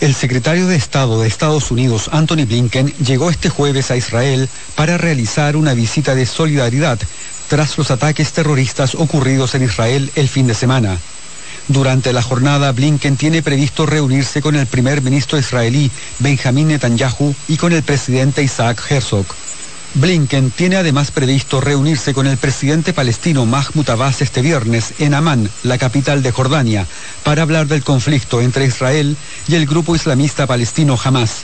El 0.00 0.14
secretario 0.14 0.66
de 0.66 0.76
Estado 0.76 1.20
de 1.20 1.28
Estados 1.28 1.70
Unidos, 1.70 2.08
Anthony 2.10 2.46
Blinken, 2.46 2.86
llegó 3.04 3.28
este 3.28 3.50
jueves 3.50 3.90
a 3.90 3.98
Israel 3.98 4.48
para 4.74 4.96
realizar 4.96 5.56
una 5.56 5.74
visita 5.74 6.14
de 6.14 6.24
solidaridad 6.24 6.98
tras 7.48 7.76
los 7.76 7.90
ataques 7.90 8.32
terroristas 8.32 8.94
ocurridos 8.94 9.54
en 9.54 9.64
Israel 9.64 10.10
el 10.14 10.30
fin 10.30 10.46
de 10.46 10.54
semana. 10.54 10.96
Durante 11.68 12.14
la 12.14 12.22
jornada, 12.22 12.72
Blinken 12.72 13.18
tiene 13.18 13.42
previsto 13.42 13.84
reunirse 13.84 14.40
con 14.40 14.56
el 14.56 14.66
primer 14.66 15.02
ministro 15.02 15.38
israelí, 15.38 15.90
Benjamín 16.18 16.68
Netanyahu, 16.68 17.34
y 17.48 17.58
con 17.58 17.74
el 17.74 17.82
presidente 17.82 18.42
Isaac 18.42 18.82
Herzog. 18.88 19.26
Blinken 19.94 20.52
tiene 20.52 20.76
además 20.76 21.10
previsto 21.10 21.60
reunirse 21.60 22.14
con 22.14 22.26
el 22.26 22.36
presidente 22.36 22.92
palestino 22.92 23.44
Mahmoud 23.44 23.90
Abbas 23.90 24.22
este 24.22 24.40
viernes 24.40 24.94
en 25.00 25.14
Amán, 25.14 25.50
la 25.64 25.78
capital 25.78 26.22
de 26.22 26.30
Jordania, 26.30 26.86
para 27.24 27.42
hablar 27.42 27.66
del 27.66 27.82
conflicto 27.82 28.40
entre 28.40 28.66
Israel 28.66 29.16
y 29.48 29.56
el 29.56 29.66
grupo 29.66 29.96
islamista 29.96 30.46
palestino 30.46 30.96
Hamas. 31.02 31.42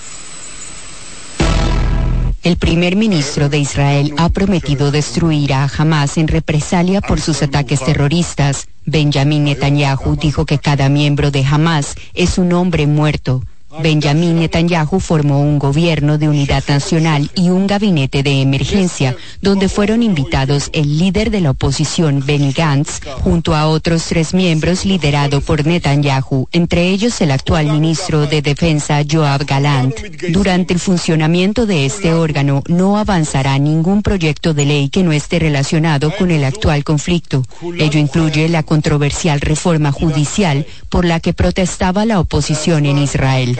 El 2.45 2.57
primer 2.59 2.95
ministro 2.95 3.49
de 3.49 3.59
Israel 3.59 4.15
ha 4.19 4.29
prometido 4.29 4.93
destruir 4.93 5.53
a 5.53 5.69
Hamas 5.77 6.17
en 6.17 6.29
represalia 6.29 7.01
por 7.01 7.21
sus 7.21 7.43
ataques 7.43 7.85
terroristas. 7.85 8.69
Benjamin 8.85 9.43
Netanyahu 9.43 10.15
dijo 10.15 10.47
que 10.47 10.59
cada 10.59 10.89
miembro 10.89 11.33
de 11.33 11.45
Hamas 11.45 11.97
es 12.15 12.39
un 12.39 12.53
hombre 12.53 12.87
muerto. 12.87 13.43
Benjamin 13.83 14.41
Netanyahu 14.41 15.01
formó 15.01 15.41
un 15.41 15.59
gobierno 15.59 16.19
de 16.19 16.29
unidad 16.29 16.65
nacional 16.69 17.31
y 17.35 17.51
un 17.51 17.67
gabinete 17.67 18.23
de 18.23 18.41
emergencia, 18.41 19.17
donde 19.41 19.69
fueron 19.69 20.03
invitados 20.03 20.71
el 20.73 20.99
líder 20.99 21.31
de 21.31 21.41
la 21.41 21.51
oposición 21.51 22.23
Benny 22.25 22.53
Gantz, 22.53 23.01
junto 23.23 23.55
a 23.55 23.67
otros 23.69 24.05
tres 24.07 24.35
miembros 24.35 24.85
liderado 24.85 25.41
por 25.41 25.67
Netanyahu, 25.67 26.49
entre 26.53 26.89
ellos 26.89 27.21
el 27.21 27.31
actual 27.31 27.67
ministro 27.67 28.27
de 28.27 28.43
Defensa 28.43 29.03
Joab 29.09 29.45
Galant. 29.45 29.95
Durante 30.31 30.75
el 30.75 30.81
funcionamiento 30.81 31.67
de 31.67 31.87
este 31.87 32.13
órgano 32.13 32.63
no 32.69 32.99
avanzará 32.99 33.59
ningún 33.59 34.03
proyecto 34.03 34.55
de 34.55 34.67
ley 34.67 34.89
que 34.89 35.03
no 35.03 35.13
esté 35.13 35.39
relacionado 35.39 36.11
con 36.17 36.31
el 36.31 36.45
actual 36.45 36.85
conflicto. 36.85 37.43
Ello 37.79 37.99
incluye 37.99 38.49
la 38.49 38.63
controversial 38.63 39.41
reforma 39.41 39.93
judicial 39.93 40.67
por 40.89 41.05
la 41.05 41.21
que 41.21 41.33
protestaba 41.33 42.05
la 42.05 42.21
oposición 42.21 42.87
en 42.87 42.99
Israel. 42.99 43.59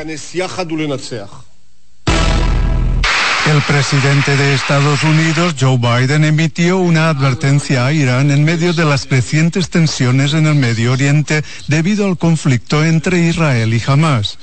El 3.47 3.63
presidente 3.63 4.37
de 4.37 4.55
Estados 4.55 5.03
Unidos, 5.03 5.55
Joe 5.59 5.79
Biden, 5.79 6.25
emitió 6.25 6.79
una 6.79 7.09
advertencia 7.09 7.87
a 7.87 7.93
Irán 7.93 8.31
en 8.31 8.45
medio 8.45 8.73
de 8.73 8.85
las 8.85 9.07
crecientes 9.07 9.69
tensiones 9.69 10.35
en 10.35 10.47
el 10.47 10.55
Medio 10.55 10.93
Oriente 10.93 11.45
debido 11.67 12.07
al 12.07 12.19
conflicto 12.19 12.85
entre 12.85 13.21
Israel 13.21 13.75
y 13.75 13.83
Hamas. 13.87 14.39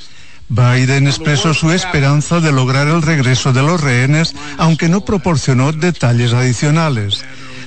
Biden 0.49 1.07
expresó 1.07 1.53
su 1.53 1.71
esperanza 1.71 2.39
de 2.39 2.51
lograr 2.51 2.87
el 2.87 3.01
regreso 3.01 3.53
de 3.53 3.63
los 3.63 3.79
rehenes, 3.81 4.35
aunque 4.57 4.89
no 4.89 5.05
proporcionó 5.05 5.71
detalles 5.71 6.33
adicionales 6.33 7.23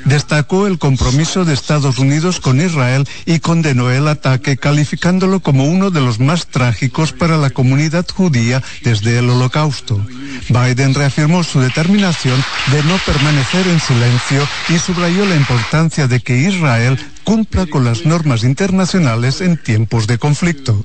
destacó 0.07 0.67
el 0.67 0.79
compromiso 0.79 1.45
de 1.45 1.55
Estados 1.55 1.99
Unidos 1.99 2.41
con 2.41 2.61
Israel 2.61 3.07
y 3.27 3.41
condenó 3.41 3.91
el 3.91 4.09
ataque 4.09 4.57
calificándolo 4.57 5.41
como 5.41 5.65
uno 5.65 5.91
de 5.91 6.01
los 6.01 6.19
más 6.19 6.47
trágicos 6.47 7.13
para 7.13 7.37
la 7.37 7.51
comunidad 7.51 8.07
judía 8.09 8.63
desde 8.83 9.19
el 9.19 9.29
holocausto. 9.29 10.01
Biden 10.49 10.95
reafirmó 10.95 11.45
su 11.45 11.61
determinación 11.61 12.43
de 12.73 12.83
no 12.85 12.99
permanecer 13.05 13.67
en 13.67 13.81
silencio 13.81 14.49
y 14.69 14.79
subrayó 14.79 15.27
la 15.27 15.37
importancia 15.37 16.07
de 16.07 16.21
que 16.21 16.39
Israel 16.39 16.99
cumpla 17.25 17.67
con 17.67 17.85
las 17.85 18.07
normas 18.07 18.45
internacionales 18.45 19.41
en 19.41 19.61
tiempos 19.63 20.07
de 20.07 20.19
conflicto. 20.19 20.85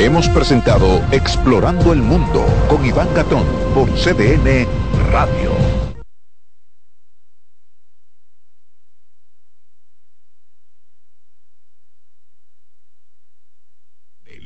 Hemos 0.00 0.28
presentado 0.28 1.04
Explorando 1.10 1.92
el 1.92 2.00
Mundo 2.00 2.46
con 2.68 2.86
Iván 2.86 3.12
Gatón 3.14 3.44
por 3.74 3.90
CDN 3.90 4.64
Radio. 5.10 5.50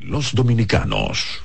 Los 0.01 0.33
dominicanos. 0.33 1.43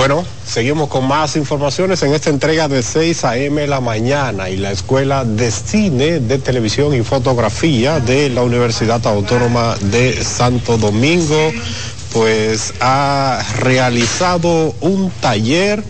Bueno, 0.00 0.24
seguimos 0.46 0.88
con 0.88 1.06
más 1.06 1.36
informaciones 1.36 2.02
en 2.02 2.14
esta 2.14 2.30
entrega 2.30 2.68
de 2.68 2.82
6 2.82 3.22
a.m. 3.22 3.66
la 3.66 3.80
mañana 3.80 4.48
y 4.48 4.56
la 4.56 4.70
Escuela 4.70 5.26
de 5.26 5.50
Cine, 5.50 6.20
de 6.20 6.38
Televisión 6.38 6.94
y 6.94 7.02
Fotografía 7.02 8.00
de 8.00 8.30
la 8.30 8.42
Universidad 8.42 9.06
Autónoma 9.06 9.76
de 9.76 10.24
Santo 10.24 10.78
Domingo, 10.78 11.52
pues 12.14 12.72
ha 12.80 13.44
realizado 13.58 14.74
un 14.80 15.10
taller 15.20 15.84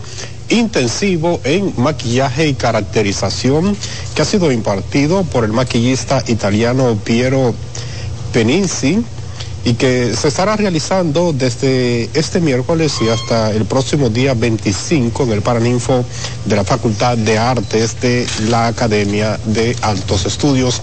intensivo 0.49 1.39
en 1.45 1.73
maquillaje 1.77 2.49
y 2.49 2.53
caracterización 2.55 3.77
que 4.13 4.23
ha 4.23 4.25
sido 4.25 4.51
impartido 4.51 5.23
por 5.23 5.45
el 5.45 5.53
maquillista 5.53 6.21
italiano 6.27 6.97
Piero 7.01 7.55
Peninzi 8.33 9.05
y 9.63 9.75
que 9.75 10.15
se 10.15 10.27
estará 10.27 10.55
realizando 10.55 11.33
desde 11.33 12.09
este 12.13 12.41
miércoles 12.41 12.95
y 13.01 13.09
hasta 13.09 13.51
el 13.51 13.65
próximo 13.65 14.09
día 14.09 14.33
25 14.33 15.23
en 15.23 15.31
el 15.31 15.41
Paraninfo 15.41 16.03
de 16.45 16.55
la 16.55 16.63
Facultad 16.63 17.17
de 17.17 17.37
Artes 17.37 17.99
de 18.01 18.25
la 18.49 18.67
Academia 18.67 19.39
de 19.45 19.75
Altos 19.81 20.25
Estudios. 20.25 20.81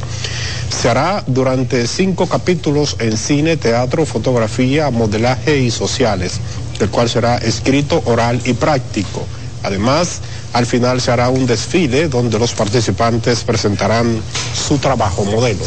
Se 0.70 0.88
hará 0.88 1.24
durante 1.26 1.86
cinco 1.86 2.26
capítulos 2.26 2.96
en 3.00 3.16
cine, 3.16 3.56
teatro, 3.56 4.06
fotografía, 4.06 4.90
modelaje 4.90 5.58
y 5.58 5.70
sociales, 5.70 6.34
el 6.78 6.88
cual 6.88 7.08
será 7.08 7.38
escrito, 7.38 8.02
oral 8.04 8.40
y 8.44 8.52
práctico. 8.52 9.26
Además, 9.64 10.20
al 10.52 10.66
final 10.66 11.00
se 11.00 11.10
hará 11.10 11.30
un 11.30 11.46
desfile 11.46 12.08
donde 12.08 12.38
los 12.38 12.52
participantes 12.52 13.42
presentarán 13.42 14.22
su 14.54 14.78
trabajo 14.78 15.24
modelo. 15.24 15.64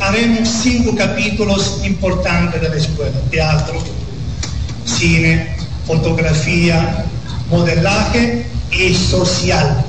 Haremos 0.00 0.48
cinco 0.48 0.94
capítulos 0.94 1.80
importantes 1.84 2.60
de 2.60 2.68
la 2.68 2.76
escuela, 2.76 3.18
teatro, 3.30 3.74
cine, 4.84 5.56
fotografía, 5.86 7.06
modelaje 7.50 8.46
y 8.72 8.94
social. 8.94 9.84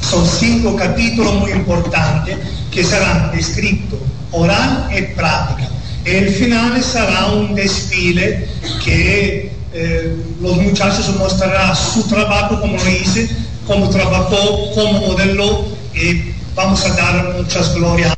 Son 0.00 0.26
cinco 0.26 0.76
capítulos 0.76 1.34
muy 1.34 1.52
importantes 1.52 2.36
que 2.70 2.84
serán 2.84 3.30
escrito, 3.38 3.98
oral 4.32 4.88
y 4.96 5.02
práctica. 5.14 5.68
El 6.04 6.28
final 6.28 6.82
será 6.82 7.26
un 7.26 7.54
desfile 7.54 8.46
que 8.84 9.52
eh, 9.72 10.16
los 10.40 10.56
muchachos 10.56 11.14
mostrarán 11.16 11.74
su 11.74 12.06
trabajo 12.06 12.60
como 12.60 12.76
lo 12.76 12.88
hice, 12.90 13.28
como 13.66 13.88
trabajó, 13.88 14.72
como 14.74 15.00
modelo 15.00 15.64
y 15.94 16.32
vamos 16.54 16.84
a 16.84 16.94
dar 16.94 17.34
muchas 17.38 17.74
glorias. 17.74 18.14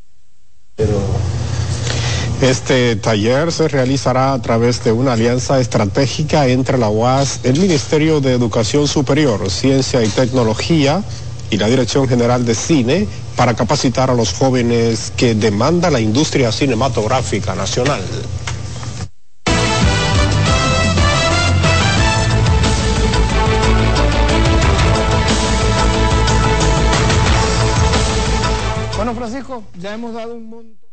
Este 2.41 2.97
taller 2.97 3.51
se 3.51 3.66
realizará 3.66 4.34
a 4.34 4.43
través 4.43 4.84
de 4.84 4.93
una 4.93 5.14
alianza 5.14 5.59
estratégica 5.59 6.47
entre 6.49 6.76
la 6.76 6.91
UAS, 6.91 7.41
el 7.45 7.59
Ministerio 7.59 8.20
de 8.20 8.34
Educación 8.34 8.87
Superior, 8.87 9.51
Ciencia 9.51 10.05
y 10.05 10.09
Tecnología 10.09 11.03
y 11.51 11.57
la 11.57 11.66
Dirección 11.66 12.07
General 12.07 12.45
de 12.45 12.55
Cine 12.55 13.09
para 13.37 13.55
capacitar 13.55 14.11
a 14.11 14.14
los 14.14 14.34
jóvenes 14.34 15.14
que 15.16 15.34
demanda 15.34 15.91
la 15.91 15.99
industria 15.99 16.53
cinematográfica 16.53 17.55
nacional. 17.55 18.03
Bueno, 28.95 29.14
Francisco, 29.14 29.64
ya 29.80 29.95
hemos 29.95 30.12
dado 30.12 30.34
un 30.34 30.51
montón. 30.51 30.86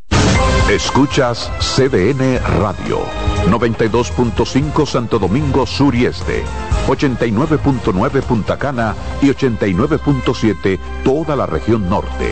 Escuchas 0.70 1.52
CDN 1.60 2.40
Radio, 2.60 3.02
92.5 3.48 4.86
Santo 4.86 5.20
Domingo 5.20 5.66
Sur 5.66 5.94
y 5.94 6.06
Este, 6.06 6.44
89.9 6.88 8.22
Punta 8.22 8.58
Cana 8.58 8.96
y 9.22 9.28
89.7 9.28 10.80
toda 11.04 11.36
la 11.36 11.46
región 11.46 11.90
norte. 11.90 12.32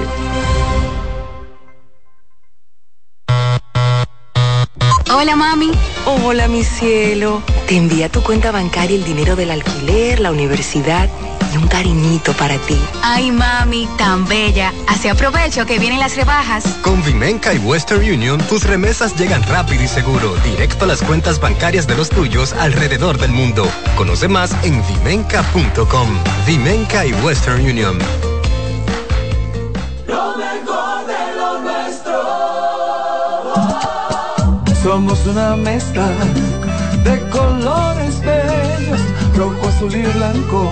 Hola 5.13 5.35
mami. 5.35 5.71
Hola 6.05 6.47
mi 6.47 6.63
cielo. 6.63 7.41
Te 7.67 7.75
envía 7.75 8.09
tu 8.09 8.23
cuenta 8.23 8.51
bancaria 8.51 8.95
el 8.95 9.03
dinero 9.03 9.35
del 9.35 9.51
alquiler, 9.51 10.19
la 10.19 10.31
universidad 10.31 11.09
y 11.53 11.57
un 11.57 11.67
cariñito 11.67 12.33
para 12.33 12.57
ti. 12.59 12.77
Ay 13.03 13.31
mami, 13.31 13.87
tan 13.97 14.25
bella. 14.27 14.73
Así 14.87 15.07
aprovecho 15.07 15.65
que 15.65 15.79
vienen 15.79 15.99
las 15.99 16.15
rebajas. 16.15 16.63
Con 16.81 17.03
Vimenca 17.03 17.53
y 17.53 17.57
Western 17.57 18.01
Union, 18.01 18.39
tus 18.49 18.63
remesas 18.63 19.15
llegan 19.15 19.43
rápido 19.43 19.83
y 19.83 19.87
seguro, 19.87 20.35
directo 20.43 20.85
a 20.85 20.87
las 20.87 21.01
cuentas 21.01 21.39
bancarias 21.39 21.87
de 21.87 21.95
los 21.95 22.09
tuyos 22.09 22.53
alrededor 22.53 23.17
del 23.17 23.31
mundo. 23.31 23.67
Conoce 23.95 24.27
más 24.27 24.55
en 24.63 24.81
vimenca.com. 24.87 26.09
Vimenca 26.45 27.05
y 27.05 27.13
Western 27.13 27.61
Union. 27.61 27.97
Lo 30.07 30.35
mejor 30.37 31.05
de 31.05 31.35
lo 31.37 31.59
nuestro. 31.61 32.21
Somos 34.83 35.25
una 35.25 35.55
mezcla 35.55 36.07
de 37.03 37.19
colores 37.29 38.19
bellos, 38.21 39.01
rojo, 39.35 39.67
azul 39.67 39.95
y 39.95 40.03
blanco, 40.03 40.71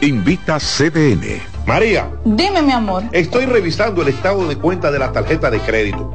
Invita 0.00 0.58
CDN. 0.58 1.42
María. 1.66 2.08
Dime, 2.24 2.62
mi 2.62 2.72
amor. 2.72 3.02
Estoy 3.12 3.44
revisando 3.46 4.02
el 4.02 4.08
estado 4.08 4.48
de 4.48 4.56
cuenta 4.56 4.90
de 4.90 4.98
la 4.98 5.12
tarjeta 5.12 5.50
de 5.50 5.60
crédito. 5.60 6.14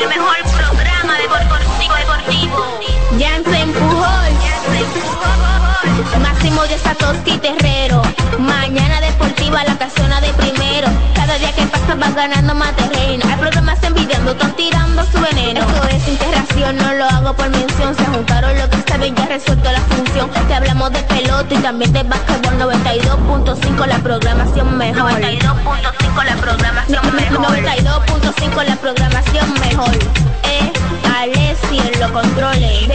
El 0.00 0.08
mejor 0.08 0.36
programa 0.56 1.16
deportivo 1.18 1.94
deportivo. 1.94 2.78
Jansen 3.18 3.72
Pujol. 3.72 4.32
Máximo 6.20 6.62
de 6.62 6.78
Satoshi 6.78 7.38
Terrero. 7.38 8.02
Mañana 8.38 9.00
deportiva 9.00 9.64
la 9.64 9.78
casona 9.78 10.20
de 10.20 10.32
primero. 10.34 10.88
Cada 11.14 11.38
día 11.38 11.52
que 11.52 11.62
pasa 11.66 11.94
vas 11.94 12.14
ganando 12.14 12.54
más 12.54 12.74
terreno. 12.76 13.24
Hay 13.28 13.36
programas 13.36 13.82
envidiando, 13.82 14.32
están 14.32 14.52
tirando 14.56 15.04
su 15.06 15.20
veneno. 15.20 15.60
Esto 15.60 15.88
es 15.88 16.08
integración, 16.08 16.76
no 16.76 16.94
lo 16.94 17.04
hago 17.04 17.34
por 17.34 17.48
mención. 17.50 17.94
Se 17.94 18.04
juntaron 18.06 18.58
lo 18.58 18.68
que 18.70 18.82
saben, 18.88 19.14
ya 19.14 19.26
resuelto 19.26 19.70
la 19.70 19.80
Te 20.30 20.54
hablamos 20.54 20.92
de 20.92 21.02
pelota 21.02 21.52
y 21.54 21.58
también 21.58 21.92
de 21.92 22.04
básquetbol 22.04 22.56
92.5 22.58 23.86
la 23.86 23.98
programación 23.98 24.78
mejor. 24.78 25.10
92.5 25.10 26.24
la 26.24 26.36
programación 26.36 27.16
mejor. 27.16 27.56
92.5 27.56 28.64
la 28.64 28.76
programación 28.76 29.52
mejor. 29.54 29.90
Eh, 30.44 30.72
Alessi 31.18 31.78
en 31.78 32.00
los 32.00 32.10
controles. 32.12 32.88
De, 32.88 32.94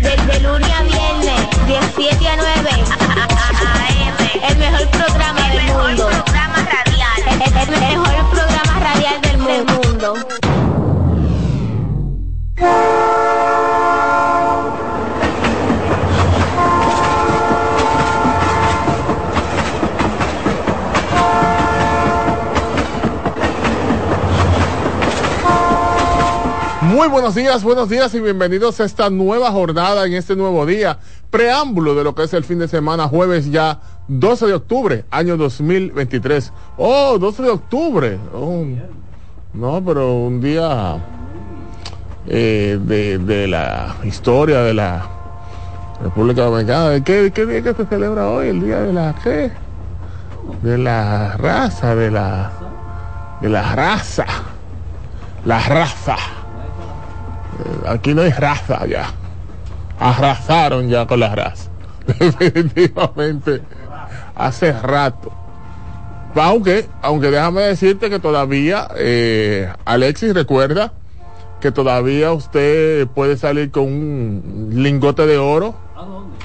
de, 0.00 0.40
lunes 0.40 0.70
a 0.70 0.82
viernes, 0.82 1.40
17 1.66 2.28
a 2.28 2.36
9. 2.36 2.70
El 4.48 4.56
mejor 4.56 4.88
programa 4.88 5.48
del 5.50 5.64
mundo. 5.74 6.08
Programa 6.08 6.56
radial. 6.70 7.22
El, 7.28 7.70
mejor 7.70 8.30
programa 8.30 8.80
radial 8.80 9.20
del 9.20 9.38
mundo. 9.38 10.14
Muy 27.04 27.10
buenos 27.10 27.34
días, 27.34 27.62
buenos 27.62 27.90
días 27.90 28.14
y 28.14 28.20
bienvenidos 28.20 28.80
a 28.80 28.84
esta 28.84 29.10
nueva 29.10 29.50
jornada 29.52 30.06
en 30.06 30.14
este 30.14 30.34
nuevo 30.34 30.64
día. 30.64 30.96
Preámbulo 31.30 31.94
de 31.94 32.02
lo 32.02 32.14
que 32.14 32.22
es 32.22 32.32
el 32.32 32.44
fin 32.44 32.58
de 32.58 32.66
semana, 32.66 33.06
jueves 33.08 33.50
ya 33.50 33.78
12 34.08 34.46
de 34.46 34.54
octubre, 34.54 35.04
año 35.10 35.36
2023. 35.36 36.50
Oh, 36.78 37.18
12 37.18 37.42
de 37.42 37.50
octubre. 37.50 38.18
Oh, 38.32 38.64
no, 39.52 39.84
pero 39.84 40.14
un 40.14 40.40
día 40.40 40.96
eh, 42.26 42.78
de, 42.80 43.48
la 43.48 43.96
historia 44.04 44.62
de 44.62 44.72
la 44.72 45.06
República 46.02 46.44
Dominicana. 46.44 47.04
¿Qué, 47.04 47.30
¿Qué 47.34 47.44
día 47.44 47.60
que 47.60 47.74
se 47.74 47.84
celebra 47.84 48.30
hoy? 48.30 48.48
El 48.48 48.62
día 48.62 48.80
de 48.80 48.92
la 48.94 49.14
qué? 49.22 49.52
De 50.62 50.78
la 50.78 51.36
raza, 51.36 51.94
de 51.94 52.10
la 52.10 52.50
de 53.42 53.50
la 53.50 53.74
raza. 53.74 54.24
La 55.44 55.60
raza. 55.60 56.16
Eh, 57.58 57.88
aquí 57.88 58.14
no 58.14 58.22
hay 58.22 58.30
raza 58.30 58.86
ya. 58.86 59.06
Arrasaron 59.98 60.88
ya 60.88 61.06
con 61.06 61.20
la 61.20 61.34
raza. 61.34 61.70
Definitivamente. 62.18 63.62
Hace 64.34 64.72
rato. 64.72 65.32
Aunque, 66.34 66.86
aunque 67.00 67.30
déjame 67.30 67.62
decirte 67.62 68.10
que 68.10 68.18
todavía, 68.18 68.88
eh, 68.96 69.72
Alexis 69.84 70.34
recuerda 70.34 70.92
que 71.60 71.70
todavía 71.70 72.32
usted 72.32 73.06
puede 73.06 73.36
salir 73.36 73.70
con 73.70 73.84
un 73.84 74.70
lingote 74.72 75.26
de 75.26 75.38
oro 75.38 75.76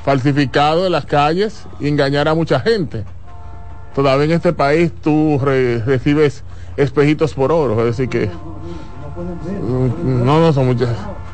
falsificado 0.06 0.86
en 0.86 0.92
las 0.92 1.06
calles 1.06 1.66
y 1.80 1.88
engañar 1.88 2.28
a 2.28 2.36
mucha 2.36 2.60
gente. 2.60 3.04
Todavía 3.96 4.26
en 4.26 4.32
este 4.32 4.54
país 4.54 4.92
tú 5.02 5.40
recibes 5.40 6.44
espejitos 6.78 7.34
por 7.34 7.52
oro, 7.52 7.80
es 7.80 7.98
decir 7.98 8.10
que 8.10 8.30
no, 10.04 10.40
no 10.40 10.54
son 10.54 10.68
muchas. 10.68 10.90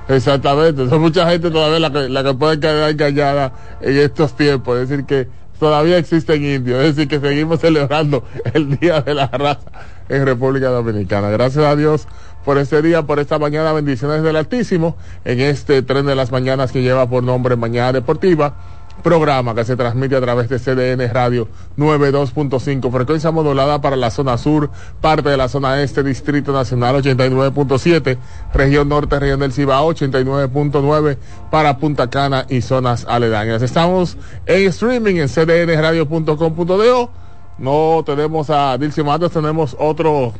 Exactamente, 0.07 0.87
son 0.87 1.01
mucha 1.01 1.27
gente 1.29 1.49
todavía 1.49 1.79
la 1.79 1.91
que, 1.91 2.09
la 2.09 2.23
que 2.23 2.33
puede 2.35 2.59
quedar 2.59 2.91
engañada 2.91 3.53
en 3.81 3.97
estos 3.97 4.35
tiempos. 4.35 4.77
Es 4.77 4.89
decir, 4.89 5.05
que 5.05 5.27
todavía 5.59 5.97
existen 5.97 6.43
indios. 6.43 6.83
Es 6.83 6.95
decir, 6.95 7.07
que 7.07 7.19
seguimos 7.19 7.59
celebrando 7.59 8.23
el 8.53 8.77
Día 8.77 9.01
de 9.01 9.13
la 9.13 9.27
Raza 9.27 9.71
en 10.09 10.25
República 10.25 10.69
Dominicana. 10.69 11.29
Gracias 11.29 11.65
a 11.65 11.75
Dios 11.75 12.07
por 12.43 12.57
este 12.59 12.81
día, 12.81 13.03
por 13.03 13.19
esta 13.19 13.39
mañana. 13.39 13.73
Bendiciones 13.73 14.21
del 14.21 14.35
Altísimo 14.35 14.95
en 15.23 15.39
este 15.41 15.81
tren 15.81 16.05
de 16.05 16.15
las 16.15 16.31
mañanas 16.31 16.71
que 16.71 16.83
lleva 16.83 17.09
por 17.09 17.23
nombre 17.23 17.55
Mañana 17.55 17.93
Deportiva 17.93 18.55
programa 19.03 19.53
que 19.53 19.63
se 19.63 19.75
transmite 19.75 20.15
a 20.15 20.21
través 20.21 20.49
de 20.49 20.59
CDN 20.59 21.11
Radio 21.13 21.47
92.5, 21.77 22.91
frecuencia 22.91 23.31
modulada 23.31 23.81
para 23.81 23.95
la 23.95 24.11
zona 24.11 24.37
sur, 24.37 24.69
parte 25.01 25.29
de 25.29 25.37
la 25.37 25.47
zona 25.47 25.81
este, 25.81 26.03
Distrito 26.03 26.51
Nacional 26.51 26.95
89.7, 27.03 28.17
región 28.53 28.89
norte, 28.89 29.19
región 29.19 29.39
del 29.39 29.53
Cibao 29.53 29.93
89.9 29.93 31.17
para 31.51 31.77
Punta 31.77 32.09
Cana 32.09 32.45
y 32.49 32.61
zonas 32.61 33.05
aledañas. 33.07 33.61
Estamos 33.61 34.17
en 34.45 34.67
streaming 34.69 35.15
en 35.15 35.29
cdnradio.com.do. 35.29 37.11
No 37.57 38.03
tenemos 38.05 38.49
a 38.49 38.77
Dilcio 38.77 39.05
Matos, 39.05 39.31
tenemos 39.31 39.75
otro 39.79 40.33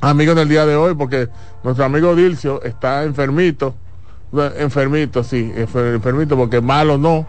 amigo 0.00 0.32
en 0.32 0.38
el 0.38 0.48
día 0.48 0.66
de 0.66 0.74
hoy 0.74 0.94
porque 0.94 1.28
nuestro 1.62 1.84
amigo 1.84 2.14
Dilcio 2.16 2.62
está 2.62 3.04
enfermito 3.04 3.74
Enfermito, 4.58 5.22
sí, 5.22 5.52
enfermito, 5.54 6.36
porque 6.36 6.60
malo 6.60 6.98
no, 6.98 7.24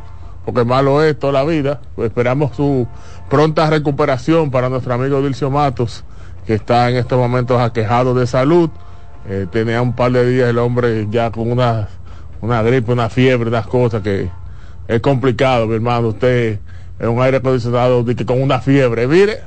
porque 0.46 0.64
malo 0.64 1.04
es 1.04 1.18
toda 1.18 1.34
la 1.34 1.44
vida. 1.44 1.82
Pues 1.96 2.10
esperamos 2.10 2.56
su 2.56 2.88
pronta 3.30 3.70
recuperación 3.70 4.52
para 4.52 4.70
nuestro 4.70 4.94
amigo 4.94 5.22
Dilcio 5.22 5.50
Matos, 5.50 6.04
que 6.46 6.54
está 6.54 6.90
en 6.90 6.98
estos 6.98 7.18
momentos 7.18 7.60
aquejado 7.60 8.14
de 8.14 8.28
salud. 8.28 8.70
Eh, 9.28 9.48
tenía 9.52 9.82
un 9.82 9.96
par 9.96 10.12
de 10.12 10.30
días 10.30 10.50
el 10.50 10.60
hombre 10.60 11.08
ya 11.10 11.32
con 11.32 11.52
una, 11.52 11.90
una 12.42 12.62
gripe, 12.62 12.92
una 12.92 13.10
fiebre, 13.10 13.50
unas 13.50 13.66
cosas 13.66 14.04
que 14.04 14.30
es 14.88 15.02
complicado, 15.02 15.66
mi 15.66 15.76
hermano. 15.76 16.10
Usted 16.10 16.60
en 17.00 17.10
un 17.10 17.22
aire 17.22 17.38
acondicionado 17.38 18.06
con 18.26 18.42
una 18.42 18.62
fiebre, 18.62 19.08
mire. 19.08 19.42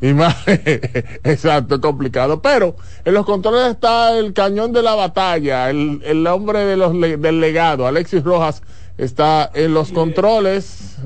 Y 0.00 0.12
más, 0.12 0.36
exacto, 0.46 1.80
complicado. 1.80 2.42
Pero 2.42 2.76
en 3.04 3.14
los 3.14 3.24
controles 3.24 3.70
está 3.72 4.16
el 4.18 4.32
cañón 4.32 4.72
de 4.72 4.82
la 4.82 4.94
batalla, 4.94 5.70
el, 5.70 6.02
el 6.04 6.26
hombre 6.26 6.64
de 6.64 6.76
los, 6.76 6.92
del 6.92 7.40
legado, 7.40 7.86
Alexis 7.86 8.22
Rojas, 8.22 8.62
está 8.96 9.50
en 9.54 9.74
los 9.74 9.92
controles. 9.92 10.96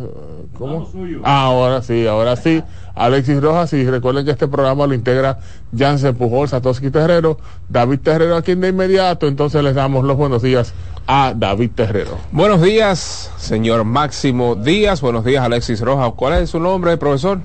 ¿Cómo? 0.56 0.88
Ah, 1.24 1.44
ahora 1.44 1.82
sí, 1.82 2.06
ahora 2.06 2.36
sí. 2.36 2.62
Alexis 2.94 3.40
Rojas 3.40 3.72
y 3.72 3.88
recuerden 3.88 4.24
que 4.24 4.32
este 4.32 4.48
programa 4.48 4.86
lo 4.86 4.94
integra 4.94 5.38
Jansen 5.76 6.16
Pujol, 6.16 6.48
Satoshi 6.48 6.90
Terrero, 6.90 7.38
David 7.68 8.00
Terrero 8.00 8.36
aquí 8.36 8.56
de 8.56 8.68
inmediato, 8.68 9.28
entonces 9.28 9.62
les 9.62 9.76
damos 9.76 10.04
los 10.04 10.16
buenos 10.16 10.42
días 10.42 10.74
a 11.06 11.32
David 11.34 11.70
Terrero. 11.76 12.18
Buenos 12.32 12.60
días, 12.60 13.32
señor 13.36 13.84
Máximo 13.84 14.56
Díaz, 14.56 15.00
buenos 15.00 15.24
días 15.24 15.44
Alexis 15.44 15.80
Rojas. 15.80 16.12
¿Cuál 16.16 16.42
es 16.42 16.50
su 16.50 16.58
nombre, 16.58 16.96
profesor? 16.96 17.38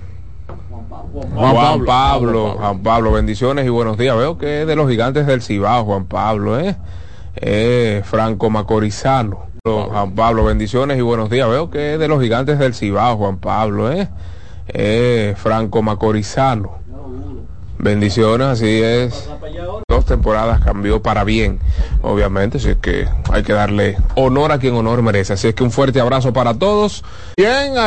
Juan, 1.36 1.86
Pablo, 1.86 2.56
Juan 2.58 2.82
Pablo, 2.82 3.12
bendiciones 3.12 3.68
y 3.68 3.70
buenos 3.70 4.00
días. 4.00 4.18
Veo 4.18 4.40
que 4.40 4.62
es 4.62 4.68
de 4.68 4.76
los 4.76 4.90
gigantes 4.90 5.28
del 5.28 5.44
Cibao, 5.44 5.86
Juan 5.86 6.06
Pablo, 6.06 6.60
¿eh? 6.60 6.76
eh 7.36 8.02
Franco 8.04 8.50
Macorizano. 8.50 9.53
Juan 9.66 10.14
Pablo, 10.14 10.44
bendiciones 10.44 10.98
y 10.98 11.02
buenos 11.02 11.30
días. 11.30 11.48
Veo 11.48 11.70
que 11.70 11.94
es 11.94 12.00
de 12.00 12.10
los 12.10 12.22
gigantes 12.22 12.60
del 12.60 12.74
Cibao, 12.74 13.16
Juan 13.16 13.38
Pablo, 13.38 13.94
¿eh? 13.94 14.10
eh 14.68 15.36
Franco 15.38 15.82
Macorizano. 15.82 16.80
Bendiciones, 17.78 18.48
así 18.48 18.82
es. 18.82 19.30
Dos 19.88 20.06
temporadas 20.06 20.60
cambió 20.66 21.02
para 21.02 21.24
bien, 21.24 21.62
obviamente, 22.02 22.58
así 22.58 22.72
es 22.72 22.78
que 22.80 23.08
hay 23.32 23.44
que 23.44 23.54
darle 23.54 23.96
honor 24.16 24.52
a 24.52 24.60
quien 24.60 24.76
honor 24.76 25.02
merece. 25.02 25.32
Así 25.32 25.48
es 25.48 25.56
que 25.56 25.64
un 25.64 25.72
fuerte 25.72 26.02
abrazo 26.02 26.34
para 26.34 26.54
todos. 26.54 27.02
Bien, 27.38 27.78